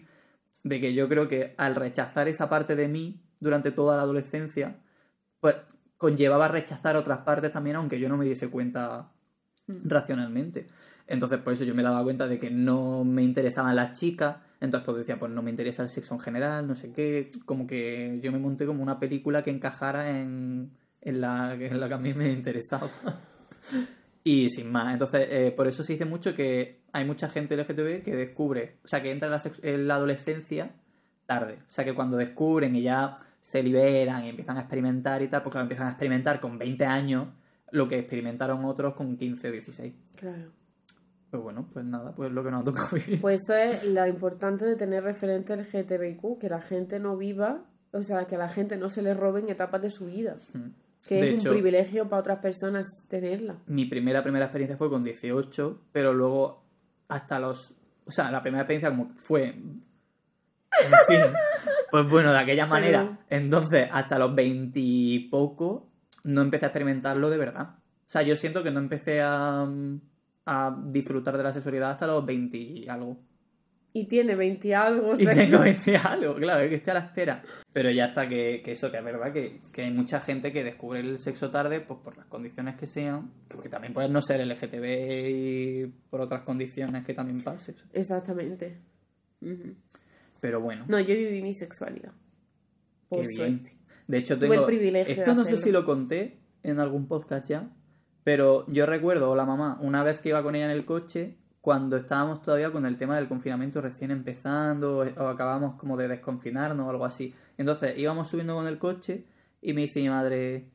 de 0.65 0.81
que 0.81 0.95
yo 0.95 1.09
creo 1.09 1.29
que 1.29 1.55
al 1.57 1.77
rechazar 1.77 2.27
esa 2.27 2.49
parte 2.49 2.75
de 2.75 2.89
mí 2.89 3.21
durante 3.39 3.71
toda 3.71 3.97
la 3.97 4.03
adolescencia, 4.03 4.77
pues 5.41 5.57
conllevaba 5.99 6.49
rechazar 6.49 6.97
otras 6.97 7.19
partes 7.19 7.53
también, 7.53 7.77
aunque 7.77 8.01
yo 8.01 8.09
no 8.09 8.17
me 8.17 8.25
diese 8.25 8.49
cuenta 8.49 9.13
racionalmente. 9.67 10.67
Entonces, 11.07 11.39
por 11.39 11.53
eso 11.53 11.65
yo 11.65 11.75
me 11.75 11.83
daba 11.83 12.03
cuenta 12.03 12.27
de 12.27 12.39
que 12.39 12.51
no 12.51 13.05
me 13.05 13.23
interesaban 13.23 13.77
las 13.77 13.99
chicas. 13.99 14.37
Entonces, 14.61 14.87
pues 14.87 14.99
decía, 14.99 15.19
pues 15.19 15.31
no 15.31 15.43
me 15.43 15.51
interesa 15.51 15.83
el 15.83 15.91
sexo 15.91 16.15
en 16.15 16.21
general, 16.21 16.67
no 16.67 16.75
sé 16.75 16.93
qué. 16.93 17.31
Como 17.45 17.67
que 17.67 18.21
yo 18.23 18.33
me 18.33 18.39
monté 18.39 18.65
como 18.65 18.83
una 18.83 18.99
película 18.99 19.43
que 19.43 19.51
encajara 19.51 20.19
en, 20.19 20.71
en, 21.03 21.21
la, 21.21 21.55
en 21.55 21.79
la 21.79 21.89
que 21.89 21.95
a 21.95 21.99
mí 21.99 22.15
me 22.15 22.33
interesaba. 22.33 22.91
y 24.25 24.49
sin 24.49 24.73
más. 24.73 24.93
Entonces, 24.93 25.29
eh, 25.31 25.53
por 25.55 25.69
eso 25.69 25.85
se 25.85 25.93
dice 25.93 26.07
mucho 26.07 26.35
que 26.35 26.81
hay 26.93 27.05
mucha 27.05 27.29
gente 27.29 27.57
LGTB 27.57 28.03
que 28.03 28.17
descubre, 28.17 28.79
o 28.83 28.89
sea, 28.89 29.03
que 29.03 29.11
entra 29.11 29.29
en 29.29 29.33
la, 29.33 29.43
en 29.63 29.87
la 29.87 29.95
adolescencia 29.97 30.71
tarde. 31.27 31.59
O 31.69 31.73
sea, 31.73 31.85
que 31.85 31.95
cuando 31.95 32.17
descubren 32.17 32.75
y 32.75 32.83
ya 32.83 33.15
se 33.41 33.63
liberan 33.63 34.25
y 34.25 34.31
empiezan 34.31 34.57
a 34.57 34.61
experimentar 34.61 35.21
y 35.23 35.29
tal, 35.29 35.43
pues 35.43 35.53
claro, 35.53 35.65
empiezan 35.65 35.87
a 35.87 35.91
experimentar 35.91 36.41
con 36.41 36.59
20 36.59 36.87
años 36.87 37.29
lo 37.71 37.89
que 37.89 37.99
experimentaron 37.99 38.65
otros 38.65 38.95
con 38.95 39.17
15 39.17 39.49
o 39.49 39.53
16. 39.53 39.95
Claro. 40.17 40.53
Pues 41.31 41.43
bueno, 41.43 41.69
pues 41.73 41.85
nada, 41.85 42.15
pues 42.15 42.33
lo 42.33 42.45
que 42.45 42.51
nos 42.51 42.65
toca 42.65 42.89
vivir. 42.93 43.21
Pues 43.21 43.43
eso 43.43 43.55
es 43.55 43.85
lo 43.85 44.07
importante 44.07 44.65
de 44.65 44.77
tener 44.77 45.03
referente 45.03 45.57
LGTBIQ, 45.57 46.39
que 46.39 46.49
la 46.49 46.61
gente 46.61 47.01
no 47.01 47.17
viva, 47.17 47.65
o 47.93 48.03
sea, 48.03 48.27
que 48.27 48.37
a 48.37 48.39
la 48.39 48.49
gente 48.49 48.77
no 48.77 48.89
se 48.89 49.03
le 49.03 49.13
roben 49.13 49.49
etapas 49.49 49.83
de 49.83 49.91
su 49.91 50.07
vida. 50.07 50.37
Que 51.07 51.17
De 51.17 51.35
es 51.35 51.41
hecho- 51.41 51.51
un 51.51 51.55
privilegio 51.57 52.09
para 52.09 52.21
otras 52.21 52.39
personas 52.39 52.87
tenerla. 53.09 53.57
Mi 53.67 53.85
primera, 53.85 54.23
primera 54.23 54.47
experiencia 54.47 54.77
fue 54.79 54.89
con 54.89 55.05
18, 55.05 55.81
pero 55.93 56.13
luego 56.15 56.65
hasta 57.09 57.39
los... 57.39 57.75
O 58.07 58.11
sea, 58.11 58.31
la 58.31 58.41
primera 58.43 58.63
experiencia 58.63 58.91
como 58.91 59.13
fue... 59.17 59.49
En 59.49 60.91
fin, 61.09 61.21
pues 61.91 62.09
bueno, 62.09 62.33
de 62.33 62.39
aquella 62.39 62.67
manera. 62.67 63.19
Entonces, 63.31 63.89
hasta 63.93 64.19
los 64.19 64.35
20 64.35 64.81
y 64.81 65.29
poco, 65.29 65.89
no 66.25 66.43
empecé 66.43 66.65
a 66.65 66.69
experimentarlo 66.69 67.31
de 67.31 67.39
verdad. 67.39 67.77
O 67.79 68.07
sea, 68.09 68.23
yo 68.23 68.35
siento 68.37 68.63
que 68.63 68.71
no 68.71 68.81
empecé 68.81 69.21
a, 69.23 69.67
a 70.47 70.77
disfrutar 70.87 71.37
de 71.37 71.43
la 71.45 71.53
sexualidad 71.53 71.91
hasta 71.93 72.07
los 72.07 72.25
20 72.27 72.57
y 72.57 72.89
algo. 72.89 73.19
Y 73.97 74.07
tiene 74.09 74.35
20 74.35 74.67
y 74.69 74.73
algo. 74.73 75.11
o 75.11 75.15
Y 75.15 75.25
sea, 75.25 75.33
tengo 75.35 75.61
20 75.61 75.93
y 75.93 75.95
algo, 75.95 76.35
claro, 76.35 76.65
es 76.65 76.69
que 76.69 76.75
estoy 76.75 76.91
a 76.91 76.95
la 76.95 77.01
espera. 77.07 77.43
Pero 77.73 77.91
ya 77.91 78.07
está, 78.07 78.29
que, 78.29 78.61
que 78.65 78.73
eso, 78.73 78.91
que 78.91 78.99
es 78.99 79.05
verdad 79.05 79.33
que, 79.33 79.61
que 79.73 79.83
hay 79.83 79.93
mucha 79.93 80.21
gente 80.21 80.53
que 80.53 80.65
descubre 80.65 80.99
el 80.99 81.21
sexo 81.21 81.51
tarde 81.53 81.81
pues 81.81 82.01
por 82.01 82.17
las 82.17 82.27
condiciones 82.27 82.75
que 82.75 82.89
sean, 82.89 83.31
porque 83.47 83.69
también 83.69 83.95
puedes 83.95 84.11
no 84.11 84.21
ser 84.21 84.45
LGTB 84.45 85.29
y 85.31 85.87
por 86.11 86.21
otras 86.21 86.43
condiciones 86.43 87.05
que 87.07 87.15
también 87.15 87.41
pases. 87.45 87.77
Exactamente. 87.93 88.79
Pero 90.41 90.61
bueno, 90.61 90.87
No, 90.89 90.99
yo 90.99 91.15
viví 91.15 91.41
mi 91.41 91.55
sexualidad. 91.55 92.13
Por 93.09 93.21
qué 93.23 93.29
bien. 93.29 93.53
suerte. 93.63 93.77
De 94.09 94.19
hecho, 94.19 94.37
tengo. 94.37 94.55
el 94.55 94.65
privilegio 94.65 95.15
Esto 95.15 95.35
no 95.35 95.45
sé 95.45 95.57
si 95.57 95.71
lo 95.71 95.85
conté 95.85 96.39
en 96.65 96.81
algún 96.81 97.07
podcast 97.07 97.49
ya, 97.49 97.71
pero 98.25 98.67
yo 98.67 98.87
recuerdo, 98.87 99.31
o 99.31 99.37
la 99.37 99.45
mamá, 99.45 99.79
una 99.81 100.03
vez 100.03 100.19
que 100.19 100.31
iba 100.31 100.43
con 100.43 100.57
ella 100.57 100.65
en 100.65 100.73
el 100.73 100.85
coche, 100.85 101.37
cuando 101.65 101.97
estábamos 101.97 102.43
todavía 102.43 102.71
con 102.71 102.85
el 102.85 102.99
tema 102.99 103.17
del 103.17 103.27
confinamiento 103.27 103.81
recién 103.81 104.11
empezando, 104.11 104.99
o 104.99 105.29
acabamos 105.29 105.77
como 105.77 105.97
de 105.97 106.09
desconfinarnos 106.09 106.87
o 106.87 106.91
algo 106.91 107.07
así. 107.07 107.35
Entonces 107.57 107.97
íbamos 107.97 108.29
subiendo 108.29 108.55
con 108.55 108.67
el 108.67 108.77
coche 108.77 109.25
y 109.63 109.73
me 109.73 109.81
dice 109.81 110.03
mi 110.03 110.11
madre, 110.11 110.69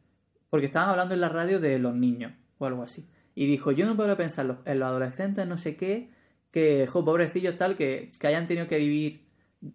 porque 0.49 0.65
estaban 0.65 0.89
hablando 0.89 1.13
en 1.13 1.21
la 1.21 1.29
radio 1.29 1.59
de 1.59 1.77
los 1.77 1.93
niños 1.93 2.33
o 2.57 2.65
algo 2.65 2.81
así. 2.81 3.07
Y 3.35 3.45
dijo, 3.45 3.71
yo 3.71 3.85
no 3.85 3.95
puedo 3.95 4.17
pensar 4.17 4.45
en 4.45 4.47
los, 4.47 4.57
en 4.65 4.79
los 4.79 4.87
adolescentes, 4.87 5.45
no 5.45 5.59
sé 5.59 5.75
qué, 5.75 6.09
que, 6.49 6.87
jo, 6.87 7.05
pobrecillos 7.05 7.55
tal, 7.55 7.75
que, 7.75 8.11
que 8.19 8.25
hayan 8.25 8.47
tenido 8.47 8.65
que 8.65 8.79
vivir 8.79 9.27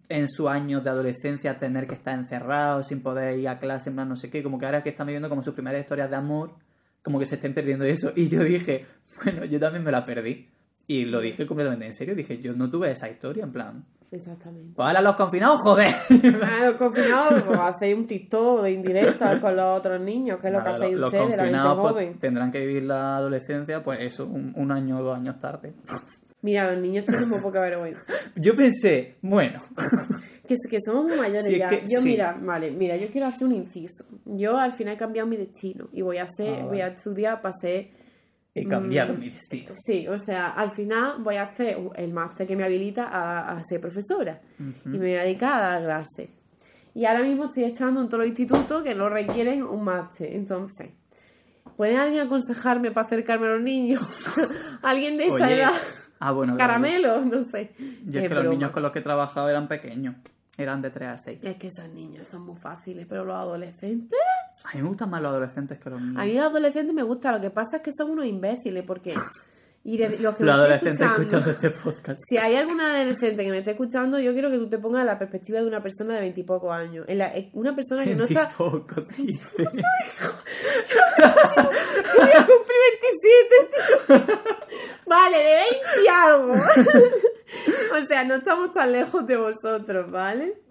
en 0.09 0.27
sus 0.27 0.49
años 0.49 0.83
de 0.83 0.89
adolescencia 0.89 1.59
tener 1.59 1.87
que 1.87 1.93
estar 1.93 2.19
encerrados 2.19 2.87
sin 2.87 3.01
poder 3.01 3.39
ir 3.39 3.47
a 3.47 3.57
clase, 3.57 3.87
en 3.87 3.95
plan 3.95 4.09
no 4.09 4.17
sé 4.17 4.29
qué, 4.29 4.43
como 4.43 4.59
que 4.59 4.65
ahora 4.65 4.83
que 4.83 4.89
están 4.89 5.07
viviendo 5.07 5.29
como 5.29 5.41
sus 5.41 5.53
primeras 5.53 5.79
historias 5.79 6.09
de 6.09 6.17
amor, 6.17 6.55
como 7.01 7.19
que 7.19 7.25
se 7.25 7.35
estén 7.35 7.53
perdiendo 7.53 7.85
eso. 7.85 8.11
Y 8.17 8.27
yo 8.27 8.43
dije, 8.43 8.85
bueno, 9.23 9.45
yo 9.45 9.61
también 9.61 9.85
me 9.85 9.93
la 9.93 10.03
perdí. 10.03 10.49
Y 10.87 11.05
lo 11.05 11.19
dije 11.19 11.45
completamente 11.47 11.85
en 11.87 11.93
serio, 11.93 12.13
dije, 12.15 12.37
yo 12.39 12.53
no 12.53 12.69
tuve 12.69 12.91
esa 12.91 13.09
historia, 13.09 13.43
en 13.43 13.51
plan, 13.51 13.85
Exactamente. 14.11 14.73
pues 14.75 14.87
ahora 14.87 15.01
los 15.01 15.15
confinados, 15.15 15.61
joder. 15.61 15.87
Ah, 16.43 16.65
los 16.67 16.75
confinados, 16.75 17.41
pues, 17.43 17.59
hacéis 17.59 17.95
un 17.97 18.05
TikTok 18.07 18.61
de 18.63 18.71
indirecta 18.71 19.41
con 19.41 19.55
los 19.55 19.79
otros 19.79 19.99
niños, 19.99 20.39
que 20.39 20.47
es 20.47 20.53
lo 20.53 20.61
que 20.63 20.69
hacéis 20.69 20.95
los 20.95 21.05
ustedes, 21.11 21.23
la 21.23 21.27
gente 21.29 21.37
confinados 21.57 21.79
pues, 21.81 21.91
joven. 21.93 22.19
tendrán 22.19 22.51
que 22.51 22.59
vivir 22.65 22.83
la 22.83 23.17
adolescencia, 23.17 23.83
pues 23.83 23.99
eso, 24.01 24.25
un, 24.27 24.53
un 24.55 24.71
año 24.71 24.99
o 24.99 25.03
dos 25.03 25.17
años 25.17 25.39
tarde. 25.39 25.73
Mira, 26.43 26.71
los 26.71 26.79
niños 26.79 27.03
tienen 27.05 27.27
muy 27.27 27.39
poca 27.39 27.59
vergüenza. 27.61 28.03
Yo 28.35 28.55
pensé, 28.55 29.15
bueno, 29.23 29.59
Que, 30.47 30.53
que 30.69 30.77
somos 30.79 31.05
muy 31.05 31.17
mayores 31.17 31.47
Sí, 31.47 31.53
es 31.55 31.59
ya. 31.59 31.67
que 31.67 31.77
yo, 31.91 32.01
sí. 32.01 32.05
mira, 32.09 32.37
vale, 32.39 32.69
mira, 32.69 32.95
yo 32.97 33.07
quiero 33.09 33.25
hacer 33.25 33.47
un 33.47 33.53
inciso. 33.53 34.05
Yo 34.25 34.55
al 34.59 34.73
final 34.73 34.93
he 34.93 34.97
cambiado 34.97 35.27
mi 35.27 35.37
destino 35.37 35.89
y 35.91 36.03
voy 36.03 36.17
a 36.19 36.25
hacer, 36.25 36.59
Ah, 36.61 36.65
voy 36.67 36.81
a 36.81 36.87
estudiar 36.89 37.41
para 37.41 37.51
ser 37.59 37.89
he 38.55 38.65
cambiado 38.67 39.13
Mm, 39.13 39.19
mi 39.19 39.29
destino. 39.29 39.71
Sí, 39.73 40.07
o 40.07 40.17
sea, 40.17 40.47
al 40.47 40.71
final 40.71 41.21
voy 41.21 41.35
a 41.35 41.43
hacer 41.43 41.77
el 41.95 42.13
máster 42.13 42.47
que 42.47 42.55
me 42.55 42.63
habilita 42.63 43.03
a, 43.03 43.57
a 43.57 43.63
ser 43.63 43.81
profesora 43.81 44.39
y 44.85 44.87
me 44.87 44.97
voy 44.97 45.13
a 45.15 45.23
dedicar 45.23 45.61
a 45.61 45.67
dar 45.71 45.83
clases. 45.83 46.29
Y 46.93 47.03
ahora 47.05 47.21
mismo 47.23 47.45
estoy 47.45 47.65
echando 47.65 47.99
en 48.01 48.07
todos 48.07 48.19
los 48.19 48.27
institutos 48.29 48.81
que 48.81 48.95
no 48.95 49.09
requieren 49.09 49.61
un 49.63 49.83
máster. 49.83 50.33
Entonces, 50.33 50.91
¿puede 51.75 51.97
alguien 51.97 52.21
aconsejarme 52.25 52.91
para 52.91 53.05
acercarme 53.05 53.47
a 53.47 53.49
los 53.55 53.61
niños? 53.61 54.01
¿Alguien 54.81 55.17
de 55.17 55.25
esa 55.27 55.35
Oye, 55.45 55.55
edad? 55.57 55.73
ah, 56.19 56.31
bueno, 56.31 56.55
claro, 56.55 56.69
¿Caramelos? 56.69 57.25
No 57.25 57.43
sé. 57.43 57.73
Yo 58.05 58.19
es 58.21 58.25
Es 58.25 58.29
que 58.29 58.35
los 58.35 58.45
niños 58.49 58.71
con 58.71 58.81
los 58.83 58.93
que 58.93 58.99
he 58.99 59.01
trabajado 59.01 59.49
eran 59.49 59.67
pequeños. 59.67 60.15
Eran 60.57 60.81
de 60.81 60.89
3 60.89 61.09
a 61.09 61.17
6. 61.17 61.39
Es 61.43 61.57
que 61.57 61.67
esos 61.67 61.89
niños 61.89 62.29
son 62.29 62.43
muy 62.45 62.55
fáciles, 62.55 63.05
pero 63.09 63.25
los 63.25 63.35
adolescentes... 63.35 64.17
A 64.63 64.75
mí 64.75 64.81
me 64.81 64.87
gustan 64.87 65.09
más 65.09 65.21
los 65.21 65.31
adolescentes 65.31 65.77
que 65.79 65.89
los 65.89 66.01
niños. 66.01 66.21
A 66.21 66.25
mí 66.25 66.33
los 66.33 66.45
adolescentes 66.45 66.93
me 66.95 67.03
gusta, 67.03 67.31
lo 67.31 67.41
que 67.41 67.49
pasa 67.49 67.77
es 67.77 67.83
que 67.83 67.91
son 67.91 68.11
unos 68.11 68.25
imbéciles 68.25 68.83
porque... 68.85 69.13
Y 69.83 69.97
de, 69.97 70.17
los 70.17 70.35
que 70.35 70.43
los 70.45 70.55
adolescentes 70.55 70.99
escuchando 70.99 71.51
este 71.51 71.69
podcast. 71.69 72.17
Si 72.27 72.37
hay 72.37 72.55
alguna 72.55 72.95
adolescente 72.95 73.43
que 73.43 73.51
me 73.51 73.59
esté 73.59 73.71
escuchando, 73.71 74.17
yo 74.17 74.33
quiero 74.33 74.49
que 74.49 74.57
tú 74.57 74.67
te 74.67 74.79
pongas 74.79 75.05
la 75.05 75.19
perspectiva 75.19 75.59
de 75.59 75.67
una 75.67 75.83
persona 75.83 76.15
de 76.15 76.21
veintipocos 76.21 76.71
años. 76.71 77.05
En 77.07 77.19
la, 77.19 77.31
en 77.35 77.51
una 77.53 77.75
persona 77.75 78.03
que 78.03 78.15
no 78.15 78.23
está... 78.23 78.47
Poco, 78.47 79.01
dice. 79.17 79.63
Cumplir 82.47 82.79
27, 83.01 83.69
tío. 83.69 84.39
Vale, 85.05 85.37
de 85.37 85.43
20 85.43 85.79
y 86.03 86.07
algo. 86.07 86.53
o 87.99 88.03
sea, 88.03 88.23
no 88.23 88.35
estamos 88.35 88.73
tan 88.73 88.91
lejos 88.91 89.27
de 89.27 89.37
vosotros, 89.37 90.09
¿vale? 90.09 90.64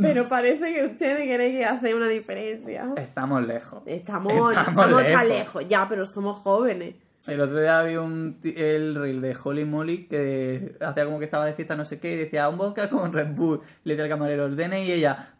Pero 0.00 0.28
parece 0.28 0.74
que 0.74 0.84
ustedes 0.84 1.22
queréis 1.22 1.58
que 1.58 1.64
hacer 1.64 1.94
una 1.94 2.08
diferencia. 2.08 2.92
Estamos 2.96 3.46
lejos. 3.46 3.82
Estamos, 3.86 4.32
Estamos 4.32 4.54
estamos, 4.54 5.02
tan 5.02 5.28
lejos. 5.28 5.38
lejos, 5.38 5.68
ya, 5.68 5.88
pero 5.88 6.04
somos 6.04 6.38
jóvenes. 6.38 6.96
El 7.26 7.40
otro 7.40 7.60
día 7.60 7.82
vi 7.82 7.96
un 7.96 8.38
el 8.44 8.94
reel 8.94 9.20
de 9.20 9.36
Holly 9.42 9.64
Molly 9.64 10.06
que 10.06 10.76
hacía 10.80 11.04
como 11.04 11.18
que 11.18 11.24
estaba 11.24 11.44
de 11.44 11.54
fiesta 11.54 11.74
no 11.74 11.84
sé 11.84 11.98
qué 11.98 12.12
y 12.12 12.16
decía 12.16 12.48
un 12.48 12.56
vodka 12.56 12.88
con 12.88 13.12
Red 13.12 13.34
Bull. 13.34 13.60
Le 13.84 13.94
dice 13.94 14.04
al 14.04 14.08
camarero 14.08 14.46
el 14.46 14.56
DNI 14.56 14.82
y 14.82 14.92
ella, 14.92 15.36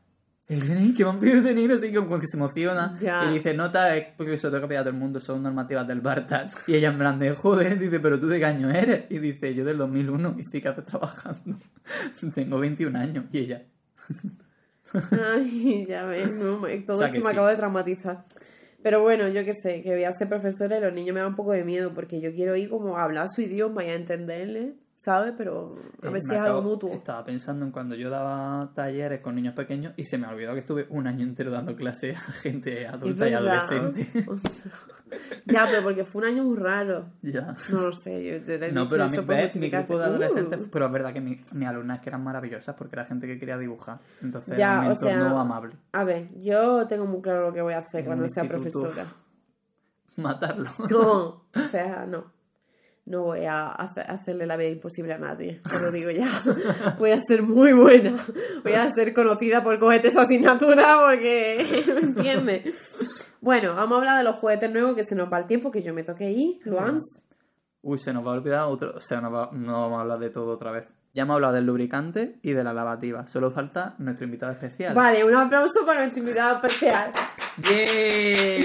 el 0.49 0.61
DNI, 0.61 0.95
que 0.95 1.03
van 1.03 1.17
a 1.17 1.21
pedir 1.21 1.37
el 1.37 1.45
DNI, 1.45 1.67
no 1.67 1.79
sé 1.79 1.91
qué, 1.91 1.97
como 1.97 2.21
que 2.21 2.27
se 2.27 2.37
emociona. 2.37 2.95
Ya. 3.01 3.25
Y 3.25 3.35
dice, 3.35 3.53
nota, 3.53 3.97
es 3.97 4.07
porque 4.17 4.35
eso 4.35 4.49
tengo 4.49 4.63
que 4.63 4.69
pedir 4.69 4.79
a 4.79 4.83
todo 4.83 4.91
el 4.91 4.99
mundo, 4.99 5.21
son 5.21 5.43
normativas 5.43 5.87
del 5.89 6.01
bar 6.01 6.27
tal. 6.27 6.49
Y 6.69 6.75
ella 6.75 6.89
en 6.89 6.99
plan 6.99 7.19
de, 7.19 7.35
joder, 7.35 7.77
dice, 7.79 7.99
pero 7.99 8.21
tú 8.21 8.29
de 8.29 8.39
qué 8.39 8.45
año 8.45 8.71
eres. 8.71 9.07
Y 9.11 9.19
dice, 9.19 9.55
yo 9.57 9.65
del 9.65 9.77
2001, 9.79 10.37
y 10.39 10.45
sí 10.45 10.61
que 10.61 10.69
haces 10.69 10.85
trabajando. 10.85 11.59
Tengo 12.35 12.59
21 12.59 12.97
años. 12.97 13.25
Y 13.33 13.39
ella, 13.39 13.63
Ay, 15.11 15.85
ya 15.87 16.05
ves, 16.05 16.39
no, 16.39 16.61
todo 16.87 16.97
O 16.97 16.97
sea 16.97 17.09
esto 17.09 17.21
me 17.21 17.31
sí. 17.31 17.33
acabo 17.33 17.47
de 17.49 17.57
traumatizar. 17.57 18.25
Pero 18.83 19.03
bueno, 19.03 19.29
yo 19.29 19.45
qué 19.45 19.53
sé, 19.53 19.83
que 19.83 19.95
voy 19.95 20.05
a 20.05 20.13
ser 20.13 20.29
profesora 20.29 20.79
y 20.79 20.81
los 20.81 20.93
niños 20.93 21.13
me 21.15 21.21
dan 21.21 21.31
un 21.31 21.37
poco 21.37 21.53
de 21.53 21.65
miedo 21.65 21.93
porque 21.93 22.21
yo 22.21 22.33
quiero 22.33 22.55
ir 22.57 22.71
como 22.71 22.97
a 22.97 23.03
hablar 23.03 23.29
su 23.29 23.43
idioma 23.43 23.85
y 23.85 23.89
a 23.89 23.95
entenderle, 23.95 24.75
¿sabes? 24.97 25.35
Pero 25.37 25.71
a 26.03 26.07
Eh, 26.09 26.11
ver 26.11 26.23
si 26.23 26.35
es 26.35 26.41
algo 26.41 26.63
mutuo. 26.63 26.91
Estaba 26.93 27.25
pensando 27.25 27.65
en 27.65 27.71
cuando 27.73 27.95
yo 27.95 28.11
daba 28.11 28.73
talleres 28.75 29.21
con 29.21 29.35
niños 29.37 29.55
pequeños 29.55 29.93
y 29.97 30.05
se 30.05 30.19
me 30.19 30.27
olvidó 30.27 30.53
que 30.55 30.61
estuve 30.61 30.87
un 30.91 31.07
año 31.07 31.25
entero 31.25 31.51
dando 31.51 31.77
clases 31.77 32.17
a 32.17 32.33
gente 32.33 32.87
adulta 32.87 33.29
y 33.29 33.35
adolescente. 33.35 34.09
ya, 35.47 35.67
pero 35.71 35.83
porque 35.85 36.05
fue 36.05 36.23
un 36.23 36.29
año 36.29 36.45
muy 36.45 36.57
raro. 36.57 37.11
ya. 37.23 37.55
No 37.71 37.81
lo 37.83 37.93
sé, 37.93 38.25
yo 38.25 38.43
te 38.43 38.55
he 38.57 38.73
No, 38.73 38.89
pero 38.89 39.05
a 39.05 39.09
mí, 39.09 39.17
ves, 39.25 39.57
mi 39.57 39.71
grupo 39.71 39.99
de 39.99 40.05
adolescentes, 40.05 40.63
Uh. 40.63 40.69
pero 40.71 40.87
es 40.87 40.93
verdad 40.93 41.13
que 41.13 41.21
mi, 41.21 41.41
mis 41.53 41.69
alumnas 41.69 42.01
que 42.01 42.09
eran 42.11 42.25
maravillosas 42.25 42.75
porque 42.75 42.97
era 42.97 43.05
gente 43.05 43.27
que 43.27 43.39
quería 43.39 43.57
dibujar. 43.59 44.01
Entonces 44.23 44.57
Ya, 44.59 44.73
era 44.79 44.87
un 44.87 44.93
o 44.93 44.95
sea, 44.97 45.41
amable. 45.41 45.77
A 45.93 46.03
ver, 46.05 46.29
yo 46.41 46.87
tengo 46.87 47.07
muy 47.07 47.21
claro 47.23 47.49
lo 47.49 47.53
que 47.53 47.63
voy 47.63 47.75
a 47.75 47.79
hacer 47.79 48.01
En 48.01 48.07
cuando 48.07 48.29
sea 48.29 48.45
profesora. 48.45 49.05
Matarlo. 50.17 50.71
No, 50.91 51.45
o 51.55 51.69
sea, 51.71 52.07
no. 52.07 52.33
No 53.07 53.23
voy 53.23 53.45
a 53.45 53.69
hace- 53.69 54.01
hacerle 54.01 54.47
la 54.47 54.57
vida 54.57 54.69
imposible 54.71 55.15
a 55.15 55.19
nadie, 55.19 55.61
te 55.63 55.81
lo 55.81 55.93
digo 55.93 56.11
ya. 56.11 56.29
Voy 56.99 57.13
a 57.13 57.21
ser 57.21 57.43
muy 57.45 57.73
buena. 57.73 58.17
Voy 58.65 58.73
a 58.73 58.91
ser 58.91 59.15
conocida 59.15 59.63
por 59.63 59.79
cogerte 59.79 60.09
esa 60.09 60.23
asignatura 60.23 60.99
porque, 61.09 61.65
¿me 61.95 62.01
entiendes? 62.01 63.33
Bueno, 63.41 63.77
vamos 63.77 63.93
a 63.93 63.99
hablar 63.99 64.19
de 64.19 64.25
los 64.25 64.37
juguetes 64.41 64.73
nuevos 64.73 64.97
que 64.97 65.05
se 65.05 65.15
nos 65.15 65.33
va 65.33 65.39
el 65.39 65.47
tiempo, 65.47 65.71
que 65.71 65.83
yo 65.83 65.95
me 65.95 66.03
toque 66.03 66.31
ir, 66.33 66.59
Luans. 66.65 67.03
Uy, 67.83 67.97
se 67.99 68.13
nos 68.13 68.27
va 68.27 68.33
a 68.33 68.35
olvidar 68.39 68.65
otro. 68.67 68.95
O 68.97 69.01
sea, 69.01 69.21
no, 69.21 69.31
va- 69.31 69.51
no 69.53 69.83
vamos 69.83 69.99
a 69.99 70.01
hablar 70.01 70.19
de 70.19 70.31
todo 70.31 70.49
otra 70.55 70.73
vez. 70.73 70.89
Ya 71.17 71.23
hemos 71.23 71.37
hablado 71.37 71.55
del 71.55 71.65
lubricante 71.65 72.39
y 72.43 72.53
de 72.53 72.63
la 72.63 72.75
lavativa. 72.75 73.27
Solo 73.27 73.51
falta 73.51 73.95
nuestro 73.97 74.27
invitado 74.27 74.53
especial. 74.53 74.95
Vale, 74.95 75.25
un 75.25 75.35
aplauso 75.35 75.87
para 75.87 76.01
nuestro 76.01 76.23
invitado 76.23 76.57
especial. 76.57 77.11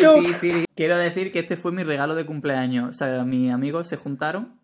No. 0.04 0.22
Sí, 0.22 0.34
sí. 0.41 0.66
Quiero 0.76 0.97
decir 0.97 1.32
que 1.32 1.39
este 1.39 1.56
fue 1.56 1.72
mi 1.72 1.84
regalo 1.84 2.14
de 2.14 2.26
cumpleaños. 2.26 2.89
O 2.89 2.93
sea, 2.93 3.24
mis 3.24 3.54
amigos 3.54 3.88
se 3.88 3.95
juntaron 3.95 4.60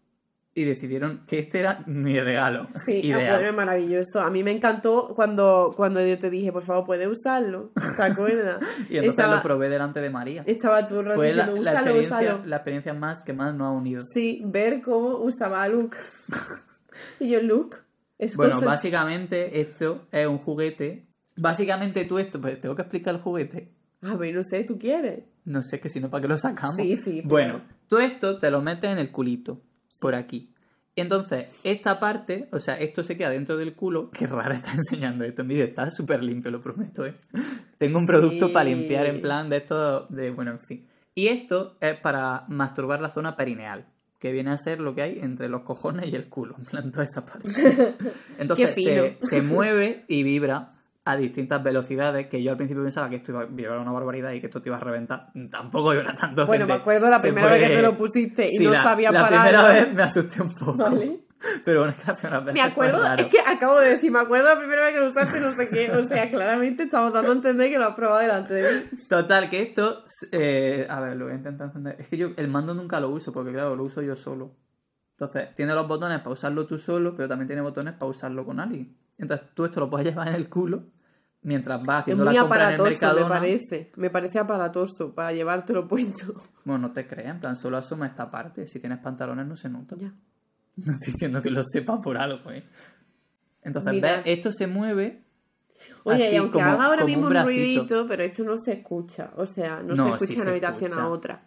y 0.53 0.65
decidieron 0.65 1.23
que 1.27 1.39
este 1.39 1.61
era 1.61 1.79
mi 1.85 2.19
regalo. 2.19 2.67
Sí, 2.85 2.95
ideal. 3.05 3.45
es 3.45 3.53
maravilloso. 3.53 4.19
A 4.19 4.29
mí 4.31 4.43
me 4.43 4.51
encantó 4.51 5.13
cuando, 5.15 5.73
cuando 5.77 6.05
yo 6.05 6.19
te 6.19 6.29
dije, 6.29 6.51
por 6.51 6.63
favor, 6.63 6.83
¿puedes 6.83 7.07
usarlo? 7.07 7.71
¿Te 7.95 8.03
acuerdas? 8.03 8.57
y 8.89 8.97
entonces 8.97 9.11
estaba, 9.11 9.35
lo 9.37 9.41
probé 9.41 9.69
delante 9.69 10.01
de 10.01 10.09
María. 10.09 10.43
estaba 10.45 10.83
tú 10.83 11.03
Fue 11.03 11.33
la, 11.33 11.45
diciendo, 11.45 11.71
la 11.71 11.79
experiencia, 11.79 12.41
la 12.43 12.55
experiencia 12.57 12.93
más 12.93 13.21
que 13.21 13.31
más 13.31 13.55
nos 13.55 13.67
ha 13.67 13.71
unido. 13.71 14.01
Sí, 14.01 14.41
ver 14.43 14.81
cómo 14.81 15.19
usaba 15.19 15.63
a 15.63 15.69
Luke. 15.69 15.95
y 17.19 17.29
yo, 17.29 17.41
Luke, 17.41 17.77
es 18.17 18.35
Bueno, 18.35 18.55
cosa- 18.55 18.65
básicamente 18.67 19.59
esto 19.61 20.07
es 20.11 20.27
un 20.27 20.37
juguete. 20.37 21.07
Básicamente 21.35 22.05
tú 22.05 22.17
esto, 22.19 22.41
pues 22.41 22.59
tengo 22.59 22.75
que 22.75 22.81
explicar 22.81 23.15
el 23.15 23.21
juguete. 23.21 23.71
A 24.01 24.15
ver, 24.15 24.33
no 24.35 24.43
sé, 24.43 24.63
¿tú 24.63 24.77
quieres? 24.77 25.23
No 25.45 25.61
sé 25.63 25.79
que 25.79 25.89
si 25.89 25.99
no, 25.99 26.09
¿para 26.09 26.21
qué 26.21 26.27
lo 26.27 26.37
sacamos? 26.37 26.75
Sí, 26.77 26.95
sí, 26.97 27.15
pero- 27.17 27.27
Bueno, 27.29 27.61
tú 27.87 27.97
esto 27.99 28.37
te 28.39 28.51
lo 28.51 28.61
metes 28.61 28.91
en 28.91 28.97
el 28.99 29.11
culito, 29.11 29.61
por 30.01 30.15
aquí. 30.15 30.53
Entonces, 30.95 31.47
esta 31.63 31.99
parte, 31.99 32.49
o 32.51 32.59
sea, 32.59 32.73
esto 32.79 33.03
se 33.03 33.15
queda 33.17 33.29
dentro 33.29 33.55
del 33.55 33.75
culo. 33.75 34.09
Qué 34.09 34.25
rara 34.25 34.55
está 34.55 34.71
enseñando 34.71 35.25
esto 35.25 35.43
en 35.43 35.47
vídeo, 35.49 35.63
está 35.63 35.91
súper 35.91 36.23
limpio, 36.23 36.49
lo 36.49 36.59
prometo, 36.59 37.05
¿eh? 37.05 37.13
Tengo 37.77 37.99
un 37.99 38.07
producto 38.07 38.51
para 38.51 38.65
limpiar 38.69 39.05
en 39.05 39.21
plan 39.21 39.47
de 39.49 39.57
esto, 39.57 40.07
de, 40.07 40.31
bueno, 40.31 40.51
en 40.51 40.59
fin. 40.59 40.87
Y 41.13 41.27
esto 41.27 41.77
es 41.81 41.99
para 41.99 42.45
masturbar 42.47 42.99
la 42.99 43.11
zona 43.11 43.35
perineal, 43.35 43.85
que 44.19 44.31
viene 44.31 44.51
a 44.51 44.57
ser 44.57 44.79
lo 44.79 44.95
que 44.95 45.01
hay 45.03 45.19
entre 45.19 45.47
los 45.49 45.61
cojones 45.61 46.11
y 46.11 46.15
el 46.15 46.27
culo, 46.29 46.55
en 46.57 46.65
plan 46.65 46.91
toda 46.91 47.05
esa 47.05 47.25
parte. 47.25 47.49
Entonces, 48.39 48.75
se, 48.75 49.17
se 49.21 49.41
mueve 49.41 50.05
y 50.07 50.23
vibra 50.23 50.73
a 51.05 51.15
distintas 51.15 51.63
velocidades, 51.63 52.27
que 52.27 52.43
yo 52.43 52.51
al 52.51 52.57
principio 52.57 52.83
pensaba 52.83 53.09
que 53.09 53.15
esto 53.15 53.31
iba 53.31 53.41
a 53.43 53.45
vibrar 53.45 53.79
una 53.79 53.91
barbaridad 53.91 54.31
y 54.33 54.41
que 54.41 54.47
esto 54.47 54.61
te 54.61 54.67
iba 54.69 54.77
a 54.77 54.81
reventar. 54.81 55.27
Tampoco 55.49 55.91
vibra 55.91 56.13
tanto. 56.13 56.45
Bueno, 56.45 56.65
gente. 56.65 56.73
me 56.73 56.81
acuerdo 56.81 57.09
la 57.09 57.17
Se 57.19 57.21
primera 57.21 57.47
vez 57.47 57.61
que 57.69 57.75
te 57.75 57.81
lo 57.81 57.97
pusiste 57.97 58.43
y 58.43 58.57
Sí, 58.57 58.65
no 58.65 58.71
la, 58.71 58.83
sabía 58.83 59.11
La 59.11 59.21
parar. 59.21 59.41
primera 59.41 59.71
vez 59.71 59.93
me 59.93 60.03
asusté 60.03 60.41
un 60.41 60.53
poco. 60.53 60.73
Vale. 60.73 61.19
Pero 61.65 61.81
bueno, 61.81 61.93
es 61.97 62.03
que 62.03 62.13
primera 62.13 62.39
vez 62.39 62.53
Me 62.53 62.61
acuerdo, 62.61 63.01
raro. 63.01 63.23
es 63.23 63.29
que 63.29 63.39
acabo 63.39 63.79
de 63.79 63.89
decir, 63.91 64.11
me 64.11 64.19
acuerdo 64.19 64.47
la 64.47 64.57
primera 64.57 64.83
vez 64.83 64.93
que 64.93 64.99
lo 64.99 65.07
usaste, 65.07 65.39
no 65.39 65.51
sé 65.51 65.69
qué. 65.69 65.91
O 65.91 66.03
sea, 66.03 66.29
claramente 66.29 66.83
estamos 66.83 67.13
dando 67.13 67.31
a 67.31 67.35
entender 67.35 67.69
que 67.69 67.77
lo 67.77 67.85
has 67.85 67.95
probado 67.95 68.19
delante 68.21 68.55
de 68.55 68.63
mí. 68.63 68.89
Total, 69.07 69.49
que 69.49 69.61
esto... 69.61 70.03
eh, 70.31 70.85
a 70.89 70.99
ver, 70.99 71.15
lo 71.15 71.25
voy 71.25 71.33
a 71.33 71.37
intentar 71.37 71.67
entender. 71.67 71.95
Es 71.99 72.07
que 72.07 72.17
yo 72.17 72.29
el 72.35 72.47
mando 72.47 72.73
nunca 72.73 72.99
lo 72.99 73.09
uso, 73.09 73.31
porque 73.31 73.51
claro, 73.51 73.75
lo 73.75 73.83
uso 73.83 74.01
yo 74.01 74.15
solo. 74.15 74.55
Entonces, 75.11 75.53
tiene 75.55 75.73
los 75.73 75.87
botones 75.87 76.19
para 76.19 76.31
usarlo 76.31 76.65
tú 76.67 76.77
solo, 76.77 77.15
pero 77.15 77.27
también 77.27 77.47
tiene 77.47 77.61
botones 77.61 77.93
para 77.93 78.09
usarlo 78.09 78.45
con 78.45 78.59
alguien. 78.59 78.95
Entonces, 79.17 79.47
tú 79.53 79.65
esto 79.65 79.79
lo 79.79 79.89
puedes 79.89 80.05
llevar 80.09 80.27
en 80.27 80.35
el 80.35 80.49
culo 80.49 80.83
mientras 81.41 81.83
vas 81.85 81.99
Es 81.99 82.01
haciendo 82.01 82.25
muy 82.25 82.33
la 82.33 82.41
compra 82.41 82.57
en 82.57 82.67
el 82.67 82.81
aparatoso, 82.81 83.15
me 83.15 83.29
parece. 83.29 83.91
Me 83.95 84.09
parece 84.09 84.39
aparatoso 84.39 85.13
para 85.15 85.31
llevártelo 85.33 85.87
puesto. 85.87 86.33
Bueno, 86.65 86.87
no 86.87 86.91
te 86.93 87.07
creas, 87.07 87.29
en 87.35 87.39
plan, 87.39 87.55
solo 87.55 87.77
asoma 87.77 88.07
esta 88.07 88.29
parte. 88.29 88.67
Si 88.67 88.79
tienes 88.79 88.99
pantalones 88.99 89.47
no 89.47 89.55
se 89.55 89.69
nota. 89.69 89.95
Ya. 89.97 90.13
No 90.77 90.91
estoy 90.93 91.13
diciendo 91.13 91.41
que 91.41 91.51
lo 91.51 91.63
sepa 91.63 91.99
por 92.01 92.17
algo, 92.17 92.51
¿eh? 92.51 92.63
Entonces, 93.61 93.91
Mira. 93.93 94.17
¿ves? 94.17 94.21
Esto 94.25 94.51
se 94.51 94.67
mueve. 94.67 95.23
Oye, 96.03 96.25
así 96.25 96.35
y 96.35 96.37
aunque 96.37 96.53
como- 96.53 96.65
haga 96.65 96.85
ahora 96.85 97.05
mismo 97.05 97.27
un, 97.27 97.35
ruidito, 97.43 98.07
pero 98.07 98.23
esto 98.23 98.43
no 98.43 98.57
se 98.57 98.73
escucha. 98.73 99.31
O 99.35 99.45
sea, 99.45 99.81
no, 99.83 99.93
No, 99.93 100.17
se 100.17 100.25
escucha 100.25 100.25
sí 100.27 100.35
de 100.35 100.41
una 100.41 100.51
habitación 100.51 100.89
escucha. 100.91 101.03
a 101.05 101.09
otra. 101.09 101.43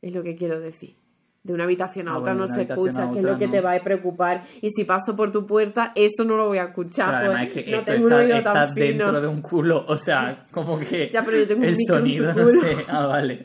Es 0.00 0.12
lo 0.14 0.22
que 0.22 0.34
quiero 0.34 0.58
decir. 0.60 0.96
De 1.44 1.52
una 1.52 1.64
habitación 1.64 2.08
a 2.08 2.12
Ah, 2.12 2.18
otra 2.18 2.34
bueno, 2.34 2.46
no 2.48 2.54
se 2.54 2.62
escucha, 2.62 3.10
que 3.12 3.18
es 3.18 3.24
lo 3.24 3.36
que 3.36 3.46
no. 3.46 3.52
te 3.52 3.60
va 3.60 3.74
a 3.74 3.82
preocupar. 3.82 4.44
Y 4.60 4.70
si 4.70 4.84
paso 4.84 5.14
por 5.16 5.30
tu 5.32 5.44
puerta, 5.46 5.92
eso 5.96 6.24
no 6.24 6.36
lo 6.36 6.46
voy 6.46 6.58
a 6.58 6.64
escuchar. 6.66 7.26
Pues, 7.26 7.48
es 7.56 7.64
que 7.64 7.70
no 7.70 7.78
esto 7.78 7.92
tengo 7.92 8.06
un 8.06 8.12
está, 8.12 8.22
oído 8.24 8.36
está 8.36 8.52
tan 8.52 8.74
fino. 8.74 8.86
dentro 8.86 9.20
de 9.20 9.26
un 9.28 9.42
culo. 9.42 9.84
O 9.88 9.96
sea, 9.98 10.44
como 10.52 10.78
que 10.78 11.10
Ya, 11.12 11.22
pero 11.24 11.38
yo 11.38 11.46
tengo 11.48 11.62
un 11.62 11.68
el 11.68 11.76
sonido, 11.86 12.32
no 12.32 12.46
sé. 12.46 12.76
Ah, 12.88 13.06
vale. 13.06 13.42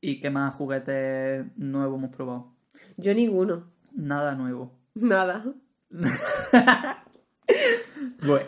¿Y 0.00 0.20
qué 0.20 0.28
más 0.30 0.54
juguetes 0.54 1.46
nuevos 1.56 1.98
hemos 1.98 2.14
probado? 2.14 2.52
Yo 2.96 3.14
ninguno. 3.14 3.72
Nada 3.96 4.34
nuevo. 4.34 4.72
Nada. 4.94 5.44
Bueno. 8.22 8.46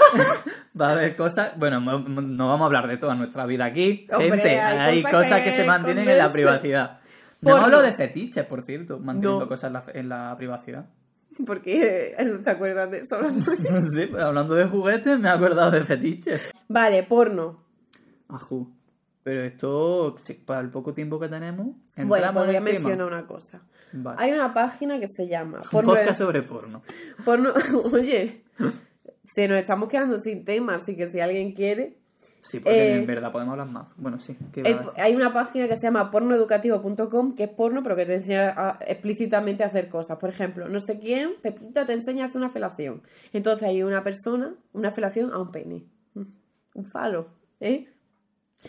Va 0.80 0.88
a 0.88 0.92
haber 0.92 1.16
cosas. 1.16 1.56
Bueno, 1.58 1.80
no 1.80 2.48
vamos 2.48 2.62
a 2.62 2.66
hablar 2.66 2.88
de 2.88 2.96
toda 2.96 3.14
nuestra 3.14 3.46
vida 3.46 3.64
aquí. 3.64 4.06
Hombre, 4.10 4.30
Gente, 4.30 4.60
hay 4.60 4.78
hay, 4.78 5.02
cosas 5.02 5.18
cosas 5.18 5.38
que 5.38 5.44
que, 5.44 5.52
se 5.52 5.64
mantienen 5.64 6.08
en 6.08 6.18
la 6.18 6.30
privacidad. 6.30 7.00
No 7.40 7.56
hablo 7.56 7.82
de 7.82 7.92
fetiches, 7.94 8.44
por 8.44 8.62
cierto, 8.62 8.98
manteniendo 8.98 9.44
No. 9.44 9.48
cosas 9.48 9.68
en 9.68 9.72
la, 9.72 9.84
en 10.00 10.08
la 10.08 10.34
privacidad. 10.36 10.86
Porque 11.46 12.16
no 12.24 12.40
te 12.40 12.50
acuerdas 12.50 12.90
de 12.90 12.98
eso. 13.00 13.18
Sé, 13.94 14.08
pero 14.08 14.26
hablando 14.26 14.54
de 14.54 14.66
juguetes, 14.66 15.18
me 15.18 15.28
he 15.28 15.32
acordado 15.32 15.70
de 15.70 15.84
fetiches. 15.84 16.50
vale, 16.68 17.02
porno. 17.04 17.64
Ajú. 18.28 18.72
Pero 19.22 19.42
esto, 19.42 20.16
sí, 20.22 20.34
para 20.34 20.60
el 20.60 20.70
poco 20.70 20.94
tiempo 20.94 21.18
que 21.18 21.28
tenemos, 21.28 21.68
Bueno, 21.96 22.32
pues 22.32 22.46
voy 22.46 22.56
a 22.56 22.60
mencionar 22.60 23.06
una 23.06 23.26
cosa. 23.26 23.62
Vale. 23.92 24.16
Hay 24.20 24.32
una 24.32 24.52
página 24.52 24.98
que 25.00 25.06
se 25.06 25.26
llama 25.28 25.60
Porno 25.70 25.92
podcast 25.94 26.18
sobre 26.18 26.42
porno. 26.42 26.82
Porno, 27.24 27.52
oye, 27.92 28.42
se 29.24 29.48
nos 29.48 29.58
estamos 29.58 29.88
quedando 29.88 30.18
sin 30.20 30.44
tema, 30.44 30.74
así 30.76 30.96
que 30.96 31.06
si 31.06 31.20
alguien 31.20 31.52
quiere. 31.52 31.96
Sí, 32.40 32.60
porque 32.60 32.92
Eh, 32.92 32.96
en 32.98 33.06
verdad 33.06 33.32
podemos 33.32 33.52
hablar 33.52 33.68
más. 33.68 33.92
Bueno, 33.96 34.20
sí. 34.20 34.36
¿qué 34.52 34.60
iba 34.60 34.68
a 34.68 34.72
el- 34.72 34.78
decir? 34.78 34.92
hay 35.02 35.16
una 35.16 35.32
página 35.32 35.66
que 35.68 35.76
se 35.76 35.82
llama 35.82 36.10
pornoeducativo.com 36.12 37.34
que 37.34 37.44
es 37.44 37.50
porno, 37.50 37.82
pero 37.82 37.96
que 37.96 38.06
te 38.06 38.14
enseña 38.14 38.50
a- 38.50 38.78
explícitamente 38.86 39.64
a 39.64 39.66
hacer 39.66 39.88
cosas. 39.88 40.18
Por 40.18 40.30
ejemplo, 40.30 40.68
no 40.68 40.78
sé 40.78 40.98
quién, 41.00 41.32
Pepita 41.42 41.84
te 41.86 41.92
enseña 41.94 42.22
a 42.24 42.26
hacer 42.26 42.38
una 42.38 42.50
felación. 42.50 43.02
Entonces 43.32 43.66
hay 43.68 43.82
una 43.82 44.04
persona, 44.04 44.54
una 44.72 44.90
felación 44.92 45.32
a 45.32 45.38
un 45.40 45.50
pene. 45.50 45.84
Un 46.74 46.84
falo, 46.84 47.28
¿eh? 47.60 47.88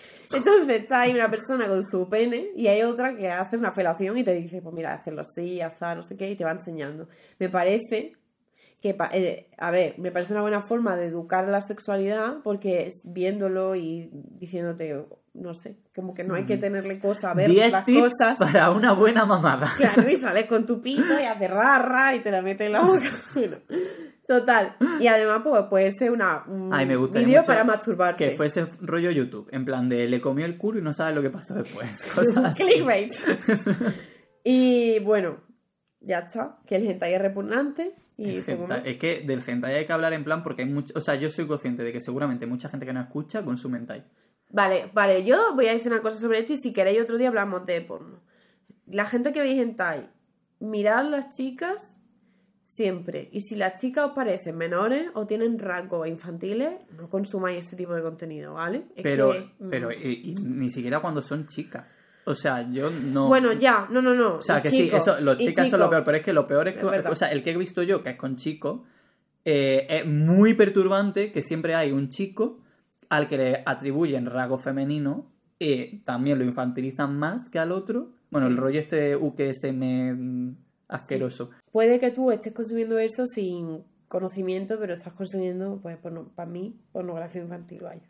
Entonces 0.34 0.82
está 0.82 1.02
ahí 1.02 1.14
una 1.14 1.30
persona 1.30 1.68
con 1.68 1.84
su 1.84 2.10
pene 2.10 2.50
y 2.56 2.68
hay 2.68 2.84
otra 2.84 3.16
que 3.16 3.30
hace 3.30 3.58
una 3.58 3.72
felación 3.72 4.18
y 4.18 4.24
te 4.24 4.34
dice, 4.34 4.62
pues 4.62 4.76
mira, 4.76 4.94
hacerlo 4.94 5.22
así, 5.22 5.62
hasta 5.62 5.96
no 5.96 6.04
sé 6.04 6.18
qué, 6.18 6.30
y 6.30 6.36
te 6.36 6.44
va 6.44 6.52
enseñando. 6.52 7.08
Me 7.40 7.50
parece 7.50 8.14
que, 8.82 8.96
eh, 9.12 9.50
a 9.58 9.72
ver, 9.72 9.98
me 9.98 10.12
parece 10.12 10.34
una 10.34 10.42
buena 10.42 10.62
forma 10.62 10.96
de 10.96 11.08
educar 11.08 11.48
la 11.48 11.62
sexualidad 11.62 12.38
porque 12.44 12.86
es 12.86 13.02
viéndolo 13.06 13.76
y 13.76 14.10
diciéndote, 14.12 15.06
no 15.34 15.54
sé, 15.54 15.78
como 15.96 16.14
que 16.14 16.24
no 16.24 16.36
hay 16.36 16.46
que 16.46 16.58
tenerle 16.58 17.00
cosa 17.00 17.32
a 17.32 17.34
ver 17.34 17.50
10 17.50 17.72
las 17.72 17.86
tips 17.86 18.02
cosas. 18.02 18.38
para 18.40 18.72
una 18.72 18.94
buena 18.94 19.26
mamada. 19.26 19.68
Claro, 19.78 20.10
y 20.10 20.16
sales 20.18 20.46
con 20.48 20.66
tu 20.66 20.82
pito 20.82 21.20
y 21.20 21.24
haces 21.24 21.50
rarra 21.50 22.16
y 22.16 22.22
te 22.22 22.32
la 22.32 22.42
metes 22.42 22.68
en 22.68 22.74
la 22.74 22.82
boca. 22.82 23.10
Bueno, 23.34 23.58
total. 24.28 24.76
Y 25.00 25.08
además, 25.08 25.42
pues 25.44 25.64
puede 25.70 25.92
ser 25.92 26.12
una, 26.12 26.44
un 26.48 26.74
Ay, 26.74 26.86
me 26.86 26.96
gustaría 26.96 27.28
vídeo 27.28 27.44
para 27.44 27.64
masturbarte. 27.64 28.26
Que 28.26 28.32
fuese 28.36 28.66
rollo 28.82 29.10
YouTube, 29.10 29.48
en 29.52 29.66
plan 29.66 29.90
de 29.90 30.08
le 30.08 30.22
comió 30.22 30.46
el 30.46 30.58
culo 30.58 30.80
y 30.80 30.82
no 30.82 30.94
sabe 30.94 31.16
lo 31.16 31.22
que 31.22 31.30
pasó 31.30 31.56
después. 31.56 32.04
Cosas 32.16 32.46
así. 32.46 32.64
Clickbait. 32.64 33.14
y 34.44 35.00
bueno, 35.00 35.44
ya 36.02 36.20
está. 36.20 36.60
Que 36.68 36.76
el 36.76 36.88
hentai 36.88 37.14
es 37.14 37.22
repugnante. 37.22 37.96
Y 38.18 38.38
hentai-. 38.38 38.82
Es 38.86 38.98
que 38.98 39.22
del 39.22 39.42
hentai 39.46 39.76
hay 39.76 39.86
que 39.86 39.94
hablar 39.94 40.14
en 40.14 40.24
plan 40.24 40.44
porque 40.44 40.64
hay 40.64 40.70
mucho, 40.70 40.94
o 40.96 41.02
sea, 41.02 41.16
yo 41.16 41.30
soy 41.30 41.48
consciente 41.48 41.84
de 41.84 41.92
que 41.92 42.02
seguramente 42.02 42.46
mucha 42.48 42.70
gente 42.70 42.86
que 42.86 42.94
no 42.94 43.00
escucha 43.00 43.44
consume 43.44 43.78
hentai. 43.78 44.04
Vale, 44.50 44.90
vale, 44.94 45.24
yo 45.26 45.54
voy 45.56 45.68
a 45.68 45.74
decir 45.74 45.92
una 45.92 46.02
cosa 46.02 46.18
sobre 46.18 46.40
esto 46.40 46.54
y 46.54 46.58
si 46.58 46.72
queréis 46.72 47.02
otro 47.02 47.18
día 47.18 47.28
hablamos 47.28 47.66
de 47.66 47.82
porno. 47.82 48.22
La 48.86 49.06
gente 49.06 49.34
que 49.34 49.42
veis 49.42 49.60
hentai, 49.60 50.10
mirad 50.60 51.06
las 51.10 51.36
chicas 51.36 51.97
siempre. 52.78 53.28
Y 53.32 53.42
si 53.42 53.56
las 53.56 53.82
chicas 53.82 54.10
os 54.10 54.12
parecen 54.14 54.56
menores 54.56 55.10
o 55.16 55.26
tienen 55.26 55.58
rasgos 55.58 56.08
infantiles, 56.08 56.80
no 56.96 57.10
consumáis 57.10 57.66
ese 57.66 57.76
tipo 57.76 57.94
de 57.94 58.04
contenido, 58.04 58.54
¿vale? 58.54 58.84
Es 58.96 59.02
Pero, 59.02 59.32
que, 59.32 59.40
mm, 59.60 59.70
pero 59.70 59.92
y, 59.92 60.22
y 60.24 60.36
ni 60.42 60.70
siquiera 60.70 61.00
cuando 61.00 61.22
son 61.22 61.48
chicas. 61.48 61.86
O 62.26 62.36
sea, 62.36 62.70
yo 62.72 62.92
no. 62.92 63.28
Bueno, 63.28 63.54
ya, 63.54 63.88
no, 63.90 64.02
no, 64.02 64.14
no. 64.14 64.36
O 64.36 64.42
sea, 64.42 64.62
que 64.62 64.70
sí, 64.70 64.90
eso, 64.94 65.20
los 65.22 65.38
chicas 65.38 65.70
son 65.70 65.80
lo 65.80 65.90
peor, 65.90 66.04
pero 66.04 66.18
es 66.18 66.24
que 66.24 66.34
lo 66.34 66.46
peor 66.46 66.68
es 66.68 66.76
que, 66.76 66.82
Es 66.86 67.06
o 67.06 67.16
sea, 67.16 67.32
el 67.32 67.42
que 67.42 67.52
he 67.52 67.58
visto 67.58 67.82
yo, 67.82 68.04
que 68.04 68.12
es 68.12 68.16
con 68.16 68.36
chicos, 68.36 68.82
eh, 69.44 69.88
es 69.90 70.06
muy 70.06 70.54
perturbante 70.54 71.32
que 71.32 71.42
siempre 71.42 71.74
hay 71.74 71.92
un 71.92 72.10
chico 72.10 72.60
al 73.10 73.28
que 73.28 73.38
le 73.38 73.64
atribuyen 73.66 74.26
rasgo 74.26 74.58
femenino 74.60 75.32
y 75.58 76.00
también 76.00 76.38
lo 76.38 76.44
infantilizan 76.44 77.18
más 77.18 77.50
que 77.50 77.60
al 77.60 77.72
otro. 77.72 78.12
Bueno, 78.30 78.48
el 78.48 78.58
rollo 78.58 78.82
este 78.82 79.16
UKSM 79.16 80.67
asqueroso. 80.88 81.50
Puede 81.72 82.00
que 82.00 82.12
tú 82.12 82.32
estés 82.32 82.54
consumiendo 82.54 82.98
eso 82.98 83.26
sin 83.28 83.84
conocimiento, 84.08 84.78
pero 84.80 84.94
estás 84.94 85.14
consumiendo, 85.14 85.80
pues, 85.82 85.98
para 85.98 86.50
mí, 86.50 86.80
pornografía 86.92 87.42
infantil, 87.42 87.82
vaya. 87.84 88.10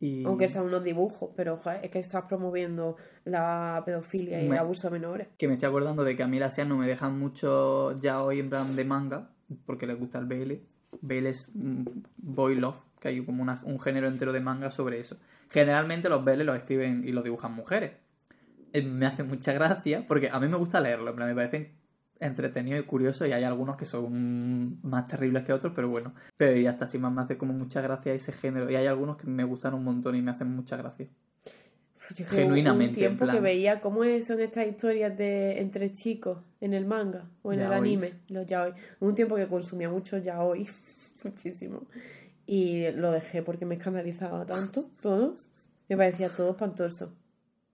Y... 0.00 0.24
Aunque 0.24 0.46
sean 0.48 0.64
unos 0.66 0.84
dibujos, 0.84 1.30
pero 1.36 1.56
joder, 1.56 1.84
es 1.84 1.90
que 1.90 1.98
estás 1.98 2.24
promoviendo 2.28 2.96
la 3.24 3.82
pedofilia 3.84 4.40
y 4.42 4.46
el 4.46 4.52
abuso 4.56 4.86
a 4.88 4.90
menores. 4.92 5.26
Que 5.36 5.48
me 5.48 5.54
estoy 5.54 5.68
acordando 5.68 6.04
de 6.04 6.14
que 6.14 6.22
a 6.22 6.28
mí 6.28 6.38
las 6.38 6.54
SEAN 6.54 6.68
no 6.68 6.76
me 6.76 6.86
dejan 6.86 7.18
mucho 7.18 7.96
ya 8.00 8.22
hoy 8.22 8.38
en 8.38 8.48
plan 8.48 8.76
de 8.76 8.84
manga, 8.84 9.30
porque 9.66 9.86
les 9.88 9.98
gusta 9.98 10.18
el 10.20 10.26
BL. 10.26 10.52
BL 11.00 11.26
es 11.26 11.50
mm, 11.54 11.84
Boy 12.16 12.54
Love, 12.54 12.80
que 13.00 13.08
hay 13.08 13.24
como 13.24 13.42
una- 13.42 13.60
un 13.64 13.80
género 13.80 14.06
entero 14.06 14.32
de 14.32 14.40
manga 14.40 14.70
sobre 14.70 15.00
eso. 15.00 15.16
Generalmente 15.50 16.08
los 16.08 16.24
BL 16.24 16.44
los 16.44 16.56
escriben 16.56 17.02
y 17.04 17.10
los 17.12 17.24
dibujan 17.24 17.54
mujeres. 17.54 17.92
Eh, 18.72 18.82
Me 18.82 19.06
hace 19.06 19.22
mucha 19.22 19.52
gracia, 19.52 20.04
porque 20.06 20.28
a 20.30 20.38
mí 20.40 20.48
me 20.48 20.56
gusta 20.56 20.80
leerlo, 20.80 21.14
me 21.14 21.34
parecen 21.34 21.72
entretenidos 22.20 22.80
y 22.80 22.86
curiosos, 22.86 23.28
y 23.28 23.32
hay 23.32 23.44
algunos 23.44 23.76
que 23.76 23.86
son 23.86 24.80
más 24.82 25.06
terribles 25.06 25.44
que 25.44 25.52
otros, 25.52 25.72
pero 25.74 25.88
bueno. 25.88 26.14
Pero 26.36 26.56
ya 26.58 26.70
está, 26.70 26.86
así 26.86 26.98
más 26.98 27.12
me 27.12 27.22
hace 27.22 27.38
como 27.38 27.52
mucha 27.52 27.80
gracia 27.80 28.12
ese 28.12 28.32
género, 28.32 28.70
y 28.70 28.76
hay 28.76 28.86
algunos 28.86 29.16
que 29.16 29.26
me 29.26 29.44
gustan 29.44 29.74
un 29.74 29.84
montón 29.84 30.16
y 30.16 30.22
me 30.22 30.30
hacen 30.30 30.48
mucha 30.54 30.76
gracia. 30.76 31.06
Yo 32.14 32.24
Genuinamente, 32.26 32.92
Un 32.92 32.94
tiempo 32.94 33.24
en 33.24 33.30
plan. 33.30 33.36
que 33.36 33.42
veía 33.42 33.80
cómo 33.80 34.02
son 34.22 34.40
estas 34.40 34.66
historias 34.66 35.16
de 35.18 35.60
entre 35.60 35.92
chicos 35.92 36.38
en 36.60 36.72
el 36.72 36.86
manga 36.86 37.28
o 37.42 37.52
en 37.52 37.60
el 37.60 37.72
anime, 37.72 38.12
los 38.28 38.46
yaoi. 38.46 38.72
Un 39.00 39.14
tiempo 39.14 39.36
que 39.36 39.46
consumía 39.46 39.90
mucho 39.90 40.16
yaoi, 40.16 40.66
muchísimo. 41.24 41.86
Y 42.46 42.90
lo 42.92 43.10
dejé 43.12 43.42
porque 43.42 43.66
me 43.66 43.74
escandalizaba 43.74 44.46
tanto, 44.46 44.88
todo. 45.02 45.34
Me 45.88 45.96
parecía 45.96 46.30
todo 46.30 46.50
espantoso. 46.50 47.12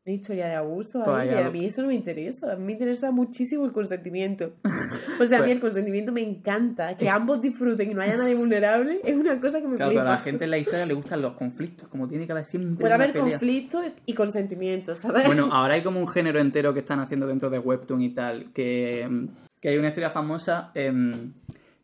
Historia 0.07 0.49
de 0.49 0.55
abuso 0.55 1.03
ahí, 1.15 1.31
y 1.31 1.35
a 1.35 1.49
mí 1.49 1.65
eso 1.65 1.81
no 1.81 1.89
me 1.89 1.95
interesa. 1.95 2.53
A 2.53 2.57
mí 2.57 2.65
me 2.65 2.73
interesa 2.73 3.11
muchísimo 3.11 3.65
el 3.65 3.73
consentimiento. 3.73 4.53
O 5.21 5.27
sea, 5.27 5.39
a 5.39 5.43
mí 5.43 5.53
el 5.53 5.61
consentimiento 5.61 6.11
me 6.11 6.23
encanta. 6.23 6.97
Que 6.97 7.09
ambos 7.09 7.41
disfruten 7.41 7.89
y 7.89 7.95
no 7.95 8.03
haya 8.03 8.17
nadie 8.17 8.35
vulnerable 8.35 9.01
es 9.05 9.15
una 9.15 9.41
cosa 9.41 9.61
que 9.61 9.69
me 9.69 9.77
Claro, 9.77 9.91
pero 9.93 10.01
a 10.01 10.05
flipa. 10.05 10.15
la 10.17 10.19
gente 10.19 10.45
en 10.45 10.51
la 10.51 10.59
historia 10.59 10.87
le 10.87 10.95
gustan 10.95 11.23
los 11.23 11.35
conflictos, 11.35 11.89
como 11.89 12.09
tiene 12.09 12.27
que 12.27 12.33
haber 12.33 12.45
siempre 12.45 12.81
Puede 12.81 12.95
haber 12.95 13.13
pelea. 13.13 13.31
conflicto 13.39 13.81
y 14.05 14.13
consentimiento, 14.13 14.97
¿sabes? 14.97 15.25
Bueno, 15.25 15.49
ahora 15.53 15.75
hay 15.75 15.83
como 15.85 16.01
un 16.01 16.09
género 16.09 16.41
entero 16.41 16.75
que 16.75 16.81
están 16.81 16.99
haciendo 16.99 17.29
dentro 17.29 17.49
de 17.49 17.61
Webtoon 17.61 18.03
y 18.03 18.11
tal, 18.11 18.53
que, 18.53 19.29
que 19.61 19.69
hay 19.69 19.79
una 19.79 19.89
historia 19.89 20.11
famosa 20.11 20.73
em, 20.75 21.33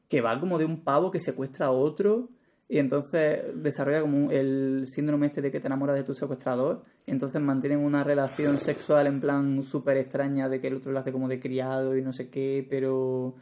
que 0.08 0.20
va 0.20 0.38
como 0.40 0.58
de 0.58 0.64
un 0.64 0.82
pavo 0.82 1.12
que 1.12 1.20
secuestra 1.20 1.66
a 1.66 1.70
otro 1.70 2.30
y 2.72 2.78
entonces 2.78 3.42
desarrolla 3.56 4.00
como 4.00 4.30
el 4.30 4.84
síndrome 4.86 5.26
este 5.26 5.42
de 5.42 5.50
que 5.50 5.58
te 5.58 5.66
enamoras 5.66 5.96
de 5.96 6.04
tu 6.04 6.14
secuestrador 6.14 6.84
y 7.04 7.10
entonces 7.10 7.42
mantienen 7.42 7.80
una 7.80 8.04
relación 8.04 8.60
sexual 8.60 9.08
en 9.08 9.20
plan 9.20 9.64
súper 9.64 9.96
extraña 9.96 10.48
de 10.48 10.60
que 10.60 10.68
el 10.68 10.76
otro 10.76 10.92
lo 10.92 11.00
hace 11.00 11.10
como 11.10 11.26
de 11.26 11.40
criado 11.40 11.96
y 11.96 12.02
no 12.02 12.12
sé 12.12 12.30
qué, 12.30 12.64
pero 12.70 13.34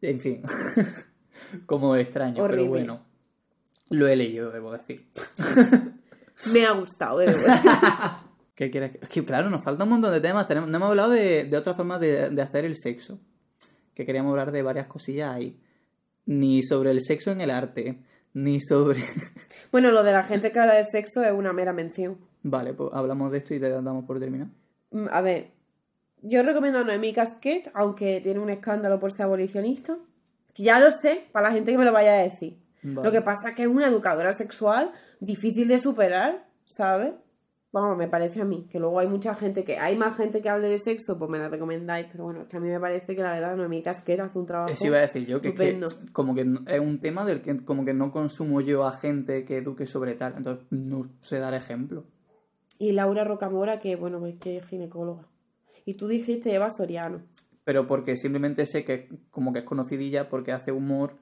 en 0.00 0.18
fin, 0.18 0.42
como 1.66 1.94
extraño, 1.94 2.42
Horrible. 2.42 2.62
pero 2.62 2.70
bueno. 2.70 3.06
Lo 3.90 4.08
he 4.08 4.16
leído, 4.16 4.50
debo 4.50 4.72
decir. 4.72 5.10
Me 6.54 6.64
ha 6.64 6.72
gustado, 6.72 7.18
de 7.18 7.26
verdad. 7.26 8.22
¿Qué 8.54 8.70
quieres? 8.70 8.92
Es 9.02 9.10
que 9.10 9.22
claro, 9.26 9.50
nos 9.50 9.62
falta 9.62 9.84
un 9.84 9.90
montón 9.90 10.10
de 10.12 10.22
temas. 10.22 10.46
Tenemos, 10.46 10.70
no 10.70 10.76
hemos 10.78 10.88
hablado 10.88 11.10
de, 11.10 11.44
de 11.44 11.56
otras 11.58 11.76
formas 11.76 12.00
de, 12.00 12.30
de 12.30 12.42
hacer 12.42 12.64
el 12.64 12.76
sexo. 12.76 13.18
Que 13.92 14.06
queríamos 14.06 14.30
hablar 14.30 14.52
de 14.52 14.62
varias 14.62 14.86
cosillas 14.86 15.34
ahí. 15.34 15.60
Ni 16.24 16.62
sobre 16.62 16.92
el 16.92 17.02
sexo 17.02 17.30
en 17.30 17.42
el 17.42 17.50
arte. 17.50 17.98
Ni 18.34 18.60
sobre... 18.60 19.00
bueno, 19.72 19.90
lo 19.90 20.02
de 20.02 20.12
la 20.12 20.22
gente 20.24 20.52
que 20.52 20.58
habla 20.60 20.74
de 20.74 20.84
sexo 20.84 21.22
es 21.24 21.32
una 21.32 21.52
mera 21.52 21.72
mención. 21.72 22.18
vale, 22.42 22.72
pues 22.74 22.90
hablamos 22.92 23.32
de 23.32 23.38
esto 23.38 23.54
y 23.54 23.60
te 23.60 23.68
damos 23.68 24.04
por 24.04 24.18
terminar. 24.20 24.48
Mm, 24.92 25.06
A 25.10 25.20
ver, 25.20 25.50
yo 26.22 26.42
recomiendo 26.42 26.78
a 26.80 26.84
Noemí 26.84 27.12
Casquet, 27.12 27.70
aunque 27.74 28.20
tiene 28.20 28.40
un 28.40 28.50
escándalo 28.50 29.00
por 29.00 29.12
ser 29.12 29.24
abolicionista. 29.26 29.96
Que 30.54 30.64
ya 30.64 30.78
lo 30.80 30.90
sé, 30.90 31.24
para 31.32 31.48
la 31.48 31.54
gente 31.54 31.72
que 31.72 31.78
me 31.78 31.84
lo 31.84 31.92
vaya 31.92 32.12
a 32.14 32.22
decir. 32.22 32.58
Vale. 32.82 33.06
Lo 33.06 33.12
que 33.12 33.20
pasa 33.22 33.50
es 33.50 33.54
que 33.54 33.62
es 33.62 33.68
una 33.68 33.86
educadora 33.88 34.32
sexual 34.32 34.90
difícil 35.20 35.68
de 35.68 35.78
superar, 35.78 36.46
¿sabes? 36.64 37.12
Vamos, 37.72 37.96
me 37.96 38.08
parece 38.08 38.40
a 38.40 38.44
mí. 38.44 38.66
Que 38.70 38.80
luego 38.80 38.98
hay 38.98 39.06
mucha 39.06 39.34
gente 39.34 39.62
que... 39.64 39.78
Hay 39.78 39.96
más 39.96 40.16
gente 40.16 40.42
que 40.42 40.48
hable 40.48 40.68
de 40.68 40.78
sexo, 40.78 41.18
pues 41.18 41.30
me 41.30 41.38
la 41.38 41.48
recomendáis. 41.48 42.08
Pero 42.10 42.24
bueno, 42.24 42.42
es 42.42 42.48
que 42.48 42.56
a 42.56 42.60
mí 42.60 42.68
me 42.68 42.80
parece 42.80 43.14
que 43.14 43.22
la 43.22 43.32
verdad 43.32 43.56
Noemí 43.56 43.82
Casquet 43.82 44.18
hace 44.20 44.38
un 44.38 44.46
trabajo... 44.46 44.72
Eso 44.72 44.86
iba 44.86 44.98
a 44.98 45.02
decir 45.02 45.26
yo, 45.26 45.40
que 45.40 45.48
es 45.48 45.54
que 45.54 45.80
como 46.12 46.34
que 46.34 46.40
es 46.66 46.80
un 46.80 46.98
tema 46.98 47.24
del 47.24 47.42
que 47.42 47.64
como 47.64 47.84
que 47.84 47.94
no 47.94 48.10
consumo 48.10 48.60
yo 48.60 48.84
a 48.84 48.92
gente 48.92 49.44
que 49.44 49.58
eduque 49.58 49.86
sobre 49.86 50.14
tal. 50.14 50.34
Entonces 50.36 50.66
no 50.70 51.08
sé 51.20 51.38
dar 51.38 51.54
ejemplo. 51.54 52.04
Y 52.78 52.92
Laura 52.92 53.24
Rocamora, 53.24 53.78
que 53.78 53.94
bueno, 53.94 54.18
pues 54.18 54.36
que 54.38 54.56
es 54.56 54.66
ginecóloga. 54.66 55.28
Y 55.84 55.94
tú 55.94 56.08
dijiste 56.08 56.52
Eva 56.54 56.70
Soriano. 56.70 57.22
pero 57.64 57.86
porque 57.86 58.16
simplemente 58.16 58.66
sé 58.66 58.84
que 58.84 59.08
como 59.30 59.52
que 59.52 59.60
es 59.60 59.64
conocidilla 59.64 60.28
porque 60.28 60.52
hace 60.52 60.72
humor 60.72 61.16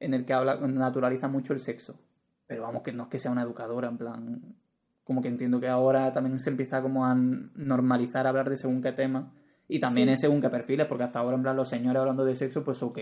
en 0.00 0.12
el 0.12 0.24
que 0.24 0.34
habla 0.34 0.56
naturaliza 0.66 1.28
mucho 1.28 1.52
el 1.52 1.60
sexo 1.60 1.98
pero 2.46 2.62
vamos 2.62 2.82
que 2.82 2.92
no 2.92 3.04
es 3.04 3.08
que 3.08 3.18
sea 3.18 3.30
una 3.30 3.42
educadora 3.42 3.88
en 3.88 3.96
plan 3.96 4.56
como 5.04 5.20
que 5.22 5.28
entiendo 5.28 5.60
que 5.60 5.68
ahora 5.68 6.12
también 6.12 6.38
se 6.40 6.50
empieza 6.50 6.80
como 6.82 7.04
a 7.06 7.14
normalizar 7.14 8.26
hablar 8.26 8.48
de 8.50 8.56
según 8.56 8.82
qué 8.82 8.92
tema 8.92 9.32
y 9.66 9.78
también 9.80 10.08
Sí. 10.08 10.12
es 10.14 10.20
según 10.20 10.40
qué 10.42 10.50
perfiles 10.50 10.86
porque 10.86 11.04
hasta 11.04 11.20
ahora 11.20 11.36
en 11.36 11.42
plan 11.42 11.56
los 11.56 11.68
señores 11.68 11.98
hablando 12.00 12.24
de 12.24 12.34
sexo 12.36 12.62
pues 12.64 12.82
ok 12.82 12.98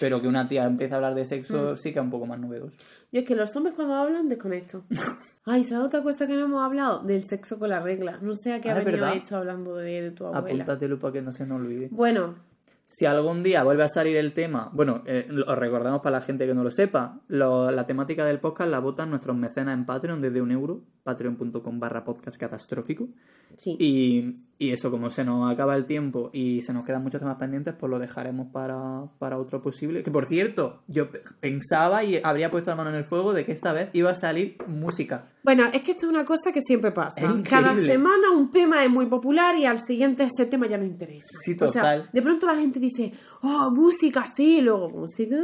pero 0.00 0.20
que 0.20 0.26
una 0.28 0.48
tía 0.48 0.64
empiece 0.64 0.94
a 0.94 0.96
hablar 0.96 1.14
de 1.14 1.24
sexo 1.26 1.72
Mm. 1.72 1.76
sí 1.76 1.92
que 1.92 1.98
es 2.00 2.04
un 2.04 2.10
poco 2.10 2.26
más 2.26 2.38
novedoso 2.40 2.76
Yo 3.12 3.20
es 3.20 3.26
que 3.26 3.34
los 3.36 3.54
hombres 3.56 3.74
cuando 3.76 3.94
hablan 3.94 4.28
desconecto. 4.28 4.84
Ay, 5.44 5.64
¿sabes 5.64 5.86
otra 5.86 6.02
cosa 6.02 6.26
que 6.26 6.34
no 6.34 6.44
hemos 6.44 6.62
hablado? 6.62 7.02
Del 7.02 7.24
sexo 7.24 7.58
con 7.58 7.68
la 7.68 7.80
regla. 7.80 8.18
No 8.22 8.34
sé 8.34 8.52
a 8.54 8.60
qué 8.60 8.70
Ah, 8.70 8.76
ha 8.76 8.78
venido 8.78 8.92
verdad. 9.02 9.16
esto 9.16 9.36
hablando 9.36 9.74
de, 9.76 10.00
de 10.02 10.10
tu 10.12 10.24
abuela. 10.26 10.40
apúntatelo 10.64 10.98
para 10.98 11.12
que 11.14 11.22
no 11.22 11.30
se 11.32 11.44
nos 11.46 11.60
olvide 11.60 11.88
Bueno, 11.90 12.36
Si 12.84 13.06
algún 13.06 13.42
día 13.42 13.62
vuelve 13.64 13.84
a 13.84 13.88
salir 13.88 14.16
el 14.16 14.32
tema, 14.32 14.70
bueno, 14.72 15.02
eh, 15.06 15.26
os 15.46 15.56
recordamos 15.58 16.00
para 16.02 16.18
la 16.18 16.22
gente 16.22 16.46
que 16.46 16.54
no 16.54 16.62
lo 16.62 16.70
sepa, 16.70 17.20
lo- 17.28 17.70
la 17.70 17.86
temática 17.86 18.24
del 18.24 18.38
podcast 18.40 18.70
la 18.70 18.80
votan 18.80 19.08
nuestros 19.10 19.36
mecenas 19.36 19.76
en 19.78 19.84
Patreon 19.86 20.20
desde 20.20 20.40
un 20.42 20.50
euro, 20.50 20.82
patreon.com 21.02 21.80
barra 21.80 22.04
podcast 22.04 22.36
catastrófico. 22.38 23.08
sí. 23.56 23.76
Y, 23.78 24.36
y 24.58 24.70
eso, 24.70 24.90
como 24.92 25.10
se 25.10 25.24
nos 25.24 25.50
acaba 25.50 25.74
el 25.74 25.86
tiempo 25.86 26.30
y 26.32 26.62
se 26.62 26.72
nos 26.72 26.84
quedan 26.86 27.02
muchos 27.02 27.20
temas 27.20 27.36
pendientes, 27.36 27.74
pues 27.74 27.90
lo 27.90 27.98
dejaremos 27.98 28.46
para, 28.52 29.06
para 29.18 29.36
otro 29.38 29.60
posible. 29.60 30.04
Que 30.04 30.10
por 30.12 30.24
cierto, 30.26 30.82
yo 30.86 31.10
pe- 31.10 31.22
pensaba 31.40 32.04
y 32.04 32.20
habría 32.22 32.48
puesto 32.50 32.70
la 32.70 32.76
mano 32.76 32.90
en 32.90 32.96
el 32.96 33.04
fuego 33.04 33.32
de 33.32 33.44
que 33.44 33.50
esta 33.52 33.72
vez 33.72 33.88
iba 33.92 34.10
a 34.10 34.14
salir 34.14 34.56
música. 34.68 35.30
Bueno, 35.42 35.64
es 35.72 35.82
que 35.82 35.90
esto 35.92 36.06
es 36.06 36.10
una 36.10 36.24
cosa 36.24 36.52
que 36.52 36.60
siempre 36.60 36.92
pasa. 36.92 37.20
Cada 37.48 37.76
semana 37.76 38.30
un 38.36 38.50
tema 38.52 38.84
es 38.84 38.90
muy 38.90 39.06
popular 39.06 39.56
y 39.56 39.66
al 39.66 39.80
siguiente 39.80 40.24
ese 40.32 40.46
tema 40.48 40.68
ya 40.68 40.78
no 40.78 40.84
interesa. 40.84 41.26
Sí, 41.44 41.56
O 41.60 41.68
sea, 41.68 41.82
total. 41.82 42.10
de 42.12 42.22
pronto 42.22 42.46
la 42.46 42.54
gente 42.56 42.78
dice, 42.78 43.12
oh, 43.42 43.70
música, 43.74 44.24
sí, 44.28 44.58
y 44.58 44.60
luego 44.60 44.88
música. 44.90 45.36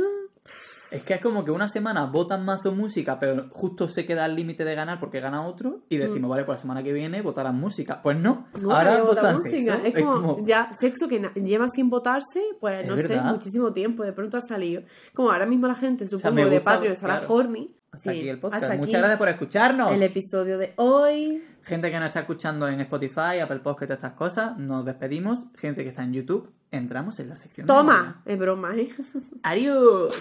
Es 0.90 1.02
que 1.02 1.14
es 1.14 1.20
como 1.20 1.44
que 1.44 1.50
una 1.50 1.68
semana 1.68 2.06
votan 2.06 2.44
mazo 2.44 2.72
música, 2.72 3.18
pero 3.18 3.46
justo 3.50 3.88
se 3.88 4.06
queda 4.06 4.24
al 4.24 4.34
límite 4.34 4.64
de 4.64 4.74
ganar 4.74 4.98
porque 5.00 5.20
gana 5.20 5.46
otro 5.46 5.82
y 5.88 5.96
decimos, 5.98 6.30
vale, 6.30 6.44
pues 6.44 6.56
la 6.56 6.60
semana 6.60 6.82
que 6.82 6.92
viene 6.92 7.20
votarán 7.20 7.56
música. 7.56 8.00
Pues 8.02 8.16
no, 8.18 8.46
Mm. 8.54 8.62
No, 8.62 8.74
ahora 8.74 9.02
votan 9.02 9.34
música. 9.34 9.80
sexo. 9.82 9.86
Es 9.86 10.04
como, 10.04 10.44
ya 10.44 10.70
sexo 10.72 11.08
que 11.08 11.20
lleva 11.36 11.66
sin 11.68 11.90
votarse, 11.90 12.42
pues 12.60 12.84
Es 12.84 12.88
no 12.90 12.96
sé, 12.96 13.20
muchísimo 13.20 13.72
tiempo. 13.72 14.02
De 14.02 14.12
pronto 14.12 14.36
ha 14.36 14.40
salido. 14.40 14.82
Como 15.14 15.30
ahora 15.30 15.46
mismo 15.46 15.66
la 15.66 15.74
gente, 15.74 16.06
supongo, 16.06 16.36
de 16.36 16.44
gusta, 16.44 16.64
Patreon 16.64 16.92
estará 16.92 17.18
claro. 17.18 17.34
horny. 17.34 17.74
Hasta 17.90 18.12
Sí, 18.12 18.18
aquí 18.18 18.28
el 18.28 18.38
podcast. 18.38 18.64
aquí 18.64 18.78
Muchas 18.78 19.00
gracias 19.00 19.18
por 19.18 19.28
escucharnos. 19.28 19.92
El 19.92 20.02
episodio 20.02 20.58
de 20.58 20.72
hoy. 20.76 21.42
Gente 21.62 21.90
que 21.90 21.96
nos 21.98 22.06
está 22.08 22.20
escuchando 22.20 22.68
en 22.68 22.80
Spotify, 22.80 23.40
Apple 23.42 23.60
Podcast, 23.60 23.92
estas 23.92 24.12
cosas, 24.12 24.56
nos 24.58 24.84
despedimos. 24.84 25.44
Gente 25.56 25.82
que 25.82 25.88
está 25.90 26.02
en 26.02 26.12
YouTube, 26.12 26.50
entramos 26.70 27.18
en 27.18 27.28
la 27.28 27.36
sección. 27.36 27.66
de 27.66 27.72
Toma, 27.72 28.22
es 28.26 28.38
broma, 28.38 28.74
¿eh? 28.76 28.88
Adiós. 29.42 30.18